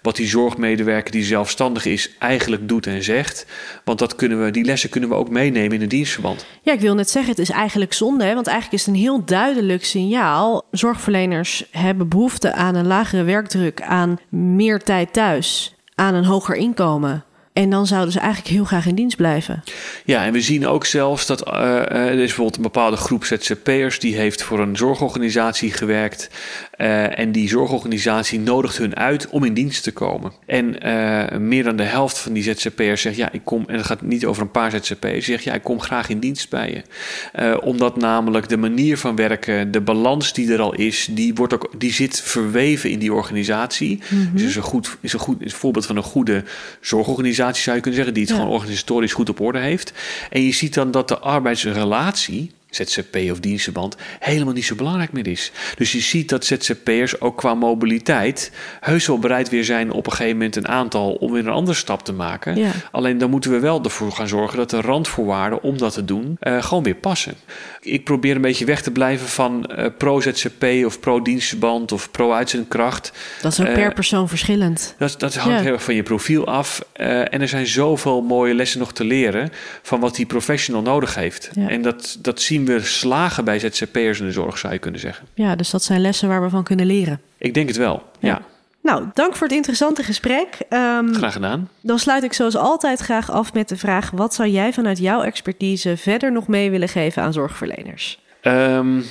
wat 0.02 0.16
die 0.16 0.28
zorgmedewerker 0.28 1.12
die 1.12 1.24
zelfstandig 1.24 1.84
is 1.84 2.10
eigenlijk 2.18 2.68
doet 2.68 2.86
en 2.86 3.02
zegt. 3.02 3.46
Want 3.84 3.98
dat 3.98 4.14
kunnen 4.14 4.44
we, 4.44 4.50
die 4.50 4.64
lessen 4.64 4.90
kunnen 4.90 5.08
we 5.08 5.14
ook 5.14 5.30
meenemen 5.30 5.76
in 5.76 5.82
een 5.82 5.88
dienstverband. 5.88 6.46
Ja, 6.62 6.72
ik 6.72 6.80
wil 6.80 6.94
net 6.94 7.10
zeggen, 7.10 7.30
het 7.30 7.40
is 7.40 7.50
eigenlijk 7.50 7.92
zonde, 7.92 8.24
hè? 8.24 8.34
want 8.34 8.46
eigenlijk 8.46 8.80
is 8.80 8.86
het 8.86 8.94
een 8.94 9.00
heel 9.00 9.24
duidelijk 9.24 9.84
signaal. 9.84 10.64
Zorgverleners 10.70 11.64
hebben 11.70 12.08
behoefte 12.08 12.52
aan 12.52 12.74
een 12.74 12.86
lagere 12.86 13.22
werkdruk, 13.22 13.82
aan 13.82 14.18
meer 14.28 14.82
tijd 14.82 15.12
thuis, 15.12 15.74
aan 15.94 16.14
een 16.14 16.24
hoger 16.24 16.56
inkomen. 16.56 17.22
En 17.58 17.70
dan 17.70 17.86
zouden 17.86 18.12
ze 18.12 18.18
eigenlijk 18.18 18.54
heel 18.54 18.64
graag 18.64 18.86
in 18.86 18.94
dienst 18.94 19.16
blijven. 19.16 19.62
Ja, 20.04 20.24
en 20.24 20.32
we 20.32 20.40
zien 20.40 20.66
ook 20.66 20.84
zelfs 20.84 21.26
dat 21.26 21.48
uh, 21.48 21.54
er 21.90 22.12
is 22.12 22.16
bijvoorbeeld 22.16 22.56
een 22.56 22.62
bepaalde 22.62 22.96
groep 22.96 23.24
ZZP'ers 23.24 23.98
die 23.98 24.16
heeft 24.16 24.42
voor 24.42 24.60
een 24.60 24.76
zorgorganisatie 24.76 25.72
gewerkt. 25.72 26.30
Uh, 26.78 27.18
en 27.18 27.32
die 27.32 27.48
zorgorganisatie 27.48 28.40
nodigt 28.40 28.78
hun 28.78 28.96
uit 28.96 29.28
om 29.28 29.44
in 29.44 29.54
dienst 29.54 29.82
te 29.82 29.92
komen. 29.92 30.32
En 30.46 30.86
uh, 30.86 31.38
meer 31.38 31.64
dan 31.64 31.76
de 31.76 31.82
helft 31.82 32.18
van 32.18 32.32
die 32.32 32.42
ZZP'ers 32.42 33.02
zegt 33.02 33.16
ja, 33.16 33.32
ik 33.32 33.40
kom, 33.44 33.64
en 33.66 33.76
het 33.76 33.86
gaat 33.86 34.02
niet 34.02 34.26
over 34.26 34.42
een 34.42 34.50
paar 34.50 34.70
ZZP'ers, 34.70 35.24
zegt 35.24 35.44
ja, 35.44 35.54
ik 35.54 35.62
kom 35.62 35.80
graag 35.80 36.08
in 36.08 36.18
dienst 36.18 36.50
bij 36.50 36.70
je. 36.70 37.60
omdat 37.60 37.96
namelijk 37.96 38.48
de 38.48 38.56
manier 38.56 38.98
van 38.98 39.16
werken, 39.16 39.70
de 39.70 39.80
balans 39.80 40.32
die 40.32 40.52
er 40.52 40.60
al 40.60 40.74
is, 40.74 41.08
die, 41.10 41.34
wordt 41.34 41.54
ook, 41.54 41.70
die 41.78 41.92
zit 41.92 42.20
verweven 42.20 42.90
in 42.90 42.98
die 42.98 43.12
organisatie. 43.12 44.00
Mm 44.08 44.18
-hmm. 44.18 44.30
Dus 44.32 44.42
is 44.42 44.56
een, 44.56 44.62
goed, 44.62 44.96
is, 45.00 45.12
een 45.12 45.18
goed, 45.18 45.42
is 45.42 45.52
een 45.52 45.58
voorbeeld 45.58 45.86
van 45.86 45.96
een 45.96 46.02
goede 46.02 46.44
zorgorganisatie 46.80 47.62
zou 47.62 47.76
je 47.76 47.82
kunnen 47.82 48.00
zeggen, 48.00 48.14
die 48.14 48.26
het 48.26 48.32
gewoon 48.32 48.52
organisatorisch 48.52 49.12
goed 49.12 49.28
op 49.28 49.40
orde 49.40 49.58
heeft. 49.58 49.92
En 50.30 50.42
je 50.42 50.52
ziet 50.52 50.74
dan 50.74 50.90
dat 50.90 51.08
de 51.08 51.18
arbeidsrelatie 51.18 52.50
ZZP 52.70 53.16
of 53.30 53.40
dienstenband 53.40 53.96
helemaal 54.18 54.54
niet 54.54 54.64
zo 54.64 54.74
belangrijk 54.74 55.12
meer 55.12 55.26
is. 55.26 55.52
Dus 55.76 55.92
je 55.92 56.00
ziet 56.00 56.28
dat 56.28 56.44
ZZP'ers 56.44 57.20
ook 57.20 57.36
qua 57.36 57.54
mobiliteit 57.54 58.52
heus 58.80 59.06
wel 59.06 59.18
bereid 59.18 59.48
weer 59.48 59.64
zijn 59.64 59.90
op 59.90 60.06
een 60.06 60.12
gegeven 60.12 60.36
moment 60.36 60.56
een 60.56 60.68
aantal 60.68 61.12
om 61.12 61.32
weer 61.32 61.46
een 61.46 61.52
andere 61.52 61.76
stap 61.76 62.04
te 62.04 62.12
maken. 62.12 62.72
Alleen 62.90 63.18
dan 63.18 63.30
moeten 63.30 63.50
we 63.50 63.58
wel 63.58 63.84
ervoor 63.84 64.12
gaan 64.12 64.28
zorgen 64.28 64.56
dat 64.56 64.70
de 64.70 64.80
randvoorwaarden 64.80 65.62
om 65.62 65.78
dat 65.78 65.92
te 65.92 66.04
doen 66.04 66.36
uh, 66.40 66.62
gewoon 66.62 66.82
weer 66.82 66.94
passen. 66.94 67.34
Ik 67.80 68.04
probeer 68.04 68.36
een 68.36 68.42
beetje 68.42 68.64
weg 68.64 68.82
te 68.82 68.90
blijven 68.90 69.28
van 69.28 69.70
uh, 69.70 69.86
pro-ZZP 69.98 70.64
of 70.84 71.00
pro-dienstverband 71.00 71.92
of 71.92 72.10
pro-uitzendkracht. 72.10 73.12
Dat 73.42 73.52
is 73.52 73.60
ook 73.60 73.72
per 73.72 73.88
uh, 73.88 73.94
persoon 73.94 74.28
verschillend. 74.28 74.94
Dat, 74.98 75.14
dat 75.18 75.34
hangt 75.34 75.58
ja. 75.58 75.64
heel 75.64 75.72
erg 75.72 75.82
van 75.82 75.94
je 75.94 76.02
profiel 76.02 76.46
af. 76.46 76.84
en 76.92 77.40
er 77.40 77.48
zijn 77.48 77.66
zoveel 77.66 78.22
mooie 78.22 78.54
lessen 78.54 78.78
nog 78.78 78.92
te 78.92 79.04
leren 79.04 79.50
van 79.82 80.00
wat 80.00 80.14
die 80.14 80.26
professional 80.26 80.82
nodig 80.82 81.14
heeft. 81.14 81.50
Ja. 81.52 81.68
En 81.68 81.82
dat, 81.82 82.18
dat 82.20 82.40
zien 82.58 82.76
we 82.76 82.84
slagen 82.84 83.44
bij 83.44 83.58
ZZP'ers 83.58 84.20
in 84.20 84.26
de 84.26 84.32
zorg, 84.32 84.58
zou 84.58 84.72
je 84.72 84.78
kunnen 84.78 85.00
zeggen. 85.00 85.26
Ja, 85.34 85.56
dus 85.56 85.70
dat 85.70 85.82
zijn 85.82 86.00
lessen 86.00 86.28
waar 86.28 86.42
we 86.42 86.48
van 86.48 86.64
kunnen 86.64 86.86
leren. 86.86 87.20
Ik 87.38 87.54
denk 87.54 87.68
het 87.68 87.76
wel, 87.76 88.02
ja. 88.18 88.40
Nou, 88.82 89.04
dank 89.14 89.36
voor 89.36 89.46
het 89.46 89.56
interessante 89.56 90.02
gesprek. 90.02 90.58
Um, 90.70 91.14
graag 91.14 91.32
gedaan. 91.32 91.68
Dan 91.80 91.98
sluit 91.98 92.22
ik 92.22 92.32
zoals 92.32 92.56
altijd 92.56 93.00
graag 93.00 93.30
af 93.30 93.52
met 93.52 93.68
de 93.68 93.76
vraag: 93.76 94.10
wat 94.10 94.34
zou 94.34 94.48
jij 94.48 94.72
vanuit 94.72 94.98
jouw 94.98 95.22
expertise 95.22 95.96
verder 95.96 96.32
nog 96.32 96.48
mee 96.48 96.70
willen 96.70 96.88
geven 96.88 97.22
aan 97.22 97.32
zorgverleners? 97.32 98.18
Um, 98.42 99.04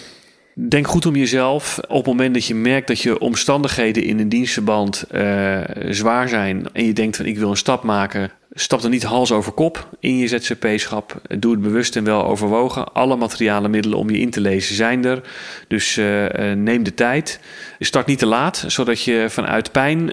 Denk 0.59 0.87
goed 0.87 1.05
om 1.05 1.15
jezelf. 1.15 1.79
Op 1.87 1.97
het 1.97 2.05
moment 2.05 2.33
dat 2.33 2.45
je 2.45 2.55
merkt 2.55 2.87
dat 2.87 3.01
je 3.01 3.19
omstandigheden 3.19 4.03
in 4.03 4.19
een 4.19 4.29
dienstenband 4.29 5.05
uh, 5.11 5.59
zwaar 5.89 6.29
zijn 6.29 6.67
en 6.73 6.85
je 6.85 6.93
denkt 6.93 7.15
van 7.15 7.25
ik 7.25 7.37
wil 7.37 7.49
een 7.49 7.57
stap 7.57 7.83
maken, 7.83 8.31
Stap 8.59 8.83
er 8.83 8.89
niet 8.89 9.03
hals 9.03 9.31
over 9.31 9.51
kop 9.51 9.89
in 9.99 10.17
je 10.17 10.27
ZZP-schap. 10.27 11.21
Doe 11.39 11.51
het 11.51 11.61
bewust 11.61 11.95
en 11.95 12.03
wel 12.03 12.25
overwogen. 12.25 12.93
Alle 12.93 13.15
materiale 13.15 13.67
middelen 13.67 13.97
om 13.97 14.09
je 14.09 14.19
in 14.19 14.29
te 14.29 14.41
lezen 14.41 14.75
zijn 14.75 15.05
er. 15.05 15.21
Dus 15.67 15.97
uh, 15.97 16.25
neem 16.53 16.83
de 16.83 16.93
tijd. 16.93 17.39
Start 17.79 18.05
niet 18.05 18.19
te 18.19 18.25
laat, 18.25 18.63
zodat 18.67 19.03
je 19.03 19.25
vanuit 19.29 19.71
pijn 19.71 20.05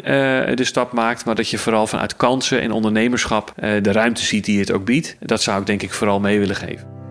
de 0.55 0.65
stap 0.65 0.93
maakt. 0.93 1.25
Maar 1.25 1.35
dat 1.35 1.49
je 1.49 1.59
vooral 1.59 1.87
vanuit 1.87 2.17
kansen 2.17 2.61
en 2.61 2.71
ondernemerschap 2.71 3.53
de 3.57 3.93
ruimte 3.93 4.25
ziet 4.25 4.45
die 4.45 4.59
het 4.59 4.73
ook 4.73 4.85
biedt. 4.85 5.17
Dat 5.21 5.43
zou 5.43 5.61
ik 5.61 5.67
denk 5.67 5.83
ik 5.83 5.93
vooral 5.93 6.21
mee 6.21 6.39
willen 6.39 6.57
geven. 6.57 7.04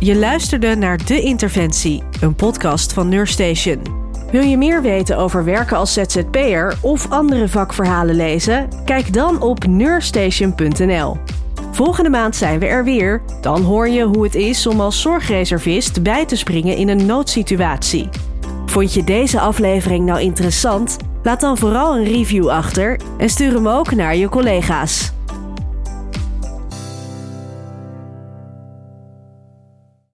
Je 0.00 0.16
luisterde 0.16 0.74
naar 0.74 1.04
De 1.04 1.20
Interventie, 1.20 2.02
een 2.20 2.34
podcast 2.34 2.92
van 2.92 3.08
Neurstation. 3.08 3.82
Wil 4.30 4.42
je 4.42 4.56
meer 4.56 4.82
weten 4.82 5.16
over 5.16 5.44
werken 5.44 5.76
als 5.76 5.92
ZZP'er 5.92 6.78
of 6.80 7.10
andere 7.10 7.48
vakverhalen 7.48 8.14
lezen? 8.14 8.68
Kijk 8.84 9.12
dan 9.12 9.42
op 9.42 9.66
neurstation.nl. 9.66 11.16
Volgende 11.72 12.10
maand 12.10 12.36
zijn 12.36 12.58
we 12.58 12.66
er 12.66 12.84
weer. 12.84 13.22
Dan 13.40 13.62
hoor 13.62 13.88
je 13.88 14.02
hoe 14.02 14.24
het 14.24 14.34
is 14.34 14.66
om 14.66 14.80
als 14.80 15.00
zorgreservist 15.00 16.02
bij 16.02 16.26
te 16.26 16.36
springen 16.36 16.76
in 16.76 16.88
een 16.88 17.06
noodsituatie. 17.06 18.08
Vond 18.66 18.94
je 18.94 19.04
deze 19.04 19.40
aflevering 19.40 20.04
nou 20.04 20.20
interessant? 20.20 20.96
Laat 21.22 21.40
dan 21.40 21.58
vooral 21.58 21.96
een 21.96 22.04
review 22.04 22.48
achter 22.48 23.00
en 23.16 23.28
stuur 23.28 23.52
hem 23.52 23.68
ook 23.68 23.94
naar 23.94 24.16
je 24.16 24.28
collega's. 24.28 25.12